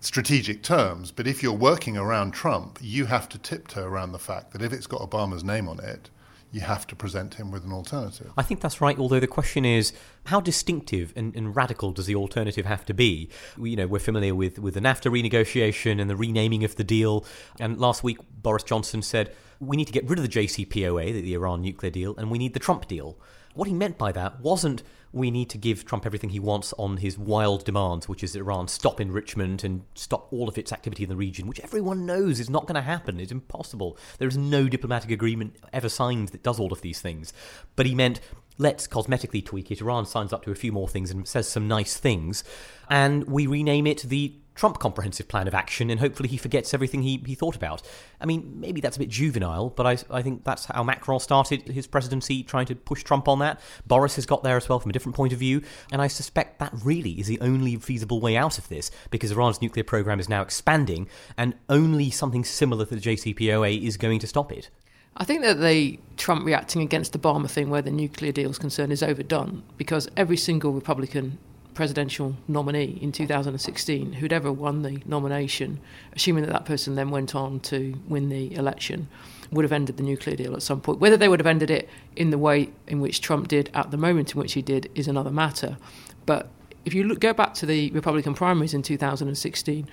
strategic 0.00 0.62
terms, 0.62 1.10
but 1.10 1.26
if 1.26 1.42
you're 1.42 1.52
working 1.52 1.96
around 1.96 2.32
Trump, 2.32 2.78
you 2.80 3.06
have 3.06 3.28
to 3.30 3.38
tiptoe 3.38 3.84
around 3.84 4.12
the 4.12 4.18
fact 4.18 4.52
that 4.52 4.62
if 4.62 4.72
it's 4.72 4.86
got 4.86 5.00
Obama's 5.00 5.42
name 5.42 5.68
on 5.68 5.80
it, 5.80 6.10
you 6.52 6.60
have 6.60 6.86
to 6.86 6.94
present 6.94 7.34
him 7.34 7.50
with 7.50 7.64
an 7.64 7.72
alternative. 7.72 8.30
I 8.36 8.42
think 8.42 8.60
that's 8.60 8.80
right. 8.80 8.96
Although 8.96 9.18
the 9.18 9.26
question 9.26 9.64
is, 9.64 9.92
how 10.26 10.40
distinctive 10.40 11.12
and, 11.16 11.34
and, 11.34 11.56
radical 11.56 11.90
does 11.90 12.06
the 12.06 12.14
alternative 12.14 12.64
have 12.64 12.84
to 12.84 12.94
be? 12.94 13.28
We, 13.58 13.70
you 13.70 13.76
know, 13.76 13.88
we're 13.88 13.98
familiar 13.98 14.36
with 14.36 14.60
with 14.60 14.74
the 14.74 14.80
NAFTA 14.80 15.10
renegotiation 15.10 16.00
and 16.00 16.08
the 16.08 16.14
renaming 16.14 16.62
of 16.62 16.76
the 16.76 16.84
deal. 16.84 17.26
And 17.58 17.80
last 17.80 18.04
week, 18.04 18.18
Boris 18.40 18.62
Johnson 18.62 19.02
said 19.02 19.34
we 19.66 19.76
need 19.76 19.86
to 19.86 19.92
get 19.92 20.08
rid 20.08 20.18
of 20.18 20.22
the 20.22 20.28
JCPOA, 20.28 21.12
the, 21.12 21.20
the 21.20 21.34
Iran 21.34 21.62
nuclear 21.62 21.90
deal, 21.90 22.14
and 22.16 22.30
we 22.30 22.38
need 22.38 22.54
the 22.54 22.60
Trump 22.60 22.86
deal. 22.86 23.18
What 23.54 23.68
he 23.68 23.74
meant 23.74 23.98
by 23.98 24.10
that 24.12 24.40
wasn't 24.40 24.82
we 25.12 25.30
need 25.30 25.48
to 25.50 25.58
give 25.58 25.84
Trump 25.84 26.04
everything 26.04 26.30
he 26.30 26.40
wants 26.40 26.74
on 26.76 26.96
his 26.96 27.16
wild 27.16 27.64
demands, 27.64 28.08
which 28.08 28.24
is 28.24 28.32
that 28.32 28.40
Iran 28.40 28.66
stop 28.66 29.00
enrichment 29.00 29.62
and 29.62 29.84
stop 29.94 30.32
all 30.32 30.48
of 30.48 30.58
its 30.58 30.72
activity 30.72 31.04
in 31.04 31.08
the 31.08 31.14
region, 31.14 31.46
which 31.46 31.60
everyone 31.60 32.04
knows 32.04 32.40
is 32.40 32.50
not 32.50 32.66
going 32.66 32.74
to 32.74 32.80
happen. 32.80 33.20
It's 33.20 33.30
impossible. 33.30 33.96
There 34.18 34.26
is 34.26 34.36
no 34.36 34.68
diplomatic 34.68 35.12
agreement 35.12 35.54
ever 35.72 35.88
signed 35.88 36.30
that 36.30 36.42
does 36.42 36.58
all 36.58 36.72
of 36.72 36.80
these 36.80 37.00
things. 37.00 37.32
But 37.76 37.86
he 37.86 37.94
meant 37.94 38.20
let's 38.58 38.86
cosmetically 38.86 39.44
tweak 39.44 39.70
it. 39.70 39.80
Iran 39.80 40.06
signs 40.06 40.32
up 40.32 40.44
to 40.44 40.50
a 40.50 40.56
few 40.56 40.72
more 40.72 40.88
things 40.88 41.10
and 41.10 41.26
says 41.26 41.48
some 41.48 41.68
nice 41.68 41.96
things, 41.96 42.44
and 42.88 43.24
we 43.24 43.46
rename 43.46 43.86
it 43.86 44.02
the 44.02 44.34
Trump 44.54 44.78
Comprehensive 44.78 45.28
Plan 45.28 45.48
of 45.48 45.54
Action, 45.54 45.90
and 45.90 46.00
hopefully 46.00 46.28
he 46.28 46.36
forgets 46.36 46.72
everything 46.72 47.02
he, 47.02 47.22
he 47.26 47.34
thought 47.34 47.56
about. 47.56 47.82
I 48.20 48.26
mean, 48.26 48.60
maybe 48.60 48.80
that's 48.80 48.96
a 48.96 49.00
bit 49.00 49.08
juvenile, 49.08 49.70
but 49.70 49.86
I, 49.86 49.98
I 50.10 50.22
think 50.22 50.44
that's 50.44 50.66
how 50.66 50.82
Macron 50.82 51.20
started 51.20 51.68
his 51.68 51.86
presidency, 51.86 52.42
trying 52.42 52.66
to 52.66 52.74
push 52.74 53.02
Trump 53.02 53.28
on 53.28 53.40
that. 53.40 53.60
Boris 53.86 54.16
has 54.16 54.26
got 54.26 54.42
there 54.42 54.56
as 54.56 54.68
well 54.68 54.78
from 54.78 54.90
a 54.90 54.92
different 54.92 55.16
point 55.16 55.32
of 55.32 55.38
view, 55.38 55.62
and 55.90 56.00
I 56.00 56.06
suspect 56.06 56.58
that 56.60 56.72
really 56.84 57.12
is 57.12 57.26
the 57.26 57.40
only 57.40 57.76
feasible 57.76 58.20
way 58.20 58.36
out 58.36 58.58
of 58.58 58.68
this, 58.68 58.90
because 59.10 59.32
Iran's 59.32 59.60
nuclear 59.60 59.84
program 59.84 60.20
is 60.20 60.28
now 60.28 60.42
expanding, 60.42 61.08
and 61.36 61.54
only 61.68 62.10
something 62.10 62.44
similar 62.44 62.84
to 62.86 62.94
the 62.94 63.00
JCPOA 63.00 63.82
is 63.82 63.96
going 63.96 64.20
to 64.20 64.26
stop 64.26 64.52
it. 64.52 64.70
I 65.16 65.24
think 65.24 65.42
that 65.42 65.60
the 65.60 66.00
Trump 66.16 66.44
reacting 66.44 66.82
against 66.82 67.12
the 67.12 67.20
Obama 67.20 67.48
thing, 67.48 67.70
where 67.70 67.82
the 67.82 67.90
nuclear 67.92 68.32
deal 68.32 68.50
is 68.50 68.58
concerned, 68.58 68.92
is 68.92 69.02
overdone 69.02 69.62
because 69.76 70.08
every 70.16 70.36
single 70.36 70.72
Republican 70.72 71.38
presidential 71.74 72.36
nominee 72.48 72.98
in 73.00 73.12
2016 73.12 74.14
who'd 74.14 74.32
ever 74.32 74.52
won 74.52 74.82
the 74.82 75.02
nomination, 75.04 75.80
assuming 76.14 76.44
that 76.44 76.52
that 76.52 76.64
person 76.64 76.94
then 76.94 77.10
went 77.10 77.34
on 77.34 77.60
to 77.60 77.94
win 78.08 78.28
the 78.28 78.54
election, 78.54 79.08
would 79.50 79.64
have 79.64 79.72
ended 79.72 79.96
the 79.96 80.02
nuclear 80.02 80.36
deal 80.36 80.54
at 80.54 80.62
some 80.62 80.80
point. 80.80 81.00
Whether 81.00 81.16
they 81.16 81.28
would 81.28 81.40
have 81.40 81.46
ended 81.46 81.70
it 81.70 81.88
in 82.16 82.30
the 82.30 82.38
way 82.38 82.70
in 82.86 83.00
which 83.00 83.20
Trump 83.20 83.48
did 83.48 83.70
at 83.74 83.90
the 83.90 83.96
moment 83.96 84.34
in 84.34 84.40
which 84.40 84.54
he 84.54 84.62
did 84.62 84.90
is 84.94 85.08
another 85.08 85.30
matter. 85.30 85.76
But 86.26 86.48
if 86.84 86.94
you 86.94 87.04
look, 87.04 87.20
go 87.20 87.32
back 87.32 87.54
to 87.54 87.66
the 87.66 87.90
Republican 87.90 88.34
primaries 88.34 88.74
in 88.74 88.82
2016, 88.82 89.88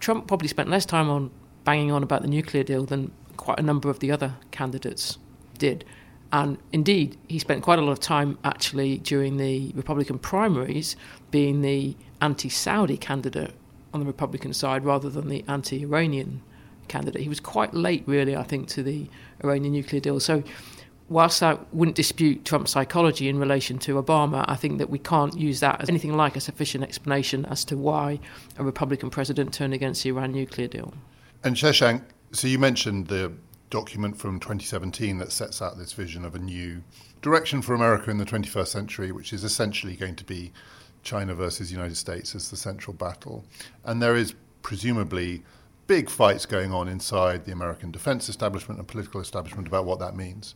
Trump 0.00 0.26
probably 0.26 0.48
spent 0.48 0.68
less 0.68 0.86
time 0.86 1.08
on 1.08 1.30
banging 1.64 1.92
on 1.92 2.02
about 2.02 2.22
the 2.22 2.28
nuclear 2.28 2.62
deal 2.62 2.84
than 2.84 3.12
quite 3.36 3.58
a 3.58 3.62
number 3.62 3.88
of 3.88 4.00
the 4.00 4.10
other 4.10 4.34
candidates 4.50 5.18
did. 5.58 5.84
And 6.32 6.56
indeed, 6.72 7.18
he 7.28 7.38
spent 7.38 7.62
quite 7.62 7.78
a 7.78 7.82
lot 7.82 7.92
of 7.92 8.00
time 8.00 8.38
actually 8.42 8.98
during 8.98 9.36
the 9.36 9.70
Republican 9.74 10.18
primaries 10.18 10.96
being 11.32 11.62
the 11.62 11.96
anti 12.20 12.48
Saudi 12.48 12.96
candidate 12.96 13.54
on 13.92 13.98
the 13.98 14.06
Republican 14.06 14.52
side 14.52 14.84
rather 14.84 15.10
than 15.10 15.28
the 15.28 15.44
anti 15.48 15.82
Iranian 15.82 16.42
candidate. 16.86 17.22
He 17.22 17.28
was 17.28 17.40
quite 17.40 17.74
late, 17.74 18.04
really, 18.06 18.36
I 18.36 18.44
think, 18.44 18.68
to 18.68 18.82
the 18.84 19.08
Iranian 19.42 19.72
nuclear 19.72 20.00
deal. 20.00 20.20
So, 20.20 20.44
whilst 21.08 21.42
I 21.42 21.58
wouldn't 21.72 21.96
dispute 21.96 22.44
Trump's 22.44 22.70
psychology 22.70 23.28
in 23.28 23.38
relation 23.38 23.78
to 23.80 24.00
Obama, 24.00 24.44
I 24.46 24.54
think 24.54 24.78
that 24.78 24.88
we 24.88 24.98
can't 24.98 25.36
use 25.36 25.60
that 25.60 25.80
as 25.80 25.88
anything 25.88 26.16
like 26.16 26.36
a 26.36 26.40
sufficient 26.40 26.84
explanation 26.84 27.44
as 27.46 27.64
to 27.66 27.76
why 27.76 28.20
a 28.56 28.64
Republican 28.64 29.10
president 29.10 29.52
turned 29.52 29.74
against 29.74 30.02
the 30.02 30.10
Iran 30.10 30.32
nuclear 30.32 30.68
deal. 30.68 30.94
And 31.42 31.56
Shashank, 31.56 32.02
so 32.32 32.46
you 32.46 32.58
mentioned 32.58 33.08
the 33.08 33.32
document 33.70 34.16
from 34.18 34.38
2017 34.38 35.18
that 35.18 35.32
sets 35.32 35.62
out 35.62 35.78
this 35.78 35.92
vision 35.92 36.24
of 36.24 36.34
a 36.34 36.38
new 36.38 36.82
direction 37.22 37.62
for 37.62 37.74
America 37.74 38.10
in 38.10 38.18
the 38.18 38.24
21st 38.24 38.68
century, 38.68 39.12
which 39.12 39.32
is 39.32 39.44
essentially 39.44 39.96
going 39.96 40.16
to 40.16 40.24
be 40.24 40.52
China 41.02 41.34
versus 41.34 41.72
United 41.72 41.96
States 41.96 42.34
as 42.34 42.50
the 42.50 42.56
central 42.56 42.94
battle. 42.94 43.44
And 43.84 44.02
there 44.02 44.16
is 44.16 44.34
presumably 44.62 45.42
big 45.86 46.08
fights 46.08 46.46
going 46.46 46.72
on 46.72 46.88
inside 46.88 47.44
the 47.44 47.52
American 47.52 47.90
defense 47.90 48.28
establishment 48.28 48.78
and 48.78 48.88
political 48.88 49.20
establishment 49.20 49.66
about 49.66 49.84
what 49.84 49.98
that 49.98 50.16
means. 50.16 50.54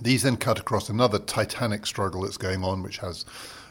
These 0.00 0.22
then 0.22 0.36
cut 0.36 0.58
across 0.58 0.88
another 0.88 1.18
titanic 1.18 1.86
struggle 1.86 2.22
that's 2.22 2.36
going 2.36 2.64
on, 2.64 2.82
which 2.82 2.98
has 2.98 3.24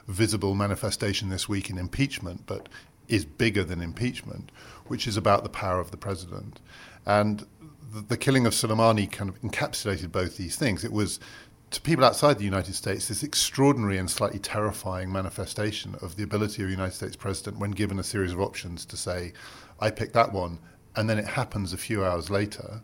visible 0.07 0.55
manifestation 0.55 1.29
this 1.29 1.49
week 1.49 1.69
in 1.69 1.77
impeachment, 1.77 2.43
but 2.45 2.69
is 3.07 3.25
bigger 3.25 3.63
than 3.63 3.81
impeachment, 3.81 4.51
which 4.87 5.07
is 5.07 5.17
about 5.17 5.43
the 5.43 5.49
power 5.49 5.79
of 5.79 5.91
the 5.91 5.97
president. 5.97 6.59
And 7.05 7.45
the, 7.93 8.01
the 8.01 8.17
killing 8.17 8.45
of 8.45 8.53
Soleimani 8.53 9.11
kind 9.11 9.29
of 9.29 9.41
encapsulated 9.41 10.11
both 10.11 10.37
these 10.37 10.55
things. 10.55 10.83
It 10.83 10.91
was 10.91 11.19
to 11.71 11.79
people 11.79 12.03
outside 12.03 12.37
the 12.37 12.43
United 12.43 12.75
States, 12.75 13.07
this 13.07 13.23
extraordinary 13.23 13.97
and 13.97 14.09
slightly 14.09 14.39
terrifying 14.39 15.11
manifestation 15.11 15.95
of 16.01 16.17
the 16.17 16.23
ability 16.23 16.61
of 16.61 16.67
a 16.67 16.71
United 16.71 16.93
States 16.93 17.15
president, 17.15 17.59
when 17.59 17.71
given 17.71 17.97
a 17.97 18.03
series 18.03 18.33
of 18.33 18.41
options, 18.41 18.85
to 18.85 18.97
say, 18.97 19.31
I 19.79 19.89
pick 19.89 20.11
that 20.11 20.33
one, 20.33 20.59
and 20.97 21.09
then 21.09 21.17
it 21.17 21.25
happens 21.25 21.71
a 21.71 21.77
few 21.77 22.03
hours 22.03 22.29
later. 22.29 22.81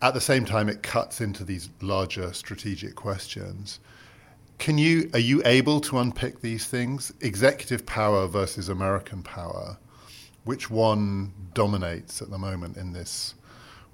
At 0.00 0.14
the 0.14 0.20
same 0.20 0.44
time, 0.44 0.68
it 0.68 0.84
cuts 0.84 1.20
into 1.20 1.44
these 1.44 1.70
larger 1.82 2.32
strategic 2.32 2.94
questions. 2.94 3.80
Can 4.58 4.78
you 4.78 5.10
are 5.12 5.18
you 5.18 5.42
able 5.44 5.80
to 5.82 5.98
unpick 5.98 6.40
these 6.40 6.66
things? 6.66 7.12
Executive 7.20 7.84
power 7.84 8.26
versus 8.28 8.68
American 8.68 9.22
power. 9.22 9.76
Which 10.44 10.70
one 10.70 11.32
dominates 11.52 12.22
at 12.22 12.30
the 12.30 12.38
moment 12.38 12.76
in 12.76 12.92
this 12.92 13.34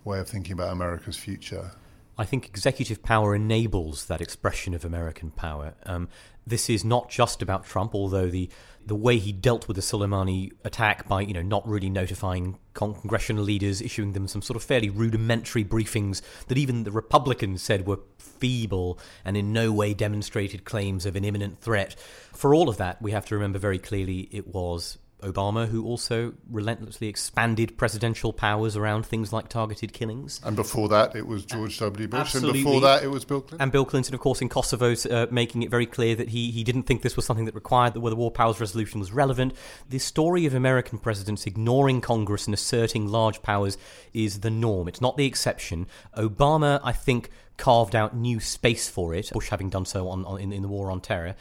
way 0.05 0.19
of 0.19 0.29
thinking 0.29 0.53
about 0.53 0.73
America's 0.73 1.17
future? 1.17 1.73
I 2.19 2.25
think 2.25 2.47
executive 2.47 3.03
power 3.03 3.35
enables 3.35 4.07
that 4.07 4.21
expression 4.21 4.75
of 4.75 4.85
American 4.85 5.31
power. 5.31 5.75
Um, 5.85 6.09
this 6.47 6.71
is 6.71 6.85
not 6.85 7.11
just 7.11 7.43
about 7.43 7.67
Trump, 7.67 7.95
although 7.95 8.29
the 8.29 8.49
the 8.87 8.95
way 8.95 9.19
he 9.19 9.33
dealt 9.33 9.67
with 9.67 9.75
the 9.75 9.83
Soleimani 9.83 10.53
attack 10.65 11.09
by 11.09 11.21
you 11.21 11.35
know 11.35 11.43
not 11.43 11.67
really 11.67 11.91
notifying 11.91 12.59
congressional 12.73 13.43
leaders, 13.43 13.83
issuing 13.83 14.13
them 14.13 14.29
some 14.29 14.43
sort 14.43 14.57
of 14.57 14.63
fairly 14.63 14.89
rudimentary 14.89 15.65
briefings 15.65 16.23
that 16.47 16.57
even 16.57 16.85
the 16.85 16.93
Republicans 16.93 17.63
said 17.63 17.87
were 17.87 17.99
feeble 18.19 18.99
and 19.25 19.37
in 19.37 19.53
no 19.53 19.73
way 19.73 19.93
demonstrated 19.93 20.65
claims 20.65 21.05
of 21.05 21.17
an 21.17 21.25
imminent 21.25 21.61
threat. 21.61 21.99
For 22.33 22.55
all 22.55 22.69
of 22.69 22.77
that, 22.77 23.03
we 23.03 23.11
have 23.11 23.27
to 23.27 23.35
remember 23.35 23.59
very 23.59 23.79
clearly 23.79 24.29
it 24.31 24.47
was 24.47 24.99
Obama, 25.23 25.67
who 25.67 25.85
also 25.85 26.35
relentlessly 26.51 27.09
expanded 27.09 27.77
presidential 27.79 28.33
powers 28.33 28.77
around 28.77 29.07
things 29.07 29.33
like 29.33 29.49
targeted 29.49 29.93
killings. 29.93 30.41
And 30.45 30.55
before 30.55 30.89
that, 30.91 31.17
it 31.17 31.27
was 31.27 31.45
George 31.45 31.79
W. 31.79 32.07
Bush. 32.07 32.21
Absolutely. 32.21 32.61
And 32.61 32.67
before 32.67 32.81
that, 32.83 33.03
it 33.03 33.09
was 33.09 33.25
Bill 33.25 33.41
Clinton. 33.41 33.63
And 33.63 33.73
Bill 33.73 33.85
Clinton, 33.85 34.15
of 34.15 34.21
course, 34.21 34.43
in 34.43 34.49
Kosovo, 34.49 34.95
uh, 35.11 35.27
making 35.31 35.63
it 35.63 35.71
very 35.71 35.87
clear 35.87 36.15
that 36.17 36.29
he, 36.29 36.51
he 36.51 36.65
didn't 36.65 36.83
think 36.83 37.03
this 37.03 37.17
was 37.17 37.25
something 37.25 37.47
that 37.47 37.55
required 37.55 37.95
that 37.95 38.01
the 38.01 38.17
War 38.17 38.31
Powers 38.31 38.61
Resolution 38.61 39.01
was 39.01 39.11
relevant. 39.11 39.55
The 39.89 39.99
story 39.99 40.45
of 40.47 40.55
American 40.55 40.99
presidents 40.99 41.47
ignoring 41.47 42.01
Congress 42.03 42.47
and 42.47 42.53
asserting 42.55 43.09
large 43.09 43.43
powers 43.43 43.79
is 44.13 44.41
the 44.41 44.51
norm. 44.51 44.87
It's 44.87 45.01
not 45.01 45.17
the 45.17 45.27
exception. 45.27 45.87
Obama, 46.17 46.81
I 46.85 46.93
think, 46.93 47.31
carved 47.57 47.97
out 47.97 48.15
new 48.15 48.39
space 48.39 48.89
for 48.89 49.15
it, 49.15 49.31
Bush 49.33 49.49
having 49.49 49.71
done 49.71 49.87
so 49.87 50.09
on, 50.09 50.25
on 50.27 50.41
in, 50.41 50.53
in 50.53 50.63
the 50.63 50.69
war 50.69 50.91
on 50.91 51.01
terror. 51.01 51.35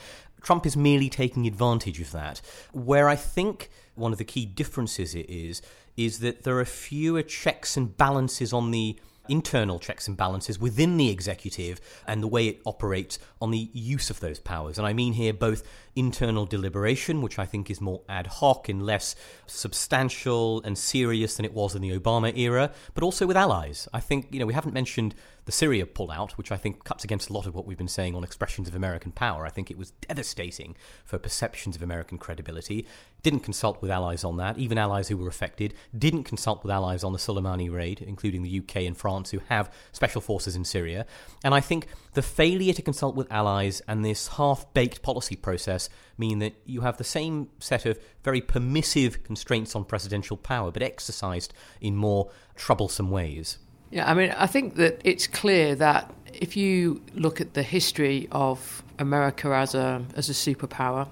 Trump 0.46 0.64
is 0.68 0.78
merely 0.78 1.10
taking 1.10 1.48
advantage 1.48 2.00
of 2.00 2.12
that. 2.12 2.40
Where 2.72 3.10
I 3.10 3.16
think 3.16 3.72
one 3.96 4.12
of 4.12 4.20
the 4.20 4.24
key 4.24 4.46
differences 4.46 5.16
it 5.16 5.28
is, 5.28 5.60
is 5.98 6.20
that 6.20 6.44
there 6.44 6.60
are 6.60 6.66
fewer 6.66 7.24
checks 7.24 7.76
and 7.76 7.98
balances 7.98 8.54
on 8.54 8.70
the 8.70 9.00
internal 9.28 9.80
checks 9.80 10.08
and 10.08 10.16
balances 10.16 10.60
within 10.60 10.98
the 10.98 11.10
executive 11.10 11.82
and 12.06 12.22
the 12.22 12.28
way 12.28 12.48
it 12.48 12.62
operates 12.64 13.18
on 13.42 13.50
the 13.50 13.72
use 13.74 14.12
of 14.12 14.20
those 14.20 14.40
powers. 14.40 14.78
And 14.78 14.86
I 14.86 14.94
mean 14.94 15.14
here 15.14 15.34
both 15.34 15.64
internal 15.96 16.46
deliberation, 16.46 17.24
which 17.24 17.40
I 17.40 17.46
think 17.46 17.72
is 17.72 17.82
more 17.82 18.02
ad 18.08 18.28
hoc 18.28 18.70
and 18.70 18.86
less 18.86 19.16
substantial 19.48 20.62
and 20.64 20.78
serious 20.78 21.38
than 21.38 21.46
it 21.46 21.54
was 21.54 21.74
in 21.74 21.82
the 21.82 21.98
Obama 21.98 22.38
era, 22.38 22.72
but 22.94 23.04
also 23.04 23.26
with 23.26 23.36
allies. 23.36 23.88
I 23.92 24.00
think, 24.00 24.28
you 24.32 24.40
know, 24.40 24.46
we 24.46 24.54
haven't 24.54 24.74
mentioned 24.74 25.16
the 25.46 25.52
Syria 25.52 25.86
pullout, 25.86 26.32
which 26.34 26.52
I 26.52 26.58
think 26.58 26.84
cuts 26.84 27.04
against 27.04 27.30
a 27.30 27.34
lot 27.34 27.46
of 27.46 27.54
what 27.54 27.66
we've 27.66 27.78
been 27.78 27.88
saying 27.88 28.16
on 28.16 28.24
expressions 28.24 28.68
of 28.68 28.76
American 28.76 29.12
power. 29.12 29.46
I 29.46 29.50
think 29.50 29.70
it 29.70 29.78
was 29.78 29.92
devastating 29.92 30.76
for 31.06 31.20
perceptions 31.20 31.76
of 31.76 31.84
American 31.84 32.18
credibility. 32.18 32.88
Didn't 33.22 33.42
consult 33.42 33.82
with 33.82 33.92
allies 33.92 34.24
on 34.24 34.38
that, 34.38 34.58
even 34.58 34.78
allies 34.78 35.08
who 35.08 35.18
were 35.18 35.28
affected. 35.28 35.74
Didn't 35.98 36.24
consult 36.24 36.64
with 36.64 36.72
allies 36.72 37.04
on 37.04 37.14
the 37.14 37.20
Soleimani 37.20 37.72
raid, 37.72 38.02
including 38.02 38.42
the 38.42 38.60
UK 38.60 38.78
and 38.78 38.98
France, 38.98 39.32
who 39.32 39.42
have 39.50 39.72
special 39.92 40.22
forces 40.22 40.56
in 40.56 40.66
Syria. 40.66 41.06
And 41.44 41.54
I 41.54 41.62
think 41.62 41.88
the 42.14 42.22
failure 42.24 42.74
to 42.74 42.82
consult 42.82 43.16
with 43.16 43.32
allies 43.32 43.82
and 43.88 44.04
this 44.04 44.30
half 44.30 44.74
baked 44.74 45.04
policy 45.04 45.36
process 45.36 45.90
mean 46.18 46.40
that 46.40 46.56
you 46.66 46.82
have 46.82 46.98
the 46.98 47.04
same 47.04 47.50
set 47.60 47.86
of 47.86 48.00
very 48.24 48.42
permissive 48.42 49.24
constraints 49.24 49.76
on 49.76 49.86
presidential 49.86 50.38
power, 50.38 50.72
but 50.72 50.82
exercised 50.82 51.54
in 51.82 51.96
more 51.96 52.32
troublesome 52.56 53.12
ways. 53.12 53.60
Yeah, 53.96 54.12
I 54.12 54.14
mean, 54.14 54.32
I 54.38 54.46
think 54.46 54.76
that 54.76 55.00
it's 55.06 55.26
clear 55.26 55.74
that 55.76 56.14
if 56.34 56.58
you 56.58 57.02
look 57.14 57.40
at 57.40 57.54
the 57.54 57.64
history 57.64 58.28
of 58.30 58.84
America 59.00 59.56
as 59.56 59.74
a 59.74 60.06
as 60.18 60.30
a 60.30 60.34
superpower, 60.34 61.08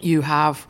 you 0.00 0.22
have 0.22 0.66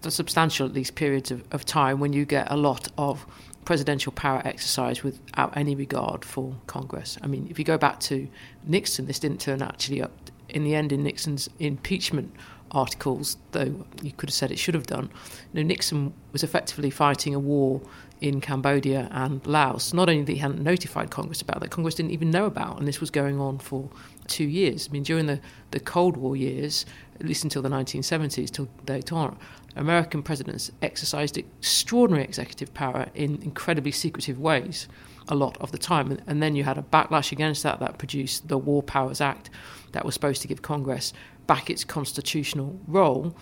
the 0.00 0.10
substantial, 0.10 0.66
at 0.66 0.72
least, 0.72 0.94
periods 0.94 1.30
of, 1.30 1.44
of 1.52 1.66
time 1.66 2.00
when 2.00 2.14
you 2.14 2.24
get 2.24 2.50
a 2.50 2.56
lot 2.56 2.88
of 2.96 3.26
presidential 3.66 4.12
power 4.12 4.40
exercise 4.46 5.02
without 5.02 5.54
any 5.54 5.74
regard 5.74 6.24
for 6.24 6.56
Congress. 6.66 7.18
I 7.20 7.26
mean, 7.26 7.48
if 7.50 7.58
you 7.58 7.66
go 7.66 7.76
back 7.76 8.00
to 8.08 8.26
Nixon, 8.64 9.04
this 9.04 9.18
didn't 9.18 9.42
turn 9.42 9.60
actually 9.60 10.00
up 10.00 10.12
in 10.48 10.64
the 10.64 10.74
end 10.74 10.90
in 10.90 11.02
Nixon's 11.02 11.50
impeachment 11.58 12.34
articles, 12.70 13.36
though 13.52 13.84
you 14.00 14.12
could 14.12 14.30
have 14.30 14.34
said 14.34 14.50
it 14.50 14.58
should 14.58 14.74
have 14.74 14.86
done. 14.86 15.10
You 15.52 15.62
know, 15.62 15.68
Nixon 15.68 16.14
was 16.32 16.42
effectively 16.42 16.88
fighting 16.88 17.34
a 17.34 17.38
war 17.38 17.82
in 18.24 18.40
Cambodia 18.40 19.06
and 19.10 19.46
Laos. 19.46 19.92
Not 19.92 20.08
only 20.08 20.22
that 20.22 20.32
he 20.32 20.38
hadn't 20.38 20.62
notified 20.62 21.10
Congress 21.10 21.42
about 21.42 21.60
that, 21.60 21.70
Congress 21.70 21.94
didn't 21.94 22.12
even 22.12 22.30
know 22.30 22.46
about, 22.46 22.78
and 22.78 22.88
this 22.88 22.98
was 22.98 23.10
going 23.10 23.38
on 23.38 23.58
for 23.58 23.90
two 24.28 24.46
years. 24.46 24.88
I 24.88 24.92
mean, 24.92 25.02
during 25.02 25.26
the, 25.26 25.40
the 25.72 25.80
Cold 25.80 26.16
War 26.16 26.34
years, 26.34 26.86
at 27.20 27.26
least 27.26 27.44
until 27.44 27.60
the 27.60 27.68
1970s, 27.68 28.48
till 28.48 28.70
détente, 28.86 29.36
American 29.76 30.22
presidents 30.22 30.72
exercised 30.80 31.36
extraordinary 31.36 32.24
executive 32.24 32.72
power 32.72 33.08
in 33.14 33.42
incredibly 33.42 33.92
secretive 33.92 34.40
ways 34.40 34.88
a 35.28 35.34
lot 35.34 35.58
of 35.60 35.70
the 35.70 35.76
time. 35.76 36.18
And 36.26 36.42
then 36.42 36.56
you 36.56 36.64
had 36.64 36.78
a 36.78 36.82
backlash 36.82 37.30
against 37.30 37.62
that 37.64 37.78
that 37.80 37.98
produced 37.98 38.48
the 38.48 38.56
War 38.56 38.82
Powers 38.82 39.20
Act 39.20 39.50
that 39.92 40.06
was 40.06 40.14
supposed 40.14 40.40
to 40.40 40.48
give 40.48 40.62
Congress 40.62 41.12
back 41.46 41.68
its 41.68 41.84
constitutional 41.84 42.80
role. 42.86 43.36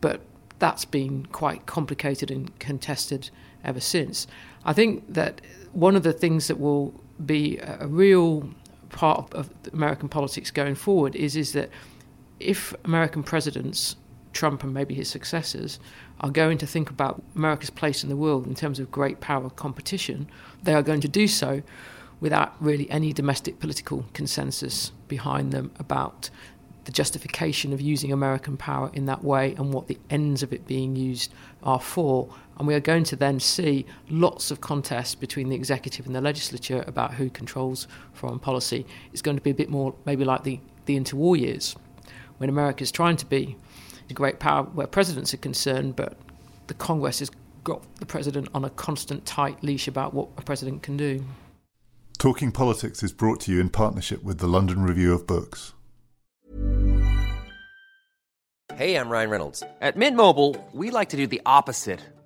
But 0.00 0.20
that's 0.60 0.84
been 0.84 1.26
quite 1.26 1.66
complicated 1.66 2.30
and 2.30 2.56
contested 2.60 3.30
ever 3.64 3.80
since. 3.80 4.26
I 4.64 4.72
think 4.72 5.12
that 5.12 5.40
one 5.72 5.96
of 5.96 6.02
the 6.02 6.12
things 6.12 6.48
that 6.48 6.58
will 6.58 6.94
be 7.24 7.58
a 7.58 7.86
real 7.86 8.48
part 8.90 9.32
of 9.34 9.50
American 9.72 10.08
politics 10.08 10.50
going 10.50 10.74
forward 10.74 11.14
is 11.14 11.36
is 11.36 11.52
that 11.52 11.70
if 12.40 12.74
American 12.84 13.22
presidents, 13.22 13.96
Trump 14.32 14.62
and 14.62 14.72
maybe 14.72 14.94
his 14.94 15.08
successors, 15.08 15.78
are 16.20 16.30
going 16.30 16.58
to 16.58 16.66
think 16.66 16.90
about 16.90 17.22
America's 17.36 17.70
place 17.70 18.02
in 18.02 18.08
the 18.08 18.16
world 18.16 18.46
in 18.46 18.54
terms 18.54 18.78
of 18.78 18.90
great 18.90 19.20
power 19.20 19.50
competition, 19.50 20.28
they 20.62 20.74
are 20.74 20.82
going 20.82 21.00
to 21.00 21.08
do 21.08 21.26
so 21.26 21.62
without 22.20 22.54
really 22.60 22.90
any 22.90 23.12
domestic 23.12 23.60
political 23.60 24.04
consensus 24.12 24.90
behind 25.06 25.52
them 25.52 25.70
about 25.78 26.30
the 26.84 26.92
justification 26.92 27.72
of 27.72 27.80
using 27.80 28.12
American 28.12 28.56
power 28.56 28.90
in 28.94 29.04
that 29.06 29.22
way 29.22 29.54
and 29.54 29.72
what 29.72 29.88
the 29.88 29.98
ends 30.08 30.42
of 30.42 30.52
it 30.52 30.66
being 30.66 30.96
used 30.96 31.32
are 31.62 31.80
for. 31.80 32.34
And 32.58 32.66
we 32.66 32.74
are 32.74 32.80
going 32.80 33.04
to 33.04 33.16
then 33.16 33.38
see 33.38 33.86
lots 34.10 34.50
of 34.50 34.60
contests 34.60 35.14
between 35.14 35.48
the 35.48 35.54
executive 35.54 36.06
and 36.06 36.14
the 36.14 36.20
legislature 36.20 36.84
about 36.88 37.14
who 37.14 37.30
controls 37.30 37.86
foreign 38.12 38.40
policy. 38.40 38.84
It's 39.12 39.22
going 39.22 39.36
to 39.36 39.42
be 39.42 39.50
a 39.50 39.54
bit 39.54 39.70
more 39.70 39.94
maybe 40.04 40.24
like 40.24 40.42
the, 40.42 40.58
the 40.86 40.98
interwar 40.98 41.38
years 41.38 41.76
when 42.38 42.50
America 42.50 42.82
is 42.82 42.90
trying 42.90 43.16
to 43.18 43.26
be 43.26 43.56
a 44.10 44.14
great 44.14 44.40
power 44.40 44.64
where 44.64 44.86
presidents 44.86 45.32
are 45.34 45.38
concerned, 45.38 45.94
but 45.94 46.16
the 46.66 46.74
Congress 46.74 47.20
has 47.20 47.30
got 47.62 47.82
the 47.96 48.06
president 48.06 48.48
on 48.54 48.64
a 48.64 48.70
constant 48.70 49.24
tight 49.24 49.62
leash 49.62 49.86
about 49.86 50.12
what 50.12 50.28
a 50.36 50.42
president 50.42 50.82
can 50.82 50.96
do. 50.96 51.24
Talking 52.18 52.50
Politics 52.50 53.02
is 53.04 53.12
brought 53.12 53.40
to 53.40 53.52
you 53.52 53.60
in 53.60 53.68
partnership 53.68 54.24
with 54.24 54.38
the 54.38 54.48
London 54.48 54.82
Review 54.82 55.12
of 55.12 55.26
Books. 55.26 55.74
Hey, 58.74 58.96
I'm 58.96 59.08
Ryan 59.08 59.30
Reynolds. 59.30 59.62
At 59.80 59.96
Mint 59.96 60.16
Mobile, 60.16 60.56
we 60.72 60.90
like 60.90 61.10
to 61.10 61.16
do 61.16 61.26
the 61.26 61.42
opposite 61.44 62.00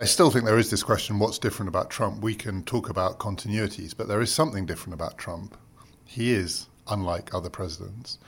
I 0.00 0.04
still 0.04 0.30
think 0.30 0.44
there 0.44 0.58
is 0.58 0.70
this 0.70 0.84
question 0.84 1.18
what's 1.18 1.40
different 1.40 1.68
about 1.68 1.90
Trump? 1.90 2.22
We 2.22 2.36
can 2.36 2.62
talk 2.62 2.88
about 2.88 3.18
continuities, 3.18 3.96
but 3.96 4.06
there 4.06 4.20
is 4.20 4.32
something 4.32 4.64
different 4.64 4.94
about 4.94 5.18
Trump. 5.18 5.56
He 6.04 6.32
is 6.32 6.68
unlike 6.86 7.34
other 7.34 7.50
presidents. 7.50 8.18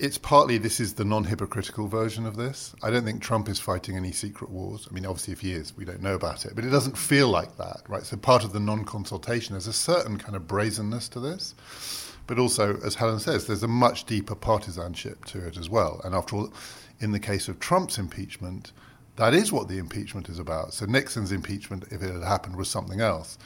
It's 0.00 0.18
partly 0.18 0.58
this 0.58 0.80
is 0.80 0.94
the 0.94 1.04
non 1.04 1.22
hypocritical 1.22 1.86
version 1.86 2.26
of 2.26 2.34
this. 2.34 2.74
I 2.82 2.90
don't 2.90 3.04
think 3.04 3.22
Trump 3.22 3.48
is 3.48 3.60
fighting 3.60 3.96
any 3.96 4.10
secret 4.10 4.50
wars. 4.50 4.88
I 4.90 4.92
mean, 4.92 5.06
obviously, 5.06 5.34
if 5.34 5.40
he 5.40 5.52
is, 5.52 5.76
we 5.76 5.84
don't 5.84 6.02
know 6.02 6.16
about 6.16 6.44
it, 6.44 6.56
but 6.56 6.64
it 6.64 6.70
doesn't 6.70 6.98
feel 6.98 7.28
like 7.28 7.56
that, 7.58 7.82
right? 7.86 8.02
So, 8.02 8.16
part 8.16 8.42
of 8.42 8.52
the 8.52 8.58
non 8.58 8.84
consultation, 8.84 9.54
there's 9.54 9.68
a 9.68 9.72
certain 9.72 10.18
kind 10.18 10.34
of 10.34 10.48
brazenness 10.48 11.08
to 11.10 11.20
this. 11.20 11.54
But 12.26 12.40
also, 12.40 12.76
as 12.84 12.96
Helen 12.96 13.20
says, 13.20 13.46
there's 13.46 13.62
a 13.62 13.68
much 13.68 14.04
deeper 14.04 14.34
partisanship 14.34 15.26
to 15.26 15.46
it 15.46 15.58
as 15.58 15.70
well. 15.70 16.00
And 16.02 16.12
after 16.12 16.34
all, 16.34 16.52
in 16.98 17.12
the 17.12 17.20
case 17.20 17.46
of 17.46 17.60
Trump's 17.60 17.98
impeachment, 17.98 18.72
that 19.16 19.34
is 19.34 19.52
what 19.52 19.68
the 19.68 19.78
impeachment 19.78 20.28
is 20.28 20.38
about. 20.38 20.74
So 20.74 20.86
Nixon's 20.86 21.32
impeachment, 21.32 21.84
if 21.90 22.02
it 22.02 22.12
had 22.12 22.22
happened, 22.22 22.56
was 22.56 22.68
something 22.68 23.00
else. 23.00 23.38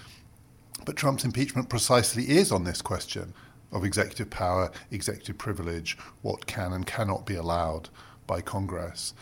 But 0.84 0.96
Trump's 0.96 1.24
impeachment 1.24 1.68
precisely 1.68 2.30
is 2.30 2.50
on 2.50 2.64
this 2.64 2.82
question 2.82 3.34
of 3.72 3.84
executive 3.84 4.30
power, 4.30 4.70
executive 4.90 5.38
privilege, 5.38 5.96
what 6.22 6.46
can 6.46 6.72
and 6.72 6.86
cannot 6.86 7.26
be 7.26 7.36
allowed 7.36 7.88
by 8.26 8.40
Congress. 8.40 9.14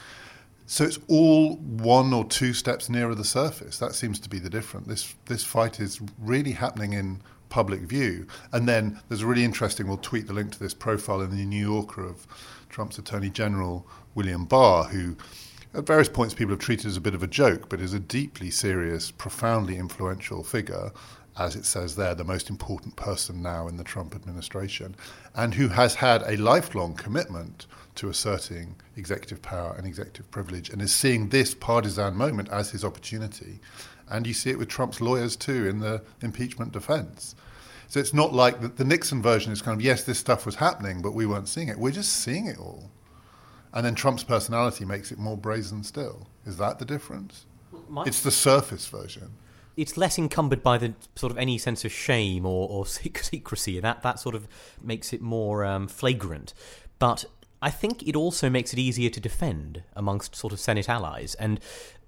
So 0.67 0.85
it's 0.85 0.99
all 1.09 1.57
one 1.57 2.13
or 2.13 2.25
two 2.27 2.53
steps 2.53 2.89
nearer 2.89 3.15
the 3.15 3.25
surface. 3.25 3.79
That 3.79 3.95
seems 3.95 4.21
to 4.21 4.29
be 4.29 4.39
the 4.39 4.51
difference. 4.51 4.87
This 4.87 5.15
this 5.27 5.43
fight 5.43 5.81
is 5.81 6.01
really 6.19 6.53
happening 6.53 6.93
in 6.93 7.23
public 7.49 7.81
view. 7.81 8.27
And 8.53 8.69
then 8.69 9.01
there's 9.09 9.23
a 9.23 9.27
really 9.27 9.45
interesting. 9.45 9.89
We'll 9.89 9.97
tweet 9.97 10.27
the 10.27 10.35
link 10.35 10.53
to 10.53 10.59
this 10.59 10.75
profile 10.75 11.23
in 11.23 11.31
the 11.31 11.45
New 11.45 11.71
Yorker 11.71 12.05
of 12.05 12.27
Trump's 12.69 12.99
Attorney 12.99 13.31
General 13.31 13.87
William 14.15 14.45
Barr, 14.45 14.85
who 14.85 15.17
at 15.75 15.87
various 15.87 16.09
points 16.09 16.35
people 16.35 16.53
have 16.53 16.61
treated 16.61 16.87
as 16.87 16.97
a 16.97 17.01
bit 17.01 17.15
of 17.15 17.23
a 17.23 17.27
joke, 17.27 17.69
but 17.69 17.81
is 17.81 17.95
a 17.95 18.01
deeply 18.01 18.51
serious, 18.51 19.11
profoundly 19.11 19.77
influential 19.77 20.43
figure, 20.43 20.93
as 21.39 21.55
it 21.55 21.65
says 21.65 21.95
there, 21.95 22.15
the 22.15 22.25
most 22.25 22.51
important 22.51 22.97
person 22.97 23.43
now 23.43 23.69
in 23.69 23.77
the 23.77 23.85
Trump 23.85 24.15
administration, 24.15 24.97
and 25.35 25.55
who 25.55 25.69
has 25.69 25.95
had 25.95 26.23
a 26.23 26.37
lifelong 26.37 26.95
commitment 26.95 27.67
to 27.95 28.09
asserting 28.09 28.75
executive 28.97 29.43
power 29.43 29.75
and 29.77 29.87
executive 29.87 30.31
privilege, 30.31 30.71
and 30.71 30.81
is 30.81 30.95
seeing 30.95 31.29
this 31.29 31.55
partisan 31.55 32.17
moment 32.17 32.49
as 32.51 32.71
his 32.71 32.85
opportunity. 32.85 33.61
And 34.09 34.27
you 34.27 34.35
see 34.35 34.51
it 34.51 34.59
with 34.59 34.69
Trump's 34.69 35.01
lawyers 35.01 35.37
too 35.37 35.69
in 35.69 35.81
the 35.81 36.03
impeachment 36.23 36.73
defense. 36.73 37.35
So 37.89 38.01
it's 38.01 38.15
not 38.15 38.33
like 38.33 38.61
the, 38.61 38.69
the 38.69 38.85
Nixon 38.85 39.23
version 39.23 39.53
is 39.53 39.63
kind 39.63 39.79
of, 39.79 39.85
yes, 39.85 40.05
this 40.05 40.19
stuff 40.19 40.45
was 40.45 40.55
happening, 40.57 41.03
but 41.03 41.15
we 41.15 41.27
weren't 41.27 41.49
seeing 41.49 41.69
it. 41.69 41.79
We're 41.79 41.91
just 41.91 42.13
seeing 42.13 42.47
it 42.47 42.59
all. 42.59 42.91
And 43.73 43.85
then 43.85 43.95
Trump's 43.95 44.25
personality 44.25 44.85
makes 44.85 45.13
it 45.13 45.19
more 45.19 45.37
brazen 45.37 45.83
still. 45.83 46.27
Is 46.47 46.57
that 46.57 46.79
the 46.79 46.85
difference? 46.85 47.47
My, 47.89 48.05
it's 48.05 48.23
the 48.23 48.31
surface 48.31 48.87
version. 48.87 49.31
It's 49.77 49.97
less 49.97 50.19
encumbered 50.19 50.63
by 50.63 50.79
the 50.79 50.95
sort 51.15 51.31
of 51.31 51.39
any 51.39 51.59
sense 51.59 51.85
of 51.85 51.93
shame 51.93 52.45
or, 52.45 52.69
or 52.69 52.87
secrecy. 52.87 53.79
That 53.81 54.03
that 54.03 54.19
sort 54.19 54.35
of 54.35 54.49
makes 54.83 55.13
it 55.13 55.21
more 55.21 55.65
um, 55.65 55.87
flagrant. 55.87 56.55
But 56.99 57.27
I 57.61 57.71
think 57.71 58.07
it 58.07 58.17
also 58.17 58.49
makes 58.49 58.73
it 58.73 58.79
easier 58.79 59.11
to 59.11 59.21
defend 59.21 59.83
amongst 59.95 60.37
sort 60.37 60.53
of 60.53 60.61
Senate 60.61 60.89
allies. 60.89 61.35
And 61.37 61.61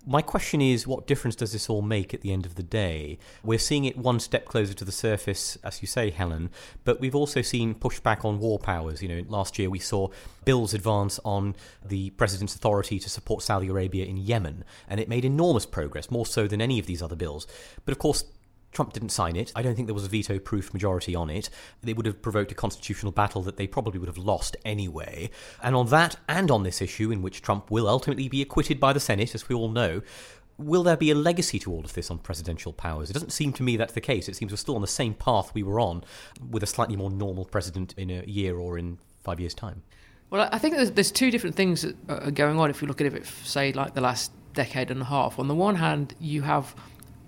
my 0.06 0.22
question 0.22 0.60
is, 0.60 0.86
what 0.86 1.06
difference 1.06 1.36
does 1.36 1.52
this 1.52 1.68
all 1.68 1.82
make 1.82 2.14
at 2.14 2.22
the 2.22 2.32
end 2.32 2.46
of 2.46 2.54
the 2.54 2.62
day? 2.62 3.18
We're 3.44 3.58
seeing 3.58 3.84
it 3.84 3.96
one 3.96 4.18
step 4.18 4.46
closer 4.46 4.72
to 4.74 4.84
the 4.84 4.92
surface, 4.92 5.58
as 5.62 5.82
you 5.82 5.88
say, 5.88 6.10
Helen, 6.10 6.50
but 6.84 7.00
we've 7.00 7.14
also 7.14 7.42
seen 7.42 7.74
pushback 7.74 8.24
on 8.24 8.38
war 8.38 8.58
powers. 8.58 9.02
You 9.02 9.08
know, 9.08 9.24
last 9.28 9.58
year 9.58 9.68
we 9.68 9.78
saw 9.78 10.08
bills 10.44 10.72
advance 10.72 11.20
on 11.24 11.54
the 11.84 12.10
president's 12.10 12.54
authority 12.54 12.98
to 12.98 13.10
support 13.10 13.42
Saudi 13.42 13.68
Arabia 13.68 14.06
in 14.06 14.16
Yemen, 14.16 14.64
and 14.88 15.00
it 15.00 15.08
made 15.08 15.24
enormous 15.24 15.66
progress, 15.66 16.10
more 16.10 16.26
so 16.26 16.46
than 16.46 16.62
any 16.62 16.78
of 16.78 16.86
these 16.86 17.02
other 17.02 17.16
bills. 17.16 17.46
But 17.84 17.92
of 17.92 17.98
course, 17.98 18.24
Trump 18.72 18.92
didn't 18.92 19.10
sign 19.10 19.36
it. 19.36 19.52
I 19.56 19.62
don't 19.62 19.74
think 19.74 19.88
there 19.88 19.94
was 19.94 20.04
a 20.04 20.08
veto 20.08 20.38
proof 20.38 20.72
majority 20.72 21.14
on 21.14 21.30
it. 21.30 21.50
It 21.84 21.96
would 21.96 22.06
have 22.06 22.22
provoked 22.22 22.52
a 22.52 22.54
constitutional 22.54 23.12
battle 23.12 23.42
that 23.42 23.56
they 23.56 23.66
probably 23.66 23.98
would 23.98 24.08
have 24.08 24.18
lost 24.18 24.56
anyway. 24.64 25.30
And 25.62 25.74
on 25.74 25.88
that, 25.88 26.16
and 26.28 26.50
on 26.50 26.62
this 26.62 26.80
issue, 26.80 27.10
in 27.10 27.22
which 27.22 27.42
Trump 27.42 27.70
will 27.70 27.88
ultimately 27.88 28.28
be 28.28 28.42
acquitted 28.42 28.78
by 28.78 28.92
the 28.92 29.00
Senate, 29.00 29.34
as 29.34 29.48
we 29.48 29.54
all 29.54 29.70
know, 29.70 30.02
will 30.56 30.82
there 30.82 30.96
be 30.96 31.10
a 31.10 31.14
legacy 31.14 31.58
to 31.58 31.72
all 31.72 31.84
of 31.84 31.94
this 31.94 32.10
on 32.10 32.18
presidential 32.18 32.72
powers? 32.72 33.10
It 33.10 33.14
doesn't 33.14 33.32
seem 33.32 33.52
to 33.54 33.62
me 33.62 33.76
that's 33.76 33.94
the 33.94 34.00
case. 34.00 34.28
It 34.28 34.36
seems 34.36 34.52
we're 34.52 34.56
still 34.56 34.76
on 34.76 34.82
the 34.82 34.86
same 34.86 35.14
path 35.14 35.52
we 35.54 35.62
were 35.62 35.80
on 35.80 36.04
with 36.50 36.62
a 36.62 36.66
slightly 36.66 36.96
more 36.96 37.10
normal 37.10 37.44
president 37.44 37.94
in 37.96 38.10
a 38.10 38.22
year 38.24 38.56
or 38.56 38.78
in 38.78 38.98
five 39.22 39.40
years' 39.40 39.54
time. 39.54 39.82
Well, 40.30 40.48
I 40.52 40.58
think 40.58 40.76
there's, 40.76 40.92
there's 40.92 41.10
two 41.10 41.30
different 41.30 41.56
things 41.56 41.82
that 41.82 41.96
are 42.08 42.30
going 42.30 42.58
on 42.60 42.70
if 42.70 42.82
you 42.82 42.88
look 42.88 43.00
at 43.00 43.12
it, 43.12 43.26
say, 43.26 43.72
like 43.72 43.94
the 43.94 44.00
last 44.00 44.32
decade 44.52 44.90
and 44.90 45.02
a 45.02 45.04
half. 45.04 45.38
On 45.38 45.48
the 45.48 45.54
one 45.54 45.74
hand, 45.74 46.14
you 46.20 46.42
have 46.42 46.74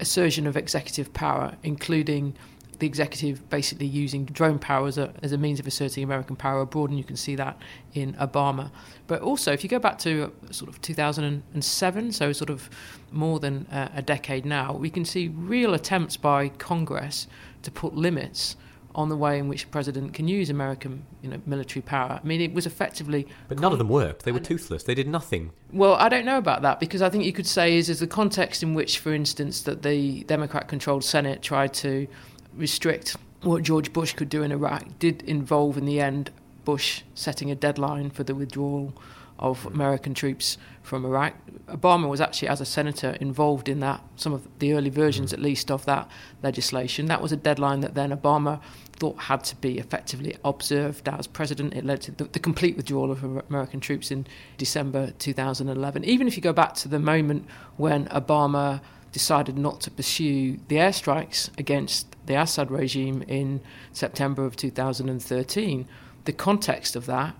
assertion 0.02 0.46
of 0.46 0.56
executive 0.56 1.14
power, 1.14 1.56
including 1.62 2.34
the 2.82 2.86
executive 2.86 3.48
basically 3.48 3.86
using 3.86 4.24
drone 4.24 4.58
power 4.58 4.88
as 4.88 4.98
a, 4.98 5.14
as 5.22 5.30
a 5.30 5.38
means 5.38 5.60
of 5.60 5.66
asserting 5.68 6.02
American 6.02 6.34
power 6.34 6.60
abroad, 6.60 6.90
and 6.90 6.98
you 6.98 7.04
can 7.04 7.16
see 7.16 7.36
that 7.36 7.56
in 7.94 8.12
Obama. 8.14 8.72
But 9.06 9.22
also, 9.22 9.52
if 9.52 9.62
you 9.62 9.70
go 9.70 9.78
back 9.78 9.98
to 10.00 10.24
uh, 10.24 10.52
sort 10.52 10.68
of 10.68 10.82
2007, 10.82 12.12
so 12.12 12.32
sort 12.32 12.50
of 12.50 12.68
more 13.12 13.38
than 13.38 13.66
uh, 13.66 13.88
a 13.94 14.02
decade 14.02 14.44
now, 14.44 14.74
we 14.74 14.90
can 14.90 15.04
see 15.04 15.28
real 15.28 15.74
attempts 15.74 16.16
by 16.16 16.48
Congress 16.48 17.28
to 17.62 17.70
put 17.70 17.94
limits 17.94 18.56
on 18.94 19.08
the 19.08 19.16
way 19.16 19.38
in 19.38 19.48
which 19.48 19.64
a 19.64 19.66
president 19.68 20.12
can 20.12 20.28
use 20.28 20.50
American 20.50 21.04
you 21.22 21.30
know, 21.30 21.40
military 21.46 21.82
power. 21.82 22.20
I 22.22 22.26
mean, 22.26 22.40
it 22.40 22.52
was 22.52 22.66
effectively. 22.66 23.26
But 23.48 23.58
none 23.58 23.72
of 23.72 23.78
them 23.78 23.88
worked. 23.88 24.24
They 24.24 24.32
were 24.32 24.40
toothless. 24.40 24.82
They 24.84 24.94
did 24.94 25.08
nothing. 25.08 25.52
Well, 25.72 25.94
I 25.94 26.08
don't 26.08 26.24
know 26.24 26.38
about 26.38 26.62
that 26.62 26.80
because 26.80 27.02
I 27.02 27.08
think 27.08 27.24
you 27.24 27.32
could 27.32 27.46
say 27.46 27.76
is, 27.76 27.88
is 27.88 28.00
the 28.00 28.06
context 28.06 28.62
in 28.62 28.74
which, 28.74 28.98
for 28.98 29.14
instance, 29.14 29.62
that 29.62 29.82
the 29.82 30.24
Democrat 30.24 30.68
controlled 30.68 31.04
Senate 31.04 31.42
tried 31.42 31.72
to 31.74 32.06
restrict 32.54 33.16
what 33.42 33.62
George 33.62 33.92
Bush 33.92 34.12
could 34.12 34.28
do 34.28 34.42
in 34.42 34.52
Iraq 34.52 34.98
did 34.98 35.22
involve, 35.22 35.76
in 35.76 35.84
the 35.84 36.00
end, 36.00 36.30
Bush 36.64 37.02
setting 37.14 37.50
a 37.50 37.54
deadline 37.54 38.10
for 38.10 38.22
the 38.22 38.34
withdrawal 38.34 38.94
of 39.42 39.66
American 39.66 40.14
troops 40.14 40.56
from 40.82 41.04
Iraq. 41.04 41.34
Obama 41.66 42.08
was 42.08 42.20
actually, 42.20 42.46
as 42.46 42.60
a 42.60 42.64
senator, 42.64 43.10
involved 43.20 43.68
in 43.68 43.80
that, 43.80 44.00
some 44.14 44.32
of 44.32 44.46
the 44.60 44.72
early 44.72 44.88
versions 44.88 45.30
mm. 45.30 45.34
at 45.34 45.40
least 45.40 45.70
of 45.70 45.84
that 45.84 46.08
legislation. 46.44 47.06
That 47.06 47.20
was 47.20 47.32
a 47.32 47.36
deadline 47.36 47.80
that 47.80 47.94
then 47.94 48.16
Obama 48.16 48.62
thought 48.92 49.18
had 49.18 49.42
to 49.44 49.56
be 49.56 49.78
effectively 49.78 50.36
observed 50.44 51.08
as 51.08 51.26
president. 51.26 51.74
It 51.74 51.84
led 51.84 52.00
to 52.02 52.12
the, 52.12 52.24
the 52.24 52.38
complete 52.38 52.76
withdrawal 52.76 53.10
of 53.10 53.24
American 53.24 53.80
troops 53.80 54.12
in 54.12 54.26
December 54.58 55.10
2011. 55.18 56.04
Even 56.04 56.28
if 56.28 56.36
you 56.36 56.42
go 56.42 56.52
back 56.52 56.74
to 56.74 56.88
the 56.88 57.00
moment 57.00 57.44
when 57.76 58.06
Obama 58.06 58.80
decided 59.10 59.58
not 59.58 59.80
to 59.80 59.90
pursue 59.90 60.58
the 60.68 60.76
airstrikes 60.76 61.50
against 61.58 62.14
the 62.26 62.40
Assad 62.40 62.70
regime 62.70 63.22
in 63.26 63.60
September 63.92 64.44
of 64.44 64.54
2013, 64.54 65.88
the 66.24 66.32
context 66.32 66.94
of 66.94 67.06
that 67.06 67.34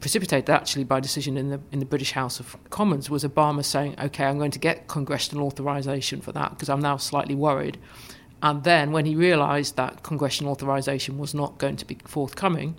precipitated 0.00 0.50
actually 0.50 0.84
by 0.84 0.98
decision 0.98 1.36
in 1.36 1.50
the 1.50 1.60
in 1.70 1.78
the 1.78 1.84
British 1.84 2.12
House 2.12 2.40
of 2.40 2.56
Commons 2.70 3.10
was 3.10 3.22
Obama 3.24 3.64
saying, 3.64 3.94
"Okay, 4.00 4.24
I'm 4.24 4.38
going 4.38 4.50
to 4.50 4.58
get 4.58 4.88
congressional 4.88 5.46
authorization 5.46 6.20
for 6.20 6.32
that 6.32 6.50
because 6.50 6.68
I'm 6.68 6.80
now 6.80 6.96
slightly 6.96 7.34
worried." 7.34 7.78
And 8.42 8.64
then 8.64 8.90
when 8.92 9.04
he 9.04 9.14
realised 9.14 9.76
that 9.76 10.02
congressional 10.02 10.52
authorization 10.52 11.18
was 11.18 11.34
not 11.34 11.58
going 11.58 11.76
to 11.76 11.84
be 11.84 11.98
forthcoming, 12.06 12.76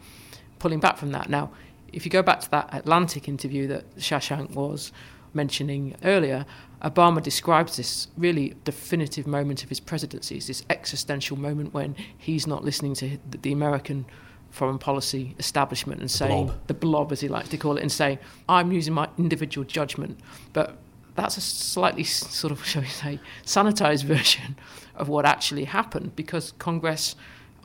pulling 0.57 0.79
back 0.79 0.97
from 0.97 1.11
that. 1.11 1.29
Now, 1.29 1.51
if 1.93 2.05
you 2.05 2.11
go 2.11 2.23
back 2.23 2.39
to 2.41 2.51
that 2.51 2.69
Atlantic 2.73 3.27
interview 3.27 3.67
that 3.67 3.95
Shashank 3.97 4.51
was 4.55 4.91
mentioning 5.33 5.95
earlier, 6.03 6.45
Obama 6.83 7.21
describes 7.21 7.77
this 7.77 8.07
really 8.17 8.55
definitive 8.63 9.27
moment 9.27 9.63
of 9.63 9.69
his 9.69 9.79
presidency, 9.79 10.39
this 10.39 10.63
existential 10.69 11.37
moment 11.37 11.73
when 11.73 11.95
he's 12.17 12.47
not 12.47 12.63
listening 12.63 12.95
to 12.95 13.19
the 13.29 13.51
American 13.51 14.05
foreign 14.51 14.77
policy 14.77 15.35
establishment 15.39 16.01
and 16.01 16.11
saying 16.11 16.47
blob. 16.47 16.67
the 16.67 16.73
blob, 16.73 17.11
as 17.11 17.21
he 17.21 17.27
likes 17.27 17.49
to 17.49 17.57
call 17.57 17.77
it, 17.77 17.81
and 17.81 17.91
saying 17.91 18.19
I'm 18.47 18.71
using 18.71 18.93
my 18.93 19.09
individual 19.17 19.65
judgment, 19.65 20.19
but 20.53 20.77
that's 21.15 21.37
a 21.37 21.41
slightly 21.41 22.03
sort 22.03 22.51
of, 22.51 22.63
shall 22.65 22.81
we 22.81 22.87
say, 22.87 23.19
sanitized 23.45 24.03
version 24.03 24.57
of 24.95 25.09
what 25.09 25.25
actually 25.25 25.63
happened 25.65 26.15
because 26.15 26.53
Congress 26.59 27.15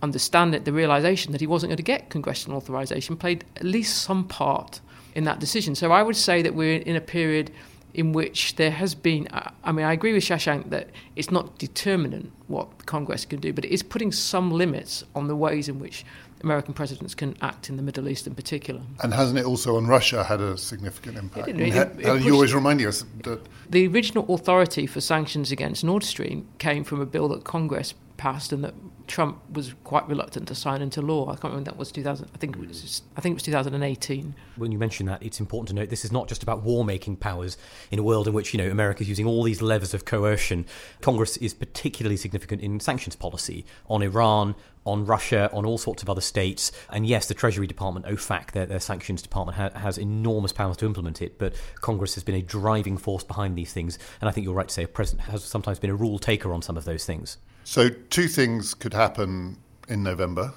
understand 0.02 0.54
it 0.54 0.64
the 0.64 0.72
realization 0.72 1.32
that 1.32 1.40
he 1.40 1.46
wasn't 1.46 1.70
going 1.70 1.76
to 1.76 1.82
get 1.82 2.10
congressional 2.10 2.56
authorization 2.56 3.16
played 3.16 3.44
at 3.56 3.64
least 3.64 4.02
some 4.02 4.24
part 4.24 4.80
in 5.14 5.24
that 5.24 5.40
decision. 5.40 5.74
So 5.74 5.90
I 5.90 6.02
would 6.02 6.16
say 6.16 6.42
that 6.42 6.54
we're 6.54 6.78
in 6.78 6.96
a 6.96 7.00
period 7.00 7.50
in 7.94 8.12
which 8.12 8.56
there 8.56 8.70
has 8.70 8.94
been, 8.94 9.26
I 9.64 9.72
mean, 9.72 9.86
I 9.86 9.94
agree 9.94 10.12
with 10.12 10.22
Shashank 10.22 10.68
that 10.68 10.90
it's 11.16 11.30
not 11.30 11.56
determinant 11.56 12.30
what 12.46 12.84
Congress 12.84 13.24
can 13.24 13.40
do, 13.40 13.54
but 13.54 13.64
it 13.64 13.72
is 13.72 13.82
putting 13.82 14.12
some 14.12 14.50
limits 14.50 15.02
on 15.14 15.28
the 15.28 15.34
ways 15.34 15.66
in 15.70 15.78
which 15.78 16.04
American 16.46 16.74
presidents 16.74 17.14
can 17.14 17.36
act 17.42 17.68
in 17.68 17.76
the 17.76 17.82
Middle 17.82 18.08
East 18.08 18.26
in 18.26 18.34
particular. 18.34 18.80
And 19.02 19.12
hasn't 19.12 19.38
it 19.38 19.44
also 19.44 19.76
on 19.76 19.86
Russia 19.88 20.22
had 20.22 20.40
a 20.40 20.56
significant 20.56 21.18
impact? 21.18 21.48
It, 21.48 21.60
it, 21.60 21.74
it, 21.98 22.22
you 22.22 22.32
always 22.32 22.54
remind 22.54 22.80
us 22.82 23.04
that. 23.24 23.40
The 23.68 23.88
original 23.88 24.32
authority 24.32 24.86
for 24.86 25.00
sanctions 25.00 25.50
against 25.50 25.82
Nord 25.82 26.04
Stream 26.04 26.46
came 26.58 26.84
from 26.84 27.00
a 27.00 27.06
bill 27.06 27.28
that 27.30 27.42
Congress 27.42 27.94
passed 28.16 28.52
and 28.52 28.64
that 28.64 28.74
Trump 29.06 29.40
was 29.50 29.74
quite 29.84 30.08
reluctant 30.08 30.48
to 30.48 30.54
sign 30.54 30.82
into 30.82 31.00
law. 31.00 31.28
I 31.28 31.36
can't 31.36 31.44
remember 31.44 31.70
that 31.70 31.78
was 31.78 31.92
2000. 31.92 32.28
I 32.34 32.38
think 32.38 32.56
it 32.56 32.66
was. 32.66 32.82
Just, 32.82 33.04
I 33.16 33.20
think 33.20 33.34
it 33.34 33.36
was 33.36 33.42
2018. 33.44 34.34
When 34.56 34.72
you 34.72 34.78
mention 34.78 35.06
that, 35.06 35.22
it's 35.22 35.40
important 35.40 35.68
to 35.68 35.74
note 35.74 35.90
this 35.90 36.04
is 36.04 36.12
not 36.12 36.28
just 36.28 36.42
about 36.42 36.62
war-making 36.62 37.16
powers 37.16 37.56
in 37.90 37.98
a 37.98 38.02
world 38.02 38.26
in 38.26 38.34
which 38.34 38.52
you 38.52 38.58
know 38.58 38.68
America 38.70 39.02
is 39.02 39.08
using 39.08 39.26
all 39.26 39.42
these 39.42 39.62
levers 39.62 39.94
of 39.94 40.04
coercion. 40.04 40.66
Congress 41.00 41.36
is 41.36 41.54
particularly 41.54 42.16
significant 42.16 42.62
in 42.62 42.80
sanctions 42.80 43.16
policy 43.16 43.64
on 43.88 44.02
Iran, 44.02 44.54
on 44.84 45.04
Russia, 45.04 45.50
on 45.52 45.66
all 45.66 45.78
sorts 45.78 46.02
of 46.02 46.08
other 46.08 46.20
states. 46.20 46.72
And 46.90 47.06
yes, 47.06 47.26
the 47.26 47.34
Treasury 47.34 47.66
Department, 47.66 48.06
OFAC, 48.06 48.52
their, 48.52 48.66
their 48.66 48.80
sanctions 48.80 49.22
department, 49.22 49.56
ha- 49.56 49.78
has 49.78 49.98
enormous 49.98 50.52
powers 50.52 50.76
to 50.78 50.86
implement 50.86 51.20
it. 51.20 51.38
But 51.38 51.54
Congress 51.80 52.14
has 52.14 52.24
been 52.24 52.36
a 52.36 52.42
driving 52.42 52.96
force 52.96 53.24
behind 53.24 53.56
these 53.56 53.72
things. 53.72 53.98
And 54.20 54.28
I 54.28 54.32
think 54.32 54.44
you're 54.44 54.54
right 54.54 54.68
to 54.68 54.74
say 54.74 54.84
a 54.84 54.88
president 54.88 55.28
has 55.28 55.44
sometimes 55.44 55.78
been 55.78 55.90
a 55.90 55.96
rule 55.96 56.18
taker 56.18 56.52
on 56.52 56.62
some 56.62 56.76
of 56.76 56.84
those 56.84 57.04
things. 57.04 57.38
So, 57.68 57.88
two 57.88 58.28
things 58.28 58.74
could 58.74 58.94
happen 58.94 59.56
in 59.88 60.04
November 60.04 60.54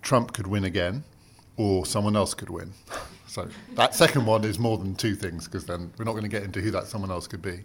Trump 0.00 0.32
could 0.32 0.46
win 0.46 0.64
again, 0.64 1.04
or 1.58 1.84
someone 1.84 2.16
else 2.16 2.32
could 2.34 2.50
win. 2.50 2.72
So, 3.26 3.48
that 3.74 3.94
second 3.94 4.26
one 4.26 4.42
is 4.42 4.58
more 4.58 4.76
than 4.76 4.96
two 4.96 5.14
things, 5.14 5.44
because 5.44 5.64
then 5.64 5.92
we're 5.96 6.04
not 6.04 6.12
going 6.12 6.24
to 6.24 6.28
get 6.28 6.42
into 6.42 6.60
who 6.60 6.72
that 6.72 6.88
someone 6.88 7.12
else 7.12 7.28
could 7.28 7.40
be. 7.40 7.60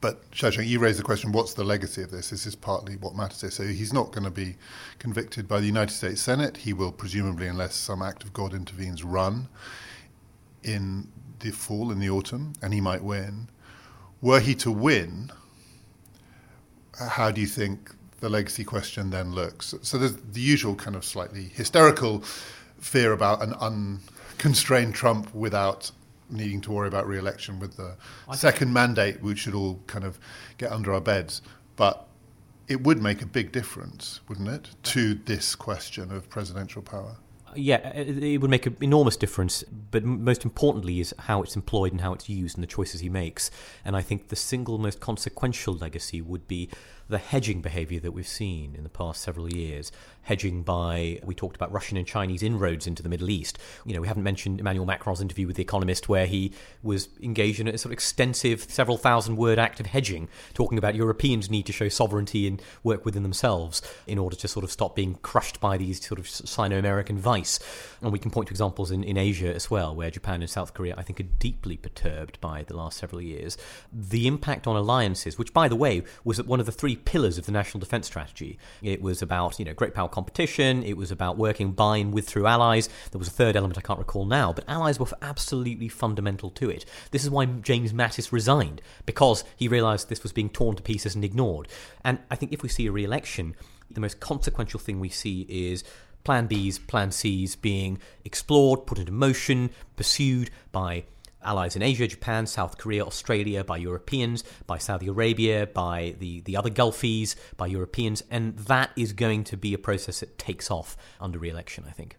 But 0.00 0.30
Shashank, 0.30 0.66
you 0.66 0.78
raised 0.78 0.98
the 0.98 1.02
question: 1.02 1.32
What's 1.32 1.52
the 1.52 1.64
legacy 1.64 2.00
of 2.02 2.10
this? 2.10 2.30
This 2.30 2.46
is 2.46 2.54
partly 2.54 2.96
what 2.96 3.14
matters 3.14 3.42
here. 3.42 3.50
So 3.50 3.64
he's 3.64 3.92
not 3.92 4.10
going 4.10 4.24
to 4.24 4.30
be 4.30 4.56
convicted 4.98 5.46
by 5.46 5.60
the 5.60 5.66
United 5.66 5.92
States 5.92 6.22
Senate. 6.22 6.56
He 6.56 6.72
will 6.72 6.92
presumably, 6.92 7.46
unless 7.46 7.74
some 7.74 8.00
act 8.00 8.24
of 8.24 8.32
God 8.32 8.54
intervenes, 8.54 9.04
run 9.04 9.48
in 10.62 11.08
the 11.40 11.50
fall, 11.50 11.90
in 11.90 11.98
the 11.98 12.08
autumn, 12.08 12.54
and 12.62 12.72
he 12.72 12.80
might 12.80 13.02
win. 13.04 13.50
Were 14.22 14.40
he 14.40 14.54
to 14.54 14.70
win, 14.70 15.30
how 16.98 17.30
do 17.30 17.40
you 17.40 17.46
think 17.46 17.94
the 18.20 18.28
legacy 18.28 18.64
question 18.64 19.10
then 19.10 19.32
looks? 19.32 19.74
So 19.82 19.98
there's 19.98 20.16
the 20.16 20.40
usual 20.40 20.74
kind 20.74 20.96
of 20.96 21.04
slightly 21.04 21.44
hysterical 21.44 22.20
fear 22.78 23.12
about 23.12 23.42
an 23.42 23.54
unconstrained 23.54 24.94
Trump 24.94 25.34
without 25.34 25.90
needing 26.28 26.60
to 26.60 26.72
worry 26.72 26.88
about 26.88 27.06
re-election 27.06 27.60
with 27.60 27.76
the 27.76 27.96
second 28.34 28.72
mandate, 28.72 29.22
which 29.22 29.40
should 29.40 29.54
all 29.54 29.80
kind 29.86 30.04
of 30.04 30.18
get 30.58 30.72
under 30.72 30.92
our 30.92 31.00
beds. 31.00 31.42
But 31.76 32.06
it 32.68 32.82
would 32.82 33.00
make 33.00 33.22
a 33.22 33.26
big 33.26 33.52
difference, 33.52 34.20
wouldn't 34.28 34.48
it, 34.48 34.70
to 34.84 35.14
this 35.14 35.54
question 35.54 36.10
of 36.10 36.28
presidential 36.28 36.82
power? 36.82 37.16
Yeah, 37.56 37.92
uh, 37.94 38.04
it 38.04 38.38
would 38.40 38.50
make 38.50 38.66
an 38.66 38.76
enormous 38.80 39.16
difference. 39.16 39.64
But 39.90 40.04
most 40.04 40.44
importantly, 40.44 41.00
is 41.00 41.14
how 41.20 41.42
it's 41.42 41.56
employed 41.56 41.92
and 41.92 42.00
how 42.00 42.12
it's 42.12 42.28
used 42.28 42.56
and 42.56 42.62
the 42.62 42.68
choices 42.68 43.00
he 43.00 43.08
makes. 43.08 43.50
And 43.84 43.96
I 43.96 44.02
think 44.02 44.28
the 44.28 44.36
single 44.36 44.78
most 44.78 45.00
consequential 45.00 45.74
legacy 45.74 46.20
would 46.20 46.46
be 46.46 46.68
the 47.08 47.18
hedging 47.18 47.60
behavior 47.60 48.00
that 48.00 48.12
we've 48.12 48.26
seen 48.26 48.74
in 48.74 48.82
the 48.82 48.88
past 48.88 49.22
several 49.22 49.52
years. 49.52 49.92
Hedging 50.22 50.62
by, 50.64 51.20
we 51.24 51.36
talked 51.36 51.54
about 51.54 51.70
Russian 51.70 51.96
and 51.96 52.06
Chinese 52.06 52.42
inroads 52.42 52.88
into 52.88 53.00
the 53.00 53.08
Middle 53.08 53.30
East. 53.30 53.58
You 53.84 53.94
know, 53.94 54.00
we 54.00 54.08
haven't 54.08 54.24
mentioned 54.24 54.58
Emmanuel 54.58 54.84
Macron's 54.84 55.20
interview 55.20 55.46
with 55.46 55.54
The 55.54 55.62
Economist, 55.62 56.08
where 56.08 56.26
he 56.26 56.52
was 56.82 57.08
engaged 57.22 57.60
in 57.60 57.68
a 57.68 57.78
sort 57.78 57.86
of 57.86 57.92
extensive, 57.92 58.64
several 58.64 58.96
thousand 58.96 59.36
word 59.36 59.58
act 59.58 59.78
of 59.78 59.86
hedging, 59.86 60.28
talking 60.52 60.78
about 60.78 60.96
Europeans 60.96 61.48
need 61.48 61.64
to 61.66 61.72
show 61.72 61.88
sovereignty 61.88 62.48
and 62.48 62.60
work 62.82 63.04
within 63.04 63.22
themselves 63.22 63.82
in 64.08 64.18
order 64.18 64.34
to 64.34 64.48
sort 64.48 64.64
of 64.64 64.72
stop 64.72 64.96
being 64.96 65.14
crushed 65.22 65.60
by 65.60 65.76
these 65.76 66.04
sort 66.04 66.18
of 66.18 66.28
Sino 66.28 66.76
American 66.76 67.18
vice. 67.18 67.60
And 68.02 68.12
we 68.12 68.18
can 68.18 68.32
point 68.32 68.48
to 68.48 68.52
examples 68.52 68.90
in, 68.90 69.04
in 69.04 69.16
Asia 69.16 69.54
as 69.54 69.70
well, 69.70 69.94
where 69.94 70.10
Japan 70.10 70.40
and 70.42 70.50
South 70.50 70.74
Korea, 70.74 70.94
I 70.98 71.02
think, 71.02 71.20
are 71.20 71.28
deeply 71.38 71.76
perturbed 71.76 72.40
by 72.40 72.64
the 72.64 72.76
last 72.76 72.98
several 72.98 73.22
years. 73.22 73.56
The 73.92 74.26
impact 74.26 74.66
on 74.66 74.74
alliances, 74.74 75.38
which, 75.38 75.52
by 75.52 75.68
the 75.68 75.76
way, 75.76 76.02
was 76.24 76.42
one 76.42 76.58
of 76.58 76.66
the 76.66 76.72
three 76.72 76.95
pillars 77.04 77.38
of 77.38 77.46
the 77.46 77.52
national 77.52 77.80
defense 77.80 78.06
strategy. 78.06 78.58
It 78.82 79.02
was 79.02 79.22
about, 79.22 79.58
you 79.58 79.64
know, 79.64 79.74
great 79.74 79.94
power 79.94 80.08
competition, 80.08 80.82
it 80.82 80.96
was 80.96 81.10
about 81.10 81.36
working 81.36 81.72
by 81.72 81.98
and 81.98 82.12
with 82.12 82.26
through 82.26 82.46
allies. 82.46 82.88
There 83.10 83.18
was 83.18 83.28
a 83.28 83.32
third 83.32 83.56
element 83.56 83.78
I 83.78 83.82
can't 83.82 83.98
recall 83.98 84.24
now, 84.24 84.52
but 84.52 84.68
allies 84.68 84.98
were 84.98 85.06
absolutely 85.22 85.88
fundamental 85.88 86.50
to 86.50 86.70
it. 86.70 86.84
This 87.10 87.24
is 87.24 87.30
why 87.30 87.46
James 87.46 87.92
Mattis 87.92 88.32
resigned, 88.32 88.80
because 89.04 89.44
he 89.56 89.68
realised 89.68 90.08
this 90.08 90.22
was 90.22 90.32
being 90.32 90.48
torn 90.48 90.76
to 90.76 90.82
pieces 90.82 91.14
and 91.14 91.24
ignored. 91.24 91.68
And 92.04 92.18
I 92.30 92.36
think 92.36 92.52
if 92.52 92.62
we 92.62 92.68
see 92.68 92.86
a 92.86 92.92
re 92.92 93.04
election, 93.04 93.54
the 93.90 94.00
most 94.00 94.20
consequential 94.20 94.80
thing 94.80 95.00
we 95.00 95.08
see 95.08 95.46
is 95.48 95.84
plan 96.24 96.48
Bs, 96.48 96.86
plan 96.86 97.12
Cs 97.12 97.54
being 97.54 97.98
explored, 98.24 98.84
put 98.86 98.98
into 98.98 99.12
motion, 99.12 99.70
pursued 99.94 100.50
by 100.72 101.04
allies 101.42 101.76
in 101.76 101.82
Asia, 101.82 102.06
Japan, 102.06 102.46
South 102.46 102.78
Korea, 102.78 103.04
Australia, 103.04 103.62
by 103.64 103.76
Europeans, 103.76 104.44
by 104.66 104.78
Saudi 104.78 105.08
Arabia, 105.08 105.66
by 105.66 106.14
the, 106.18 106.40
the 106.42 106.56
other 106.56 106.70
Gulfies, 106.70 107.36
by 107.56 107.66
Europeans, 107.66 108.22
and 108.30 108.58
that 108.58 108.90
is 108.96 109.12
going 109.12 109.44
to 109.44 109.56
be 109.56 109.74
a 109.74 109.78
process 109.78 110.20
that 110.20 110.38
takes 110.38 110.70
off 110.70 110.96
under 111.20 111.38
re 111.38 111.50
election, 111.50 111.84
I 111.88 111.92
think. 111.92 112.16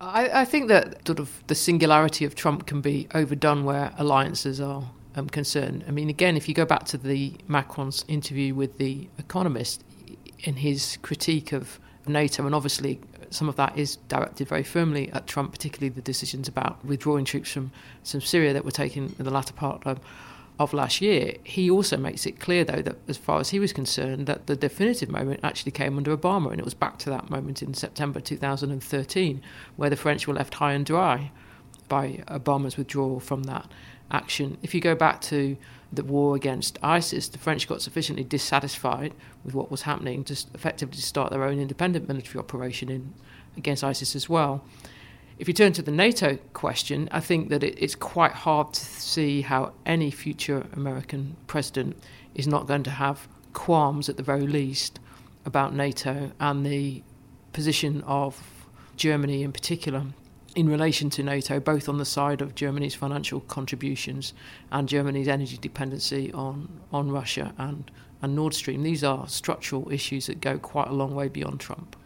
I, 0.00 0.40
I, 0.40 0.44
think 0.46 0.68
that 0.68 1.06
sort 1.06 1.18
of 1.18 1.42
the 1.46 1.54
singularity 1.54 2.24
of 2.24 2.34
Trump 2.34 2.66
can 2.66 2.80
be 2.80 3.06
overdone 3.14 3.64
where 3.64 3.92
alliances 3.98 4.58
are 4.58 4.90
um, 5.14 5.28
concerned. 5.28 5.84
I 5.86 5.90
mean, 5.90 6.08
again, 6.08 6.38
if 6.38 6.48
you 6.48 6.54
go 6.54 6.64
back 6.64 6.84
to 6.86 6.96
the 6.96 7.34
Macron's 7.48 8.04
interview 8.08 8.54
with 8.54 8.78
the 8.78 9.08
Economist, 9.18 9.84
in 10.44 10.56
his 10.56 10.98
critique 11.02 11.52
of 11.52 11.78
NATO, 12.06 12.46
and 12.46 12.54
obviously 12.54 13.00
some 13.30 13.48
of 13.48 13.56
that 13.56 13.78
is 13.78 13.96
directed 14.08 14.48
very 14.48 14.64
firmly 14.64 15.10
at 15.12 15.26
Trump, 15.26 15.52
particularly 15.52 15.88
the 15.88 16.02
decisions 16.02 16.48
about 16.48 16.84
withdrawing 16.84 17.24
troops 17.24 17.50
from, 17.52 17.70
from 18.04 18.20
Syria 18.20 18.52
that 18.52 18.64
were 18.64 18.70
taken 18.70 19.14
in 19.18 19.24
the 19.24 19.30
latter 19.30 19.52
part 19.52 19.86
of, 19.86 20.00
of 20.58 20.72
last 20.72 21.00
year. 21.00 21.36
He 21.44 21.70
also 21.70 21.96
makes 21.96 22.26
it 22.26 22.40
clear, 22.40 22.64
though, 22.64 22.82
that 22.82 22.96
as 23.08 23.16
far 23.16 23.38
as 23.38 23.50
he 23.50 23.60
was 23.60 23.72
concerned, 23.72 24.26
that 24.26 24.46
the 24.46 24.56
definitive 24.56 25.08
moment 25.08 25.40
actually 25.42 25.72
came 25.72 25.96
under 25.96 26.16
Obama, 26.16 26.50
and 26.50 26.58
it 26.58 26.64
was 26.64 26.74
back 26.74 26.98
to 26.98 27.10
that 27.10 27.30
moment 27.30 27.62
in 27.62 27.72
September 27.72 28.20
2013, 28.20 29.42
where 29.76 29.90
the 29.90 29.96
French 29.96 30.26
were 30.26 30.34
left 30.34 30.54
high 30.54 30.72
and 30.72 30.84
dry 30.84 31.30
by 31.88 32.24
Obama's 32.28 32.76
withdrawal 32.76 33.20
from 33.20 33.44
that 33.44 33.70
action. 34.10 34.58
If 34.62 34.74
you 34.74 34.80
go 34.80 34.94
back 34.94 35.20
to 35.22 35.56
the 35.92 36.04
war 36.04 36.36
against 36.36 36.78
ISIS, 36.82 37.28
the 37.28 37.38
French 37.38 37.66
got 37.66 37.82
sufficiently 37.82 38.24
dissatisfied 38.24 39.12
with 39.44 39.54
what 39.54 39.70
was 39.70 39.82
happening 39.82 40.22
to 40.24 40.34
effectively 40.54 40.98
start 40.98 41.30
their 41.30 41.44
own 41.44 41.58
independent 41.58 42.06
military 42.08 42.38
operation 42.38 42.88
in, 42.88 43.12
against 43.56 43.82
ISIS 43.82 44.14
as 44.14 44.28
well. 44.28 44.64
If 45.38 45.48
you 45.48 45.54
turn 45.54 45.72
to 45.72 45.82
the 45.82 45.90
NATO 45.90 46.38
question, 46.52 47.08
I 47.10 47.20
think 47.20 47.48
that 47.48 47.62
it, 47.64 47.76
it's 47.78 47.94
quite 47.94 48.32
hard 48.32 48.74
to 48.74 48.84
see 48.84 49.40
how 49.40 49.72
any 49.86 50.10
future 50.10 50.66
American 50.74 51.36
president 51.46 51.96
is 52.34 52.46
not 52.46 52.66
going 52.66 52.82
to 52.84 52.90
have 52.90 53.26
qualms, 53.52 54.08
at 54.08 54.16
the 54.16 54.22
very 54.22 54.46
least, 54.46 55.00
about 55.44 55.74
NATO 55.74 56.30
and 56.38 56.64
the 56.64 57.02
position 57.52 58.02
of 58.02 58.66
Germany 58.96 59.42
in 59.42 59.50
particular 59.50 60.04
in 60.56 60.68
relation 60.68 61.10
to 61.10 61.22
NATO, 61.22 61.60
both 61.60 61.88
on 61.88 61.98
the 61.98 62.04
side 62.04 62.40
of 62.40 62.54
Germany's 62.54 62.94
financial 62.94 63.40
contributions 63.40 64.34
and 64.72 64.88
Germany's 64.88 65.28
energy 65.28 65.56
dependency 65.56 66.32
on, 66.32 66.80
on 66.92 67.10
Russia 67.10 67.54
and, 67.58 67.90
and 68.22 68.34
Nord 68.34 68.54
Stream. 68.54 68.82
These 68.82 69.04
are 69.04 69.28
structural 69.28 69.90
issues 69.92 70.26
that 70.26 70.40
go 70.40 70.58
quite 70.58 70.88
a 70.88 70.92
long 70.92 71.14
way 71.14 71.28
beyond 71.28 71.60
Trump. 71.60 71.96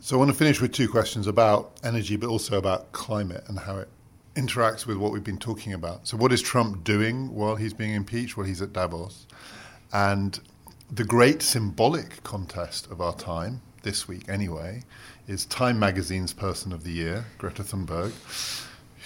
So 0.00 0.16
I 0.16 0.18
want 0.18 0.30
to 0.30 0.36
finish 0.36 0.60
with 0.60 0.72
two 0.72 0.88
questions 0.88 1.26
about 1.26 1.72
energy, 1.82 2.16
but 2.16 2.28
also 2.28 2.58
about 2.58 2.92
climate 2.92 3.44
and 3.46 3.58
how 3.58 3.78
it 3.78 3.88
interacts 4.34 4.86
with 4.86 4.96
what 4.96 5.12
we've 5.12 5.24
been 5.24 5.38
talking 5.38 5.72
about. 5.72 6.06
So, 6.06 6.16
what 6.16 6.32
is 6.32 6.42
Trump 6.42 6.84
doing 6.84 7.32
while 7.34 7.56
he's 7.56 7.72
being 7.72 7.94
impeached? 7.94 8.36
while 8.36 8.46
he's 8.46 8.60
at 8.60 8.72
Davos. 8.72 9.26
And 9.92 10.38
the 10.90 11.04
great 11.04 11.40
symbolic 11.40 12.22
contest 12.22 12.90
of 12.90 13.00
our 13.00 13.14
time, 13.14 13.62
this 13.84 14.08
week 14.08 14.28
anyway, 14.28 14.82
is 15.28 15.46
Time 15.46 15.78
Magazine's 15.78 16.32
Person 16.32 16.72
of 16.72 16.82
the 16.82 16.90
Year, 16.90 17.26
Greta 17.38 17.62
Thunberg, 17.62 18.12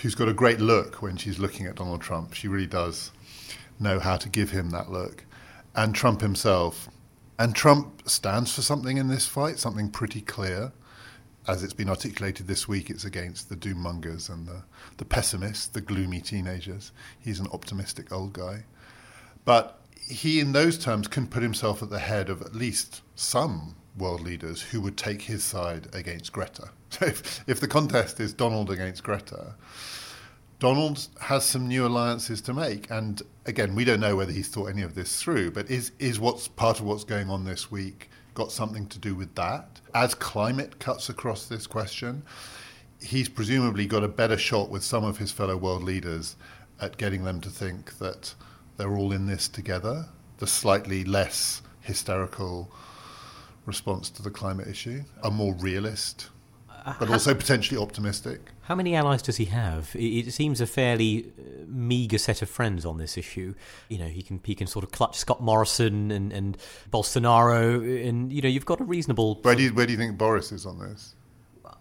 who's 0.00 0.14
got 0.14 0.28
a 0.28 0.32
great 0.32 0.60
look 0.60 1.02
when 1.02 1.16
she's 1.16 1.38
looking 1.38 1.66
at 1.66 1.74
Donald 1.74 2.00
Trump. 2.00 2.32
She 2.32 2.48
really 2.48 2.66
does 2.66 3.10
know 3.78 3.98
how 3.98 4.16
to 4.16 4.28
give 4.28 4.50
him 4.50 4.70
that 4.70 4.90
look. 4.90 5.24
And 5.74 5.94
Trump 5.94 6.20
himself. 6.20 6.88
And 7.38 7.54
Trump 7.54 8.08
stands 8.08 8.54
for 8.54 8.62
something 8.62 8.96
in 8.96 9.08
this 9.08 9.26
fight, 9.26 9.58
something 9.58 9.90
pretty 9.90 10.20
clear. 10.20 10.72
As 11.46 11.62
it's 11.62 11.74
been 11.74 11.88
articulated 11.88 12.46
this 12.46 12.68
week, 12.68 12.88
it's 12.88 13.04
against 13.04 13.48
the 13.48 13.56
doom 13.56 13.78
mongers 13.78 14.28
and 14.28 14.46
the, 14.46 14.62
the 14.96 15.04
pessimists, 15.04 15.66
the 15.66 15.80
gloomy 15.80 16.20
teenagers. 16.20 16.92
He's 17.18 17.40
an 17.40 17.48
optimistic 17.52 18.12
old 18.12 18.32
guy. 18.32 18.64
But 19.44 19.80
he, 20.08 20.40
in 20.40 20.52
those 20.52 20.78
terms, 20.78 21.08
can 21.08 21.26
put 21.26 21.42
himself 21.42 21.82
at 21.82 21.90
the 21.90 21.98
head 21.98 22.30
of 22.30 22.42
at 22.42 22.54
least 22.54 23.02
some 23.14 23.74
world 23.98 24.20
leaders 24.20 24.62
who 24.62 24.80
would 24.80 24.96
take 24.96 25.22
his 25.22 25.44
side 25.44 25.88
against 25.92 26.32
Greta. 26.32 26.70
So 26.90 27.04
if, 27.04 27.44
if 27.46 27.60
the 27.60 27.68
contest 27.68 28.18
is 28.18 28.32
Donald 28.32 28.70
against 28.70 29.02
Greta, 29.02 29.54
Donald 30.58 31.06
has 31.20 31.44
some 31.44 31.68
new 31.68 31.86
alliances 31.86 32.40
to 32.40 32.54
make. 32.54 32.90
And 32.90 33.20
again, 33.44 33.74
we 33.74 33.84
don't 33.84 34.00
know 34.00 34.16
whether 34.16 34.32
he's 34.32 34.48
thought 34.48 34.70
any 34.70 34.80
of 34.80 34.94
this 34.94 35.20
through, 35.20 35.50
but 35.50 35.70
is, 35.70 35.92
is 35.98 36.18
what's 36.18 36.48
part 36.48 36.80
of 36.80 36.86
what's 36.86 37.04
going 37.04 37.28
on 37.28 37.44
this 37.44 37.70
week 37.70 38.08
got 38.32 38.50
something 38.50 38.86
to 38.86 38.98
do 38.98 39.14
with 39.14 39.34
that? 39.34 39.80
As 39.94 40.14
climate 40.14 40.78
cuts 40.78 41.10
across 41.10 41.46
this 41.46 41.66
question, 41.66 42.22
he's 43.00 43.28
presumably 43.28 43.86
got 43.86 44.02
a 44.02 44.08
better 44.08 44.38
shot 44.38 44.70
with 44.70 44.82
some 44.82 45.04
of 45.04 45.18
his 45.18 45.30
fellow 45.30 45.56
world 45.56 45.82
leaders 45.82 46.36
at 46.80 46.96
getting 46.96 47.24
them 47.24 47.40
to 47.40 47.50
think 47.50 47.98
that 47.98 48.34
they're 48.76 48.96
all 48.96 49.12
in 49.12 49.26
this 49.26 49.48
together. 49.48 50.06
The 50.38 50.46
slightly 50.46 51.04
less 51.04 51.62
hysterical 51.80 52.70
response 53.68 54.10
to 54.10 54.22
the 54.22 54.30
climate 54.30 54.66
issue, 54.66 55.04
a 55.22 55.30
more 55.30 55.54
realist, 55.54 56.30
but 56.98 57.08
also 57.10 57.34
potentially 57.34 57.80
optimistic. 57.80 58.40
How 58.62 58.74
many 58.74 58.96
allies 58.96 59.22
does 59.22 59.36
he 59.36 59.44
have? 59.46 59.90
It 59.94 60.32
seems 60.32 60.60
a 60.60 60.66
fairly 60.66 61.26
uh, 61.38 61.64
meager 61.66 62.18
set 62.18 62.42
of 62.42 62.50
friends 62.50 62.84
on 62.84 62.98
this 62.98 63.16
issue. 63.16 63.54
You 63.88 63.98
know, 63.98 64.06
he 64.08 64.22
can 64.22 64.40
he 64.44 64.54
can 64.54 64.66
sort 64.66 64.84
of 64.84 64.90
clutch 64.90 65.16
Scott 65.16 65.40
Morrison 65.42 66.10
and, 66.10 66.32
and 66.32 66.56
Bolsonaro, 66.90 68.08
and 68.08 68.32
you 68.32 68.42
know, 68.42 68.48
you've 68.48 68.66
got 68.66 68.80
a 68.80 68.84
reasonable. 68.84 69.36
Where 69.42 69.54
do 69.54 69.62
you, 69.62 69.70
where 69.74 69.86
do 69.86 69.92
you 69.92 69.98
think 69.98 70.18
Boris 70.18 70.50
is 70.50 70.66
on 70.66 70.78
this? 70.80 71.14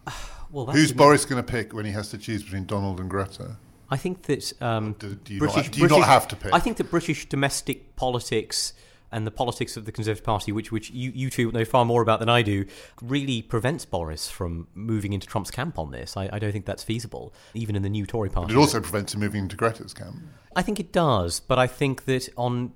Well, 0.49 0.65
Who's 0.67 0.93
Boris 0.93 1.25
going 1.25 1.43
to 1.43 1.51
pick 1.51 1.73
when 1.73 1.83
he 1.83 1.91
has 1.91 2.09
to 2.11 2.17
choose 2.17 2.41
between 2.41 2.63
Donald 2.65 3.01
and 3.01 3.09
Greta? 3.09 3.57
I 3.89 3.97
think 3.97 4.21
that 4.23 4.53
um, 4.61 4.95
Do, 4.97 5.13
do 5.15 5.33
you, 5.33 5.39
British, 5.39 5.65
not, 5.65 5.71
do 5.73 5.79
you 5.81 5.87
British- 5.89 5.99
not 5.99 6.07
have 6.07 6.27
to 6.29 6.35
pick? 6.37 6.53
I 6.53 6.59
think 6.59 6.77
that 6.77 6.89
British 6.89 7.27
domestic 7.27 7.97
politics 7.97 8.71
and 9.11 9.25
the 9.25 9.31
politics 9.31 9.77
of 9.77 9.85
the 9.85 9.91
Conservative 9.91 10.23
Party, 10.23 10.51
which 10.51 10.71
which 10.71 10.89
you, 10.91 11.11
you 11.13 11.29
two 11.29 11.51
know 11.51 11.65
far 11.65 11.85
more 11.85 12.01
about 12.01 12.19
than 12.19 12.29
I 12.29 12.41
do, 12.41 12.65
really 13.01 13.41
prevents 13.41 13.85
Boris 13.85 14.29
from 14.29 14.67
moving 14.75 15.13
into 15.13 15.27
Trump's 15.27 15.51
camp 15.51 15.79
on 15.79 15.91
this. 15.91 16.17
I, 16.17 16.29
I 16.31 16.39
don't 16.39 16.51
think 16.51 16.65
that's 16.65 16.83
feasible, 16.83 17.33
even 17.53 17.75
in 17.75 17.83
the 17.83 17.89
new 17.89 18.05
Tory 18.05 18.29
party. 18.29 18.53
it 18.53 18.57
also 18.57 18.81
prevents 18.81 19.13
him 19.13 19.21
moving 19.21 19.43
into 19.43 19.55
Greta's 19.55 19.93
camp. 19.93 20.17
I 20.55 20.61
think 20.61 20.79
it 20.79 20.91
does, 20.91 21.39
but 21.39 21.59
I 21.59 21.67
think 21.67 22.05
that 22.05 22.29
on 22.35 22.73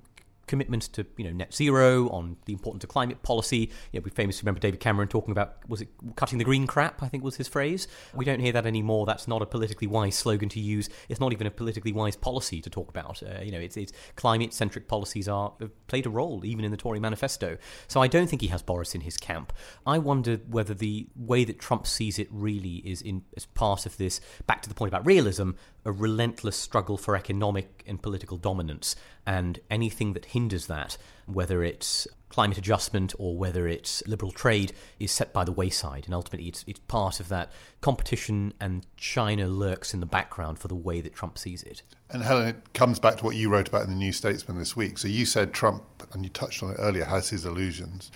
commitments 0.51 0.89
to 0.89 1.05
you 1.15 1.23
know 1.23 1.31
net 1.31 1.53
zero, 1.53 2.09
on 2.09 2.35
the 2.45 2.51
importance 2.51 2.83
of 2.83 2.89
climate 2.89 3.23
policy, 3.23 3.71
you 3.91 3.99
know, 3.99 4.03
we 4.03 4.11
famously 4.11 4.41
remember 4.43 4.59
David 4.59 4.81
Cameron 4.81 5.07
talking 5.07 5.31
about 5.31 5.57
was 5.69 5.79
it 5.79 5.87
cutting 6.17 6.39
the 6.39 6.43
green 6.43 6.67
crap? 6.67 7.01
I 7.01 7.07
think 7.07 7.23
was 7.23 7.37
his 7.37 7.47
phrase. 7.47 7.87
We 8.13 8.25
don't 8.25 8.41
hear 8.41 8.51
that 8.51 8.65
anymore. 8.65 9.05
That's 9.05 9.29
not 9.29 9.41
a 9.41 9.45
politically 9.45 9.87
wise 9.87 10.15
slogan 10.15 10.49
to 10.49 10.59
use. 10.59 10.89
It's 11.07 11.21
not 11.21 11.31
even 11.31 11.47
a 11.47 11.51
politically 11.51 11.93
wise 11.93 12.17
policy 12.17 12.61
to 12.61 12.69
talk 12.69 12.89
about. 12.89 13.23
Uh, 13.23 13.41
you 13.41 13.51
know, 13.51 13.59
it's, 13.59 13.77
it's 13.77 13.93
climate 14.17 14.53
centric 14.53 14.89
policies 14.89 15.29
are 15.29 15.53
played 15.87 16.05
a 16.05 16.09
role 16.09 16.43
even 16.43 16.65
in 16.65 16.71
the 16.71 16.77
Tory 16.77 16.99
manifesto. 16.99 17.57
So 17.87 18.01
I 18.01 18.07
don't 18.07 18.27
think 18.27 18.41
he 18.41 18.49
has 18.49 18.61
Boris 18.61 18.93
in 18.93 19.01
his 19.01 19.15
camp. 19.15 19.53
I 19.85 19.99
wonder 19.99 20.35
whether 20.49 20.73
the 20.73 21.07
way 21.15 21.45
that 21.45 21.59
Trump 21.59 21.87
sees 21.87 22.19
it 22.19 22.27
really 22.29 22.75
is 22.85 23.01
in 23.01 23.23
as 23.37 23.45
part 23.45 23.85
of 23.85 23.95
this. 23.95 24.19
Back 24.47 24.61
to 24.63 24.69
the 24.69 24.75
point 24.75 24.89
about 24.89 25.05
realism, 25.05 25.51
a 25.85 25.91
relentless 25.91 26.57
struggle 26.57 26.97
for 26.97 27.15
economic 27.15 27.83
and 27.87 28.01
political 28.01 28.37
dominance, 28.37 28.95
and 29.25 29.59
anything 29.69 30.13
that 30.13 30.25
hinders 30.25 30.67
that, 30.67 30.97
whether 31.25 31.63
it's 31.63 32.07
climate 32.29 32.57
adjustment 32.57 33.13
or 33.19 33.35
whether 33.37 33.67
it's 33.67 34.01
liberal 34.07 34.31
trade, 34.31 34.71
is 34.99 35.11
set 35.11 35.33
by 35.33 35.43
the 35.43 35.51
wayside. 35.51 36.05
And 36.05 36.13
ultimately, 36.13 36.47
it's, 36.47 36.63
it's 36.65 36.79
part 36.79 37.19
of 37.19 37.27
that 37.29 37.51
competition, 37.81 38.53
and 38.59 38.85
China 38.97 39.47
lurks 39.47 39.93
in 39.93 39.99
the 39.99 40.05
background 40.05 40.57
for 40.57 40.67
the 40.67 40.75
way 40.75 41.01
that 41.01 41.13
Trump 41.13 41.37
sees 41.37 41.61
it. 41.63 41.81
And 42.09 42.23
Helen, 42.23 42.47
it 42.47 42.73
comes 42.73 42.99
back 42.99 43.17
to 43.17 43.25
what 43.25 43.35
you 43.35 43.49
wrote 43.49 43.67
about 43.67 43.83
in 43.83 43.89
the 43.89 43.95
New 43.95 44.13
Statesman 44.13 44.57
this 44.57 44.75
week. 44.75 44.97
So 44.97 45.07
you 45.07 45.25
said 45.25 45.53
Trump, 45.53 45.83
and 46.13 46.23
you 46.23 46.29
touched 46.29 46.63
on 46.63 46.71
it 46.71 46.77
earlier, 46.79 47.05
has 47.05 47.29
his 47.29 47.45
illusions, 47.45 48.11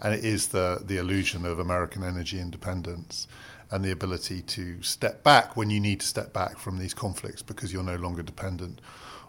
and 0.00 0.12
it 0.12 0.24
is 0.24 0.48
the 0.48 0.82
the 0.84 0.98
illusion 0.98 1.46
of 1.46 1.58
American 1.58 2.02
energy 2.02 2.40
independence 2.40 3.28
and 3.70 3.84
the 3.84 3.90
ability 3.90 4.42
to 4.42 4.82
step 4.82 5.24
back 5.24 5.56
when 5.56 5.70
you 5.70 5.80
need 5.80 6.00
to 6.00 6.06
step 6.06 6.32
back 6.32 6.58
from 6.58 6.78
these 6.78 6.92
conflicts 6.92 7.40
because 7.40 7.72
you're 7.72 7.82
no 7.82 7.96
longer 7.96 8.22
dependent 8.22 8.80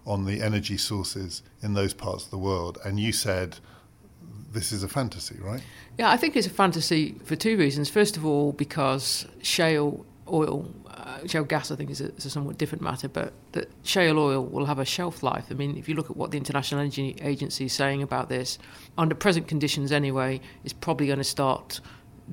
on 0.05 0.25
the 0.25 0.41
energy 0.41 0.77
sources 0.77 1.41
in 1.61 1.73
those 1.73 1.93
parts 1.93 2.25
of 2.25 2.31
the 2.31 2.37
world. 2.37 2.77
And 2.83 2.99
you 2.99 3.11
said 3.11 3.57
this 4.51 4.71
is 4.71 4.83
a 4.83 4.87
fantasy, 4.87 5.37
right? 5.41 5.61
Yeah, 5.97 6.09
I 6.09 6.17
think 6.17 6.35
it's 6.35 6.47
a 6.47 6.51
fantasy 6.51 7.15
for 7.23 7.35
two 7.35 7.57
reasons. 7.57 7.89
First 7.89 8.17
of 8.17 8.25
all, 8.25 8.51
because 8.51 9.25
shale 9.41 10.05
oil, 10.27 10.71
uh, 10.87 11.25
shale 11.27 11.43
gas, 11.43 11.71
I 11.71 11.75
think, 11.75 11.89
is 11.89 12.01
a, 12.01 12.13
is 12.15 12.25
a 12.25 12.29
somewhat 12.29 12.57
different 12.57 12.81
matter, 12.81 13.07
but 13.07 13.33
that 13.53 13.69
shale 13.83 14.19
oil 14.19 14.45
will 14.45 14.65
have 14.65 14.79
a 14.79 14.85
shelf 14.85 15.23
life. 15.23 15.45
I 15.49 15.55
mean, 15.55 15.77
if 15.77 15.89
you 15.89 15.95
look 15.95 16.09
at 16.09 16.17
what 16.17 16.31
the 16.31 16.37
International 16.37 16.81
Energy 16.81 17.17
Agency 17.21 17.65
is 17.65 17.73
saying 17.73 18.01
about 18.01 18.29
this, 18.29 18.59
under 18.97 19.15
present 19.15 19.47
conditions 19.47 19.91
anyway, 19.91 20.39
it's 20.63 20.73
probably 20.73 21.07
going 21.07 21.17
to 21.17 21.23
start 21.23 21.81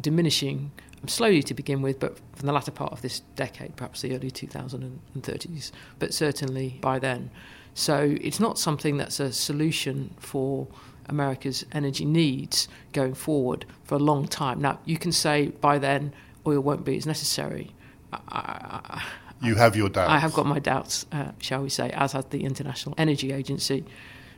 diminishing 0.01 0.71
slowly 1.07 1.43
to 1.43 1.55
begin 1.55 1.83
with, 1.83 1.99
but 1.99 2.19
from 2.37 2.47
the 2.47 2.53
latter 2.53 2.71
part 2.71 2.93
of 2.93 3.03
this 3.03 3.21
decade, 3.35 3.77
perhaps 3.77 4.03
the 4.03 4.15
early 4.15 4.31
2030s, 4.31 5.73
but 5.99 6.13
certainly 6.13 6.79
by 6.81 6.99
then. 6.99 7.31
So 7.75 8.17
it's 8.21 8.41
not 8.41 8.59
something 8.59 8.97
that's 8.97 9.21
a 9.21 9.33
solution 9.33 10.15
for 10.19 10.67
America's 11.07 11.65
energy 11.73 12.05
needs 12.05 12.69
going 12.93 13.15
forward 13.15 13.67
for 13.85 13.97
a 13.97 13.99
long 13.99 14.27
time. 14.29 14.61
Now, 14.61 14.79
you 14.85 14.99
can 14.99 15.13
say 15.13 15.49
by 15.49 15.79
then 15.79 16.13
oil 16.47 16.61
won't 16.61 16.85
be 16.85 16.97
as 16.97 17.07
necessary. 17.07 17.73
I, 18.13 18.19
I, 18.29 19.03
You 19.43 19.55
have 19.55 19.77
your 19.77 19.89
doubts. 19.89 20.11
I 20.11 20.19
have 20.19 20.33
got 20.33 20.47
my 20.47 20.59
doubts, 20.59 21.07
uh, 21.13 21.33
shall 21.39 21.63
we 21.63 21.71
say, 21.71 21.91
as 21.91 22.13
has 22.13 22.27
the 22.27 22.45
International 22.45 22.95
Energy 22.99 23.33
Agency. 23.33 23.85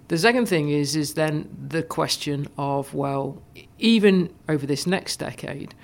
The 0.08 0.18
second 0.18 0.46
thing 0.46 0.68
is 0.68 0.94
is 0.94 1.14
then 1.14 1.48
the 1.68 1.82
question 1.82 2.46
of 2.58 2.92
well, 2.94 3.42
even 3.78 4.30
over 4.48 4.66
this 4.66 4.86
next 4.86 5.16
decade, 5.18 5.74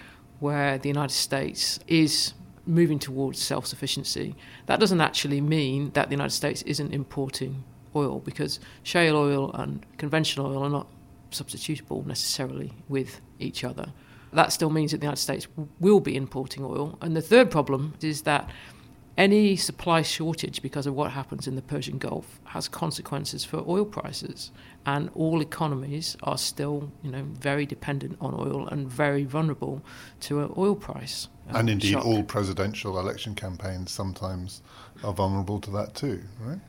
where 0.41 0.79
the 0.79 0.89
United 0.89 1.15
States 1.15 1.81
is 1.87 2.35
moving 2.69 2.99
towards 2.99 3.39
self-sufficiency, 3.41 4.37
that 4.67 4.79
doesn't 4.79 5.01
actually 5.01 5.41
mean 5.41 5.91
that 5.95 6.09
the 6.09 6.15
United 6.15 6.35
States 6.35 6.63
isn't 6.63 6.93
importing 6.93 7.65
oil 7.97 8.21
because 8.21 8.61
shale 8.83 9.17
oil 9.17 9.51
and 9.55 9.85
conventional 9.97 10.47
oil 10.47 10.63
are 10.65 10.71
not 10.71 10.87
substitutable 11.31 12.05
necessarily 12.07 12.73
with 12.89 13.21
each 13.39 13.65
other. 13.65 13.93
That 14.33 14.53
still 14.53 14.71
means 14.71 14.93
that 14.93 14.99
the 14.99 15.07
United 15.07 15.23
States 15.23 15.49
will 15.81 16.01
be 16.01 16.15
importing 16.15 16.65
oil. 16.65 16.99
And 17.01 17.17
the 17.17 17.23
third 17.23 17.51
problem 17.51 17.95
is 18.03 18.23
that 18.23 18.51
any 19.17 19.57
supply 19.57 20.03
shortage 20.03 20.63
because 20.63 20.87
of 20.87 20.95
what 20.95 21.11
happens 21.11 21.49
in 21.49 21.57
the 21.57 21.63
Persian 21.63 21.99
Gulf 21.99 22.39
has 22.45 22.69
consequences 22.69 23.45
for 23.45 23.65
oil 23.67 23.85
prices. 23.85 24.53
And 24.87 25.11
all 25.15 25.43
economies 25.43 26.17
are 26.23 26.39
still, 26.39 26.91
you 27.03 27.11
know, 27.11 27.23
very 27.25 27.67
dependent 27.67 28.17
on 28.21 28.33
oil 28.35 28.67
and 28.69 28.89
very 28.89 29.25
vulnerable 29.25 29.83
to 30.21 30.41
an 30.41 30.53
oil 30.57 30.75
price. 30.75 31.29
uh, 31.53 31.59
and 31.59 31.69
indeed, 31.71 31.93
shock. 31.93 32.05
all 32.07 32.23
presidential 32.23 32.99
election 32.99 33.35
campaigns 33.35 33.91
sometimes 33.91 34.63
are 35.05 35.13
vulnerable 35.13 35.61
to 35.61 35.71
that 35.73 35.95
too, 35.95 36.23
right? 36.41 36.61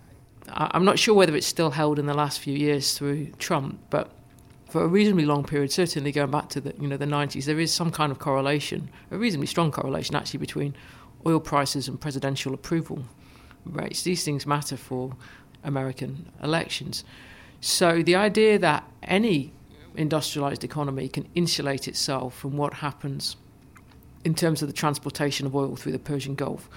I- 0.49 0.71
I'm 0.73 0.83
not 0.85 0.97
sure 0.99 1.13
whether 1.15 1.35
it's 1.35 1.47
still 1.47 1.71
held 1.71 1.97
in 1.99 2.05
the 2.07 2.13
last 2.13 2.39
few 2.39 2.53
years 2.57 2.97
through 2.97 3.27
Trump, 3.39 3.79
but 3.89 4.11
for 4.69 4.83
a 4.83 4.87
reasonably 4.87 5.25
long 5.25 5.43
period, 5.43 5.71
certainly 5.71 6.11
going 6.11 6.31
back 6.31 6.49
to 6.49 6.61
the 6.61 6.73
you 6.79 6.87
know 6.87 6.97
the 6.97 7.05
90s, 7.05 7.45
there 7.45 7.59
is 7.59 7.71
some 7.73 7.91
kind 7.91 8.11
of 8.11 8.19
correlation, 8.19 8.89
a 9.11 9.17
reasonably 9.17 9.47
strong 9.47 9.71
correlation 9.71 10.15
actually 10.15 10.39
between 10.39 10.75
oil 11.25 11.39
prices 11.39 11.87
and 11.87 11.99
presidential 12.01 12.53
approval 12.53 13.03
rates. 13.65 14.03
These 14.03 14.23
things 14.23 14.45
matter 14.45 14.77
for 14.77 15.15
American 15.63 16.31
elections. 16.43 17.03
So 17.61 18.01
the 18.01 18.15
idea 18.15 18.57
that 18.59 18.89
any 19.03 19.53
industrialized 19.95 20.63
economy 20.63 21.09
can 21.09 21.27
insulate 21.35 21.87
itself 21.87 22.37
from 22.37 22.55
what 22.55 22.75
happens 22.75 23.35
in 24.23 24.33
terms 24.33 24.61
of 24.61 24.67
the 24.67 24.73
transportation 24.73 25.45
of 25.45 25.55
oil 25.55 25.75
through 25.75 25.91
the 25.91 25.99
Persian 25.99 26.35
Gulf 26.35 26.69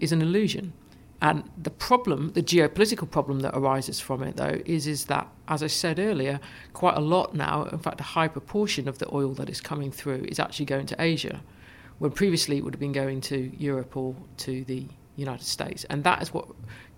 is 0.00 0.12
an 0.12 0.22
illusion. 0.22 0.72
And 1.20 1.42
the 1.60 1.70
problem, 1.70 2.32
the 2.34 2.42
geopolitical 2.42 3.10
problem 3.10 3.40
that 3.40 3.56
arises 3.56 3.98
from 3.98 4.22
it, 4.22 4.36
though, 4.36 4.60
is, 4.64 4.86
is 4.86 5.06
that, 5.06 5.26
as 5.48 5.64
I 5.64 5.66
said 5.66 5.98
earlier, 5.98 6.38
quite 6.72 6.96
a 6.96 7.00
lot 7.00 7.34
now, 7.34 7.64
in 7.64 7.78
fact, 7.78 8.00
a 8.00 8.04
high 8.04 8.28
proportion 8.28 8.86
of 8.86 8.98
the 8.98 9.12
oil 9.12 9.32
that 9.34 9.50
is 9.50 9.60
coming 9.60 9.90
through 9.90 10.26
is 10.28 10.38
actually 10.38 10.66
going 10.66 10.86
to 10.86 11.02
Asia, 11.02 11.40
when 11.98 12.12
previously 12.12 12.58
it 12.58 12.64
would 12.64 12.74
have 12.74 12.80
been 12.80 12.92
going 12.92 13.20
to 13.22 13.50
Europe 13.58 13.96
or 13.96 14.14
to 14.36 14.62
the 14.64 14.86
United 15.16 15.44
States. 15.44 15.82
And 15.90 16.04
that 16.04 16.22
is 16.22 16.32
what 16.32 16.46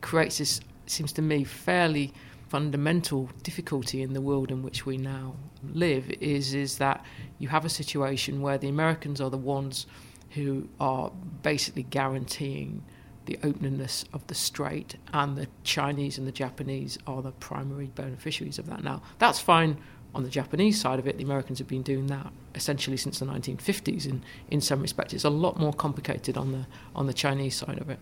creates 0.02 0.36
this, 0.36 0.60
seems 0.86 1.12
to 1.12 1.22
me, 1.22 1.44
fairly 1.44 2.12
fundamental 2.50 3.30
difficulty 3.44 4.02
in 4.02 4.12
the 4.12 4.20
world 4.20 4.50
in 4.50 4.60
which 4.60 4.84
we 4.84 4.98
now 4.98 5.36
live 5.72 6.10
is 6.20 6.52
is 6.52 6.78
that 6.78 7.04
you 7.38 7.46
have 7.46 7.64
a 7.64 7.68
situation 7.68 8.42
where 8.42 8.58
the 8.58 8.68
Americans 8.68 9.20
are 9.20 9.30
the 9.30 9.38
ones 9.38 9.86
who 10.30 10.68
are 10.80 11.12
basically 11.42 11.84
guaranteeing 11.84 12.82
the 13.26 13.38
openness 13.44 14.04
of 14.12 14.26
the 14.26 14.34
strait 14.34 14.96
and 15.12 15.38
the 15.38 15.46
Chinese 15.62 16.18
and 16.18 16.26
the 16.26 16.32
Japanese 16.32 16.98
are 17.06 17.22
the 17.22 17.30
primary 17.30 17.86
beneficiaries 17.86 18.58
of 18.58 18.66
that. 18.66 18.82
Now 18.82 19.00
that's 19.20 19.38
fine 19.38 19.78
on 20.12 20.24
the 20.24 20.28
Japanese 20.28 20.80
side 20.80 20.98
of 20.98 21.06
it. 21.06 21.18
The 21.18 21.24
Americans 21.24 21.60
have 21.60 21.68
been 21.68 21.82
doing 21.82 22.08
that 22.08 22.32
essentially 22.56 22.96
since 22.96 23.20
the 23.20 23.26
1950s 23.26 24.06
in 24.06 24.24
in 24.50 24.60
some 24.60 24.82
respects. 24.82 25.14
It's 25.14 25.22
a 25.22 25.30
lot 25.30 25.56
more 25.56 25.72
complicated 25.72 26.36
on 26.36 26.50
the 26.50 26.66
on 26.96 27.06
the 27.06 27.14
Chinese 27.14 27.54
side 27.54 27.78
of 27.80 27.88
it 27.88 28.00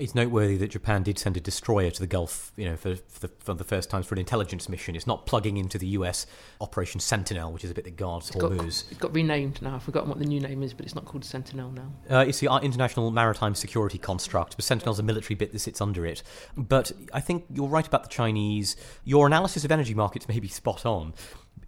It's 0.00 0.14
noteworthy 0.14 0.56
that 0.58 0.68
Japan 0.68 1.02
did 1.02 1.18
send 1.18 1.36
a 1.36 1.40
destroyer 1.40 1.90
to 1.90 2.00
the 2.00 2.06
Gulf, 2.06 2.52
you 2.56 2.64
know, 2.64 2.76
for, 2.76 2.96
for, 2.96 3.20
the, 3.20 3.28
for 3.38 3.54
the 3.54 3.64
first 3.64 3.90
time 3.90 4.02
for 4.02 4.14
an 4.14 4.18
intelligence 4.18 4.68
mission. 4.68 4.96
It's 4.96 5.06
not 5.06 5.26
plugging 5.26 5.56
into 5.56 5.78
the 5.78 5.86
US 5.88 6.26
Operation 6.60 7.00
Sentinel, 7.00 7.52
which 7.52 7.64
is 7.64 7.70
a 7.70 7.74
bit 7.74 7.84
that 7.84 7.96
guards 7.96 8.30
It's 8.30 8.36
got, 8.38 8.52
it's 8.52 8.82
got 8.98 9.14
renamed 9.14 9.62
now. 9.62 9.76
I've 9.76 9.82
forgotten 9.82 10.08
what 10.08 10.18
the 10.18 10.24
new 10.24 10.40
name 10.40 10.62
is, 10.62 10.74
but 10.74 10.86
it's 10.86 10.94
not 10.94 11.04
called 11.04 11.24
Sentinel 11.24 11.70
now. 11.72 11.92
Uh, 12.10 12.24
it's 12.26 12.40
the 12.40 12.48
uh, 12.48 12.60
International 12.60 13.10
Maritime 13.10 13.54
Security 13.54 13.98
Construct, 13.98 14.56
but 14.56 14.64
Sentinel's 14.64 14.98
a 14.98 15.02
military 15.02 15.34
bit 15.34 15.52
that 15.52 15.58
sits 15.58 15.80
under 15.80 16.06
it. 16.06 16.22
But 16.56 16.92
I 17.12 17.20
think 17.20 17.44
you're 17.50 17.68
right 17.68 17.86
about 17.86 18.04
the 18.04 18.08
Chinese. 18.08 18.76
Your 19.04 19.26
analysis 19.26 19.64
of 19.64 19.72
energy 19.72 19.94
markets 19.94 20.28
may 20.28 20.40
be 20.40 20.48
spot 20.48 20.86
on. 20.86 21.14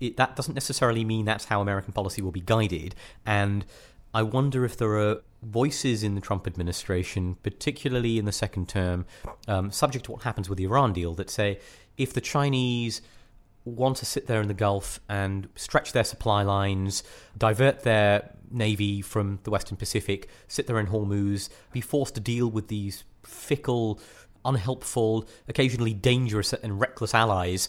It, 0.00 0.16
that 0.16 0.36
doesn't 0.36 0.54
necessarily 0.54 1.04
mean 1.04 1.24
that's 1.24 1.46
how 1.46 1.60
American 1.60 1.92
policy 1.92 2.22
will 2.22 2.32
be 2.32 2.40
guided. 2.40 2.94
And 3.24 3.64
I 4.12 4.22
wonder 4.22 4.64
if 4.64 4.76
there 4.76 4.96
are 4.96 5.22
voices 5.44 6.02
in 6.02 6.14
the 6.14 6.20
Trump 6.20 6.46
administration, 6.46 7.36
particularly 7.42 8.18
in 8.18 8.24
the 8.24 8.32
second 8.32 8.68
term, 8.68 9.06
um, 9.46 9.70
subject 9.70 10.06
to 10.06 10.12
what 10.12 10.22
happens 10.22 10.48
with 10.48 10.58
the 10.58 10.64
Iran 10.64 10.92
deal, 10.92 11.14
that 11.14 11.30
say 11.30 11.60
if 11.96 12.12
the 12.12 12.20
Chinese 12.20 13.02
want 13.64 13.96
to 13.96 14.04
sit 14.04 14.26
there 14.26 14.42
in 14.42 14.48
the 14.48 14.54
Gulf 14.54 15.00
and 15.08 15.48
stretch 15.56 15.92
their 15.92 16.04
supply 16.04 16.42
lines, 16.42 17.02
divert 17.36 17.82
their 17.82 18.34
navy 18.50 19.00
from 19.00 19.38
the 19.44 19.50
Western 19.50 19.76
Pacific, 19.76 20.28
sit 20.48 20.66
there 20.66 20.78
in 20.78 20.88
Hormuz, 20.88 21.48
be 21.72 21.80
forced 21.80 22.14
to 22.14 22.20
deal 22.20 22.50
with 22.50 22.68
these 22.68 23.04
fickle, 23.22 24.00
unhelpful, 24.44 25.26
occasionally 25.48 25.94
dangerous 25.94 26.52
and 26.52 26.80
reckless 26.80 27.14
allies. 27.14 27.68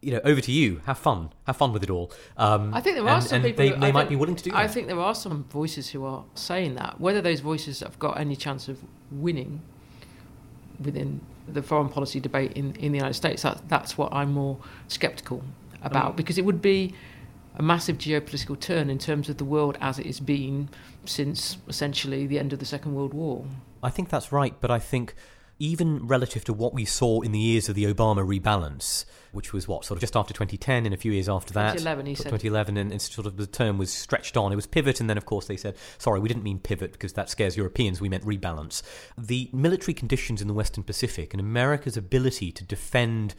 You 0.00 0.12
know, 0.12 0.20
over 0.24 0.40
to 0.40 0.52
you. 0.52 0.80
Have 0.86 0.98
fun. 0.98 1.30
Have 1.46 1.56
fun 1.56 1.72
with 1.72 1.82
it 1.82 1.90
all. 1.90 2.12
Um, 2.36 2.74
I 2.74 2.80
think 2.80 2.96
there 2.96 3.04
are 3.06 3.16
and, 3.16 3.24
some 3.24 3.36
and 3.36 3.44
people. 3.44 3.64
They, 3.64 3.70
who- 3.70 3.80
they 3.80 3.92
might 3.92 4.08
be 4.08 4.16
willing 4.16 4.36
to 4.36 4.44
do 4.44 4.50
that. 4.50 4.58
I 4.58 4.68
think 4.68 4.86
there 4.86 5.00
are 5.00 5.14
some 5.14 5.44
voices 5.44 5.90
who 5.90 6.04
are 6.04 6.24
saying 6.34 6.74
that. 6.74 7.00
Whether 7.00 7.20
those 7.20 7.40
voices 7.40 7.80
have 7.80 7.98
got 7.98 8.18
any 8.18 8.36
chance 8.36 8.68
of 8.68 8.78
winning 9.10 9.62
within 10.82 11.20
the 11.46 11.62
foreign 11.62 11.88
policy 11.88 12.20
debate 12.20 12.52
in, 12.52 12.74
in 12.76 12.92
the 12.92 12.98
United 12.98 13.14
States, 13.14 13.42
that, 13.42 13.68
that's 13.68 13.96
what 13.98 14.12
I'm 14.12 14.32
more 14.32 14.58
sceptical 14.88 15.42
about 15.82 16.16
because 16.16 16.38
it 16.38 16.44
would 16.44 16.62
be 16.62 16.94
a 17.56 17.62
massive 17.62 17.98
geopolitical 17.98 18.58
turn 18.58 18.90
in 18.90 18.98
terms 18.98 19.28
of 19.28 19.36
the 19.36 19.44
world 19.44 19.78
as 19.80 19.98
it 19.98 20.06
has 20.06 20.18
been 20.18 20.68
since 21.04 21.58
essentially 21.68 22.26
the 22.26 22.38
end 22.38 22.52
of 22.52 22.58
the 22.58 22.64
Second 22.64 22.94
World 22.94 23.14
War. 23.14 23.44
I 23.82 23.90
think 23.90 24.08
that's 24.08 24.32
right, 24.32 24.54
but 24.60 24.70
I 24.70 24.78
think 24.78 25.14
even 25.58 26.06
relative 26.06 26.44
to 26.44 26.52
what 26.52 26.74
we 26.74 26.84
saw 26.84 27.20
in 27.20 27.32
the 27.32 27.38
years 27.38 27.68
of 27.68 27.74
the 27.74 27.84
Obama 27.84 28.26
rebalance, 28.26 29.04
which 29.32 29.52
was 29.52 29.68
what 29.68 29.84
sort 29.84 29.96
of 29.96 30.00
just 30.00 30.16
after 30.16 30.34
2010 30.34 30.84
and 30.84 30.94
a 30.94 30.96
few 30.98 31.12
years 31.12 31.28
after 31.28 31.52
that, 31.54 31.72
2011, 31.72 32.06
he 32.06 32.14
said. 32.14 32.24
2011, 32.24 32.76
and, 32.76 32.92
and 32.92 33.00
sort 33.00 33.26
of 33.26 33.36
the 33.36 33.46
term 33.46 33.78
was 33.78 33.92
stretched 33.92 34.36
on. 34.36 34.52
It 34.52 34.56
was 34.56 34.66
pivot, 34.66 35.00
and 35.00 35.08
then 35.08 35.16
of 35.16 35.26
course 35.26 35.46
they 35.46 35.56
said, 35.56 35.76
"Sorry, 35.98 36.20
we 36.20 36.28
didn't 36.28 36.42
mean 36.42 36.58
pivot 36.58 36.92
because 36.92 37.12
that 37.14 37.30
scares 37.30 37.56
Europeans. 37.56 38.00
We 38.00 38.08
meant 38.08 38.24
rebalance." 38.24 38.82
The 39.16 39.48
military 39.52 39.94
conditions 39.94 40.42
in 40.42 40.48
the 40.48 40.54
Western 40.54 40.84
Pacific 40.84 41.32
and 41.32 41.40
America's 41.40 41.96
ability 41.96 42.52
to 42.52 42.64
defend 42.64 43.34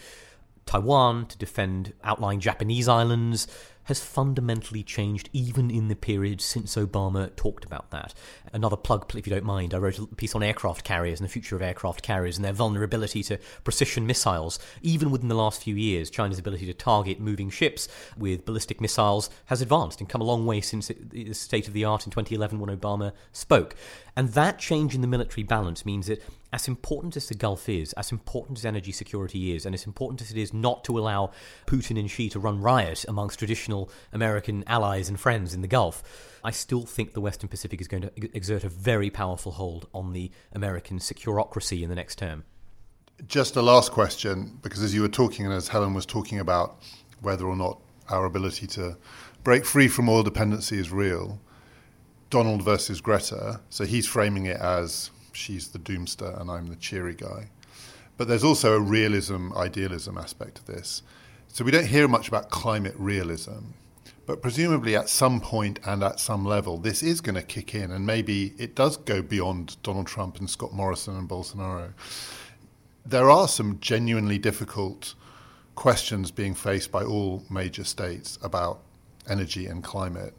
Taiwan, 0.66 1.28
to 1.28 1.38
defend 1.38 1.94
outlying 2.04 2.40
Japanese 2.40 2.88
islands, 2.88 3.48
has 3.86 4.00
fundamentally 4.00 4.84
changed 4.84 5.30
even 5.34 5.72
in 5.72 5.88
the 5.88 5.96
period 5.96 6.42
since 6.42 6.76
Obama 6.76 7.36
talked 7.36 7.66
about 7.66 7.90
that. 7.92 8.14
Another 8.54 8.76
plug, 8.76 9.06
if 9.16 9.26
you 9.28 9.34
don't 9.34 9.46
mind, 9.46 9.74
I 9.74 9.78
wrote 9.78 10.00
a 10.00 10.08
piece 10.08 10.36
on 10.36 10.44
aircraft 10.44 10.84
carriers 10.84 11.20
and 11.20 11.28
the 11.28 11.32
future 11.32 11.56
of 11.56 11.62
aircraft 11.62 12.02
carriers 12.02 12.38
and 12.38 12.46
their 12.46 12.54
vulnerability 12.54 13.24
to 13.24 13.38
precision 13.64 14.06
missiles. 14.06 14.60
Even 14.82 15.12
within 15.12 15.30
the 15.30 15.36
last 15.36 15.62
few 15.62 15.76
years, 15.76 16.10
China's 16.10 16.40
ability 16.40 16.66
to 16.66 16.74
target 16.74 17.20
moving 17.20 17.50
ships 17.50 17.88
with 18.18 18.46
ballistic 18.46 18.82
missiles 18.82 19.30
has 19.46 19.62
advanced 19.62 20.00
and 20.00 20.10
come 20.10 20.22
a 20.22 20.26
long 20.26 20.46
way 20.46 20.62
since 20.62 20.92
the 21.12 21.34
state 21.34 21.68
of 21.68 21.74
the 21.74 21.86
art 21.86 22.06
in 22.06 22.12
2011 22.12 22.60
when 22.60 22.76
Obama 22.76 23.12
spoke. 23.32 23.76
And 24.16 24.30
that 24.30 24.60
change 24.60 24.96
in 24.96 25.02
the 25.02 25.08
military 25.08 25.44
balance 25.44 25.86
means 25.86 26.08
that 26.08 26.24
as 26.54 26.68
important 26.68 27.18
as 27.18 27.28
the 27.28 27.36
Gulf 27.36 27.68
is, 27.68 27.94
as 27.94 28.12
important 28.12 28.58
as 28.58 28.66
energy 28.66 28.92
security 28.92 29.56
is, 29.56 29.66
and 29.66 29.76
as 29.76 29.86
important 29.86 30.22
as 30.22 30.32
it 30.32 30.38
is 30.38 30.54
not 30.54 30.84
to 30.86 30.98
allow 30.98 31.32
Putin 31.66 32.00
and 32.00 32.10
Xi 32.10 32.30
to 32.30 32.40
run 32.40 32.62
riot 32.62 33.06
amongst 33.08 33.40
traditional 33.40 33.90
American 34.14 34.64
allies 34.68 35.10
and 35.10 35.20
friends 35.20 35.54
in 35.54 35.62
the 35.62 35.68
Gulf, 35.68 36.04
I 36.44 36.52
still 36.52 36.84
think 36.84 37.14
the 37.14 37.22
Western 37.22 37.50
Pacific 37.50 37.82
is 37.82 37.88
going 37.88 38.04
to 38.04 38.12
exert 38.36 38.64
a 38.64 38.70
very 38.70 39.10
powerful 39.10 39.54
hold 39.54 39.88
on 39.94 40.14
the 40.14 40.32
American 40.54 41.00
securocracy 41.00 41.82
in 41.82 41.90
the 41.90 41.96
next 41.96 42.18
term. 42.18 42.44
Just 43.28 43.56
a 43.56 43.62
last 43.62 43.92
question, 43.92 44.60
because 44.62 44.84
as 44.84 44.94
you 44.94 45.02
were 45.02 45.08
talking 45.08 45.46
and 45.46 45.54
as 45.54 45.70
Helen 45.70 45.94
was 45.94 46.06
talking 46.06 46.40
about 46.40 46.84
whether 47.22 47.46
or 47.46 47.56
not 47.56 47.80
our 48.10 48.26
ability 48.26 48.68
to 48.68 48.98
break 49.44 49.66
free 49.66 49.88
from 49.88 50.10
oil 50.10 50.22
dependency 50.24 50.78
is 50.78 50.92
real, 50.92 51.40
Donald 52.30 52.64
versus 52.64 53.02
Greta, 53.02 53.62
so 53.70 53.86
he's 53.86 54.08
framing 54.08 54.46
it 54.46 54.58
as 54.58 55.12
she's 55.36 55.70
the 55.70 55.80
doomster 55.80 56.40
and 56.40 56.50
I'm 56.50 56.68
the 56.68 56.76
cheery 56.76 57.14
guy. 57.14 57.50
But 58.18 58.28
there's 58.28 58.44
also 58.44 58.76
a 58.76 58.80
realism, 58.80 59.52
idealism 59.54 60.18
aspect 60.18 60.56
to 60.56 60.68
this. 60.68 61.04
So 61.48 61.64
we 61.66 61.72
don't 61.72 61.88
hear 61.88 62.08
much 62.08 62.28
about 62.28 62.50
climate 62.50 62.96
realism. 62.98 63.72
But 64.26 64.42
presumably 64.42 64.96
at 64.96 65.10
some 65.10 65.40
point 65.40 65.80
and 65.86 66.04
at 66.04 66.20
some 66.20 66.46
level, 66.46 66.78
this 66.78 67.04
is 67.04 67.22
going 67.22 67.36
to 67.36 67.44
kick 67.44 67.76
in, 67.76 67.92
and 67.92 68.06
maybe 68.06 68.54
it 68.58 68.74
does 68.74 68.98
go 68.98 69.22
beyond 69.22 69.78
Donald 69.84 70.08
Trump 70.08 70.40
and 70.40 70.50
Scott 70.50 70.74
Morrison 70.74 71.16
and 71.16 71.30
Bolsonaro 71.30 71.94
there 73.06 73.30
are 73.30 73.48
some 73.48 73.80
genuinely 73.80 74.38
difficult 74.38 75.14
questions 75.76 76.32
being 76.32 76.56
faced 76.56 76.92
by 76.92 77.04
all 77.04 77.44
major 77.50 77.84
states 77.84 78.40
about 78.42 78.80
energy 79.30 79.68
and 79.68 79.84
climate. 79.84 80.34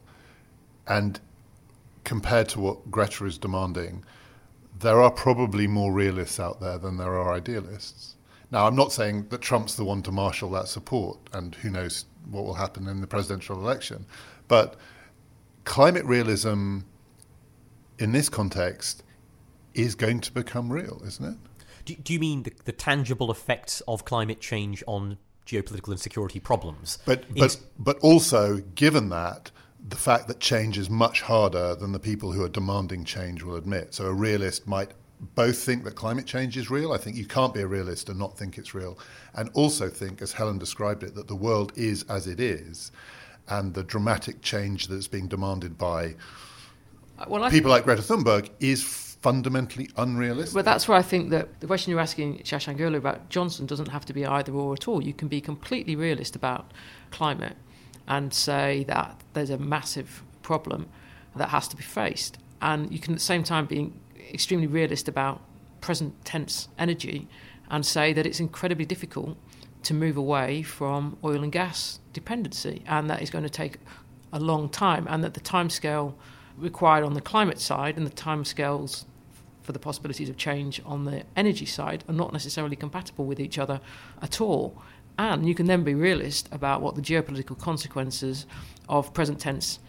And 0.87 1.19
compared 2.03 2.49
to 2.49 2.59
what 2.59 2.91
Greta 2.91 3.25
is 3.25 3.37
demanding, 3.37 4.03
there 4.79 5.01
are 5.01 5.11
probably 5.11 5.67
more 5.67 5.91
realists 5.91 6.39
out 6.39 6.59
there 6.59 6.77
than 6.77 6.97
there 6.97 7.17
are 7.17 7.33
idealists. 7.33 8.15
Now, 8.51 8.67
I'm 8.67 8.75
not 8.75 8.91
saying 8.91 9.27
that 9.29 9.41
Trump's 9.41 9.75
the 9.75 9.83
one 9.83 10.01
to 10.03 10.11
marshal 10.11 10.49
that 10.51 10.67
support, 10.67 11.19
and 11.33 11.53
who 11.55 11.69
knows 11.69 12.05
what 12.29 12.45
will 12.45 12.53
happen 12.53 12.87
in 12.87 13.01
the 13.01 13.07
presidential 13.07 13.57
election. 13.57 14.05
But 14.47 14.75
climate 15.65 16.05
realism 16.05 16.79
in 17.99 18.11
this 18.11 18.29
context 18.29 19.03
is 19.73 19.95
going 19.95 20.21
to 20.21 20.31
become 20.31 20.71
real, 20.71 21.01
isn't 21.05 21.25
it? 21.25 21.37
Do, 21.85 21.95
do 21.95 22.13
you 22.13 22.19
mean 22.19 22.43
the, 22.43 22.53
the 22.65 22.71
tangible 22.71 23.31
effects 23.31 23.81
of 23.87 24.05
climate 24.05 24.39
change 24.39 24.83
on 24.87 25.17
geopolitical 25.45 25.89
and 25.89 25.99
security 25.99 26.39
problems? 26.39 26.99
But 27.05 27.25
but 27.35 27.59
but 27.77 27.97
also, 27.99 28.57
given 28.75 29.09
that 29.09 29.51
the 29.89 29.95
fact 29.95 30.27
that 30.27 30.39
change 30.39 30.77
is 30.77 30.89
much 30.89 31.21
harder 31.21 31.75
than 31.75 31.91
the 31.91 31.99
people 31.99 32.31
who 32.31 32.43
are 32.43 32.49
demanding 32.49 33.05
change 33.05 33.43
will 33.43 33.55
admit. 33.55 33.93
So 33.93 34.05
a 34.05 34.13
realist 34.13 34.67
might 34.67 34.91
both 35.33 35.57
think 35.57 35.83
that 35.83 35.95
climate 35.95 36.25
change 36.25 36.57
is 36.57 36.69
real. 36.69 36.91
I 36.93 36.97
think 36.97 37.15
you 37.15 37.25
can't 37.25 37.53
be 37.53 37.61
a 37.61 37.67
realist 37.67 38.09
and 38.09 38.19
not 38.19 38.37
think 38.37 38.57
it's 38.57 38.75
real, 38.75 38.99
and 39.33 39.49
also 39.53 39.89
think, 39.89 40.21
as 40.21 40.31
Helen 40.31 40.57
described 40.59 41.03
it, 41.03 41.15
that 41.15 41.27
the 41.27 41.35
world 41.35 41.71
is 41.75 42.03
as 42.03 42.27
it 42.27 42.39
is, 42.39 42.91
and 43.49 43.73
the 43.73 43.83
dramatic 43.83 44.41
change 44.41 44.87
that's 44.87 45.07
being 45.07 45.27
demanded 45.27 45.77
by 45.77 46.15
Uh, 47.17 47.25
Well, 47.27 47.49
people 47.49 47.71
like 47.71 47.83
Greta 47.83 48.03
Thunberg 48.03 48.49
is 48.59 48.83
fundamentally 48.83 49.89
unrealistic. 49.97 50.53
But 50.53 50.65
that's 50.65 50.87
where 50.87 50.97
I 50.97 51.01
think 51.01 51.31
that 51.31 51.59
the 51.61 51.67
question 51.67 51.89
you're 51.89 51.99
asking 51.99 52.39
Shashank 52.43 52.79
earlier 52.79 52.99
about 52.99 53.29
Johnson 53.29 53.65
doesn't 53.65 53.87
have 53.87 54.05
to 54.05 54.13
be 54.13 54.23
either 54.23 54.53
or 54.53 54.73
at 54.73 54.87
all. 54.87 55.03
You 55.03 55.13
can 55.13 55.27
be 55.27 55.41
completely 55.41 55.95
realist 55.95 56.35
about 56.35 56.71
climate 57.09 57.57
and 58.07 58.33
say 58.33 58.83
that 58.85 59.21
there's 59.33 59.49
a 59.49 59.57
massive 59.57 60.23
problem 60.41 60.87
that 61.35 61.49
has 61.49 61.67
to 61.67 61.75
be 61.75 61.83
faced. 61.83 62.37
And 62.61 62.91
you 62.91 62.99
can 62.99 63.13
at 63.13 63.19
the 63.19 63.25
same 63.25 63.43
time 63.43 63.65
be 63.65 63.93
extremely 64.33 64.67
realist 64.67 65.07
about 65.07 65.41
present 65.81 66.13
tense 66.25 66.69
energy 66.77 67.27
and 67.69 67.85
say 67.85 68.13
that 68.13 68.25
it's 68.25 68.39
incredibly 68.39 68.85
difficult 68.85 69.37
to 69.83 69.93
move 69.93 70.17
away 70.17 70.63
from 70.63 71.17
oil 71.23 71.43
and 71.43 71.51
gas 71.51 71.99
dependency 72.13 72.81
and 72.87 73.09
that 73.09 73.21
is 73.21 73.29
going 73.29 73.43
to 73.43 73.49
take 73.49 73.77
a 74.33 74.39
long 74.39 74.67
time 74.69 75.07
and 75.09 75.23
that 75.23 75.33
the 75.33 75.39
timescale 75.39 76.13
required 76.57 77.03
on 77.03 77.13
the 77.13 77.21
climate 77.21 77.59
side 77.59 77.95
and 77.95 78.05
the 78.05 78.11
timescales 78.11 79.05
for 79.61 79.71
the 79.73 79.79
possibilities 79.79 80.29
of 80.29 80.37
change 80.37 80.81
on 80.85 81.05
the 81.05 81.23
energy 81.35 81.65
side 81.65 82.03
are 82.07 82.13
not 82.13 82.33
necessarily 82.33 82.75
compatible 82.75 83.25
with 83.25 83.39
each 83.39 83.59
other 83.59 83.79
at 84.21 84.39
all. 84.41 84.81
And 85.17 85.47
you 85.47 85.55
can 85.55 85.65
then 85.65 85.83
be 85.83 85.95
realist 85.95 86.47
about 86.51 86.81
what 86.81 86.95
the 86.95 87.01
geopolitical 87.01 87.59
consequences 87.59 88.45
of 88.87 89.13
present 89.13 89.39
tense 89.39 89.79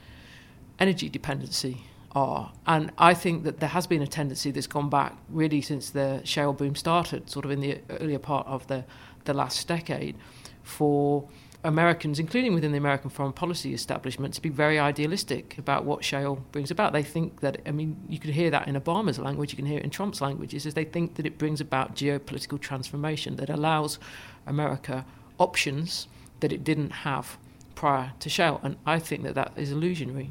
energy 0.79 1.09
dependency 1.09 1.83
are. 2.13 2.53
And 2.67 2.93
I 2.97 3.15
think 3.15 3.45
that 3.45 3.61
there 3.61 3.69
has 3.69 3.87
been 3.87 4.03
a 4.03 4.07
tendency 4.07 4.51
that's 4.51 4.67
gone 4.67 4.89
back 4.89 5.17
really 5.29 5.61
since 5.61 5.91
the 5.91 6.23
shale 6.25 6.53
boom 6.53 6.75
started, 6.75 7.29
sort 7.29 7.45
of 7.45 7.51
in 7.51 7.61
the 7.61 7.79
earlier 8.01 8.19
part 8.19 8.47
of 8.47 8.67
the, 8.69 8.85
the 9.25 9.35
last 9.35 9.69
decade, 9.69 10.17
for 10.63 11.29
Americans, 11.65 12.21
including 12.21 12.55
within 12.55 12.71
the 12.71 12.79
American 12.79 13.11
foreign 13.11 13.33
policy 13.33 13.75
establishment, 13.75 14.33
to 14.35 14.41
be 14.41 14.49
very 14.49 14.79
idealistic 14.79 15.59
about 15.59 15.85
what 15.85 16.05
shale 16.05 16.37
brings 16.53 16.71
about. 16.71 16.93
They 16.93 17.03
think 17.03 17.41
that, 17.41 17.61
I 17.67 17.73
mean, 17.73 17.97
you 18.09 18.19
could 18.21 18.31
hear 18.31 18.51
that 18.51 18.69
in 18.69 18.77
Obama's 18.77 19.19
language, 19.19 19.53
you 19.53 19.57
can 19.57 19.67
hear 19.67 19.79
it 19.79 19.85
in 19.85 19.91
Trump's 19.91 20.21
languages, 20.21 20.67
is 20.67 20.75
they 20.75 20.85
think 20.85 21.17
that 21.17 21.27
it 21.27 21.37
brings 21.37 21.61
about 21.61 21.97
geopolitical 21.97 22.61
transformation 22.61 23.37
that 23.37 23.51
allows 23.51 23.99
America 24.47 25.05
options 25.39 26.07
that 26.41 26.53
it 26.53 26.63
didn't 26.63 26.91
have 26.91 27.37
prior 27.75 28.13
to 28.21 28.29
shale. 28.29 28.61
And 28.63 28.77
I 28.87 29.01
think 29.01 29.25
that 29.25 29.35
that 29.35 29.53
is 29.57 29.73
illusionary. 29.73 30.31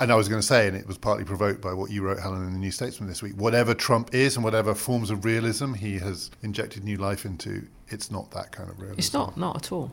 And 0.00 0.12
I 0.12 0.14
was 0.14 0.28
going 0.28 0.40
to 0.40 0.46
say, 0.46 0.68
and 0.68 0.76
it 0.76 0.86
was 0.86 0.98
partly 0.98 1.24
provoked 1.24 1.60
by 1.60 1.72
what 1.72 1.90
you 1.90 2.02
wrote, 2.02 2.20
Helen, 2.20 2.44
in 2.44 2.52
the 2.52 2.58
New 2.58 2.70
Statesman 2.70 3.08
this 3.08 3.22
week. 3.22 3.32
Whatever 3.34 3.74
Trump 3.74 4.14
is, 4.14 4.36
and 4.36 4.44
whatever 4.44 4.74
forms 4.74 5.10
of 5.10 5.24
realism 5.24 5.72
he 5.72 5.98
has 5.98 6.30
injected 6.42 6.84
new 6.84 6.98
life 6.98 7.24
into, 7.24 7.66
it's 7.88 8.10
not 8.10 8.30
that 8.32 8.52
kind 8.52 8.70
of 8.70 8.78
realism. 8.78 8.98
It's 8.98 9.12
not, 9.12 9.36
not 9.36 9.56
at 9.56 9.72
all. 9.72 9.90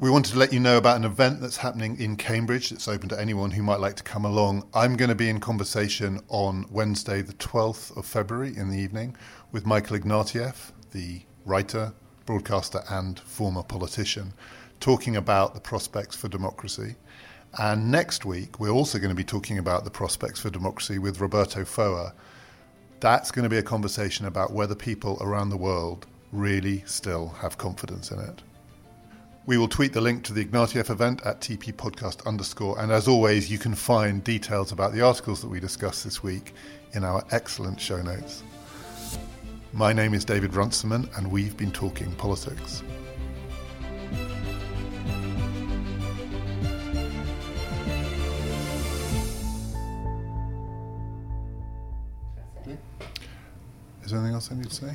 We 0.00 0.08
wanted 0.08 0.32
to 0.32 0.38
let 0.38 0.54
you 0.54 0.60
know 0.60 0.78
about 0.78 0.96
an 0.96 1.04
event 1.04 1.42
that's 1.42 1.58
happening 1.58 2.00
in 2.00 2.16
Cambridge. 2.16 2.72
It's 2.72 2.88
open 2.88 3.10
to 3.10 3.20
anyone 3.20 3.50
who 3.50 3.62
might 3.62 3.80
like 3.80 3.96
to 3.96 4.02
come 4.02 4.24
along. 4.24 4.66
I'm 4.72 4.96
going 4.96 5.10
to 5.10 5.14
be 5.14 5.28
in 5.28 5.40
conversation 5.40 6.20
on 6.28 6.64
Wednesday, 6.70 7.20
the 7.20 7.34
12th 7.34 7.94
of 7.98 8.06
February 8.06 8.56
in 8.56 8.70
the 8.70 8.78
evening, 8.78 9.14
with 9.52 9.66
Michael 9.66 9.98
Ignatieff, 9.98 10.72
the 10.92 11.20
writer, 11.44 11.92
broadcaster, 12.24 12.80
and 12.88 13.20
former 13.20 13.62
politician, 13.62 14.32
talking 14.80 15.16
about 15.16 15.52
the 15.52 15.60
prospects 15.60 16.16
for 16.16 16.28
democracy. 16.28 16.94
And 17.58 17.90
next 17.90 18.24
week, 18.24 18.58
we're 18.58 18.70
also 18.70 18.98
going 18.98 19.10
to 19.10 19.14
be 19.14 19.22
talking 19.22 19.58
about 19.58 19.84
the 19.84 19.90
prospects 19.90 20.40
for 20.40 20.48
democracy 20.48 20.98
with 20.98 21.20
Roberto 21.20 21.62
Foa. 21.66 22.14
That's 23.00 23.30
going 23.30 23.42
to 23.42 23.50
be 23.50 23.58
a 23.58 23.62
conversation 23.62 24.24
about 24.24 24.54
whether 24.54 24.74
people 24.74 25.18
around 25.20 25.50
the 25.50 25.58
world 25.58 26.06
really 26.32 26.84
still 26.86 27.28
have 27.40 27.58
confidence 27.58 28.10
in 28.10 28.20
it. 28.20 28.40
We 29.46 29.56
will 29.56 29.68
tweet 29.68 29.94
the 29.94 30.02
link 30.02 30.22
to 30.24 30.34
the 30.34 30.44
Ignatieff 30.44 30.90
event 30.90 31.22
at 31.24 31.40
TP 31.40 31.72
Podcast 31.72 32.26
underscore. 32.26 32.78
And 32.78 32.92
as 32.92 33.08
always, 33.08 33.50
you 33.50 33.58
can 33.58 33.74
find 33.74 34.22
details 34.22 34.70
about 34.70 34.92
the 34.92 35.00
articles 35.00 35.40
that 35.40 35.48
we 35.48 35.58
discussed 35.58 36.04
this 36.04 36.22
week 36.22 36.54
in 36.92 37.04
our 37.04 37.24
excellent 37.30 37.80
show 37.80 38.02
notes. 38.02 38.42
My 39.72 39.94
name 39.94 40.12
is 40.12 40.26
David 40.26 40.54
Runciman, 40.54 41.08
and 41.16 41.30
we've 41.30 41.56
been 41.56 41.72
talking 41.72 42.12
politics. 42.16 42.82
Is 54.04 54.10
there 54.10 54.18
anything 54.18 54.34
else 54.34 54.50
I 54.52 54.56
need 54.56 54.68
to 54.68 54.74
say? 54.74 54.92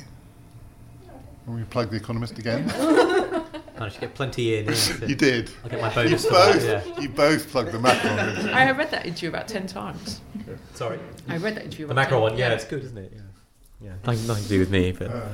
Will 1.46 1.54
we 1.54 1.64
plug 1.64 1.90
The 1.90 1.96
Economist 1.96 2.38
again? 2.38 2.70
Managed 3.78 3.96
to 3.96 4.00
get 4.00 4.14
plenty 4.14 4.56
in. 4.56 4.64
Yeah, 4.66 5.06
you 5.06 5.14
did. 5.14 5.50
I'll 5.62 5.70
get 5.70 5.80
my 5.80 5.94
bonus 5.94 6.24
for 6.24 6.30
both, 6.30 6.62
that. 6.62 6.86
Yeah. 6.86 7.00
you 7.00 7.08
both 7.10 7.50
plugged 7.50 7.72
the 7.72 7.78
Macron. 7.78 8.16
didn't? 8.16 8.48
I 8.54 8.60
have 8.60 8.78
read 8.78 8.90
that 8.90 9.04
interview 9.04 9.28
about 9.28 9.48
10 9.48 9.66
times. 9.66 10.20
Sorry. 10.74 10.98
I 11.28 11.36
read 11.36 11.56
that 11.56 11.64
interview 11.64 11.86
The 11.86 11.92
about 11.92 12.02
macro 12.02 12.18
10 12.18 12.22
one. 12.22 12.38
Yeah, 12.38 12.52
it's 12.52 12.64
good, 12.64 12.84
isn't 12.84 12.96
it? 12.96 13.12
Yeah. 13.14 13.20
Yeah. 13.80 13.92
Nothing, 14.06 14.26
nothing 14.26 14.42
to 14.44 14.48
do 14.48 14.58
with 14.60 14.70
me, 14.70 14.92
but. 14.92 15.10
Uh, 15.10 15.28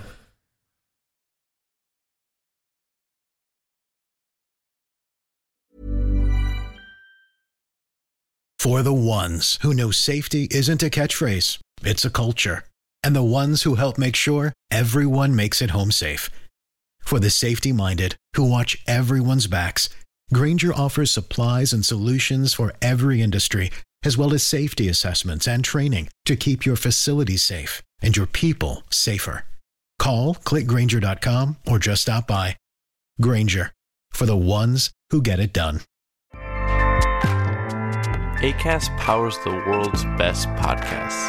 For 8.58 8.82
the 8.82 8.92
ones 8.94 9.58
who 9.62 9.74
know 9.74 9.90
safety 9.90 10.46
isn't 10.52 10.84
a 10.84 10.90
catchphrase, 10.90 11.58
it's 11.82 12.04
a 12.04 12.10
culture. 12.10 12.62
And 13.02 13.16
the 13.16 13.22
ones 13.22 13.64
who 13.64 13.74
help 13.74 13.98
make 13.98 14.14
sure 14.14 14.52
everyone 14.70 15.34
makes 15.34 15.60
it 15.60 15.70
home 15.70 15.90
safe. 15.90 16.30
For 17.12 17.20
the 17.20 17.28
safety 17.28 17.72
minded 17.72 18.16
who 18.36 18.48
watch 18.48 18.82
everyone's 18.86 19.46
backs, 19.46 19.90
Grainger 20.32 20.72
offers 20.72 21.10
supplies 21.10 21.74
and 21.74 21.84
solutions 21.84 22.54
for 22.54 22.72
every 22.80 23.20
industry, 23.20 23.70
as 24.02 24.16
well 24.16 24.32
as 24.32 24.42
safety 24.42 24.88
assessments 24.88 25.46
and 25.46 25.62
training 25.62 26.08
to 26.24 26.36
keep 26.36 26.64
your 26.64 26.74
facilities 26.74 27.42
safe 27.42 27.82
and 28.00 28.16
your 28.16 28.24
people 28.24 28.82
safer. 28.88 29.44
Call 29.98 30.36
clickgrainger.com 30.36 31.58
or 31.66 31.78
just 31.78 32.00
stop 32.00 32.26
by. 32.26 32.56
Grainger 33.20 33.72
for 34.12 34.24
the 34.24 34.34
ones 34.34 34.90
who 35.10 35.20
get 35.20 35.38
it 35.38 35.52
done. 35.52 35.82
ACAST 38.40 38.96
powers 38.96 39.36
the 39.44 39.50
world's 39.50 40.06
best 40.16 40.48
podcasts. 40.56 41.28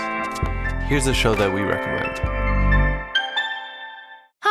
Here's 0.84 1.08
a 1.08 1.14
show 1.14 1.36
that 1.36 1.54
we 1.54 1.60
recommend. 1.60 2.33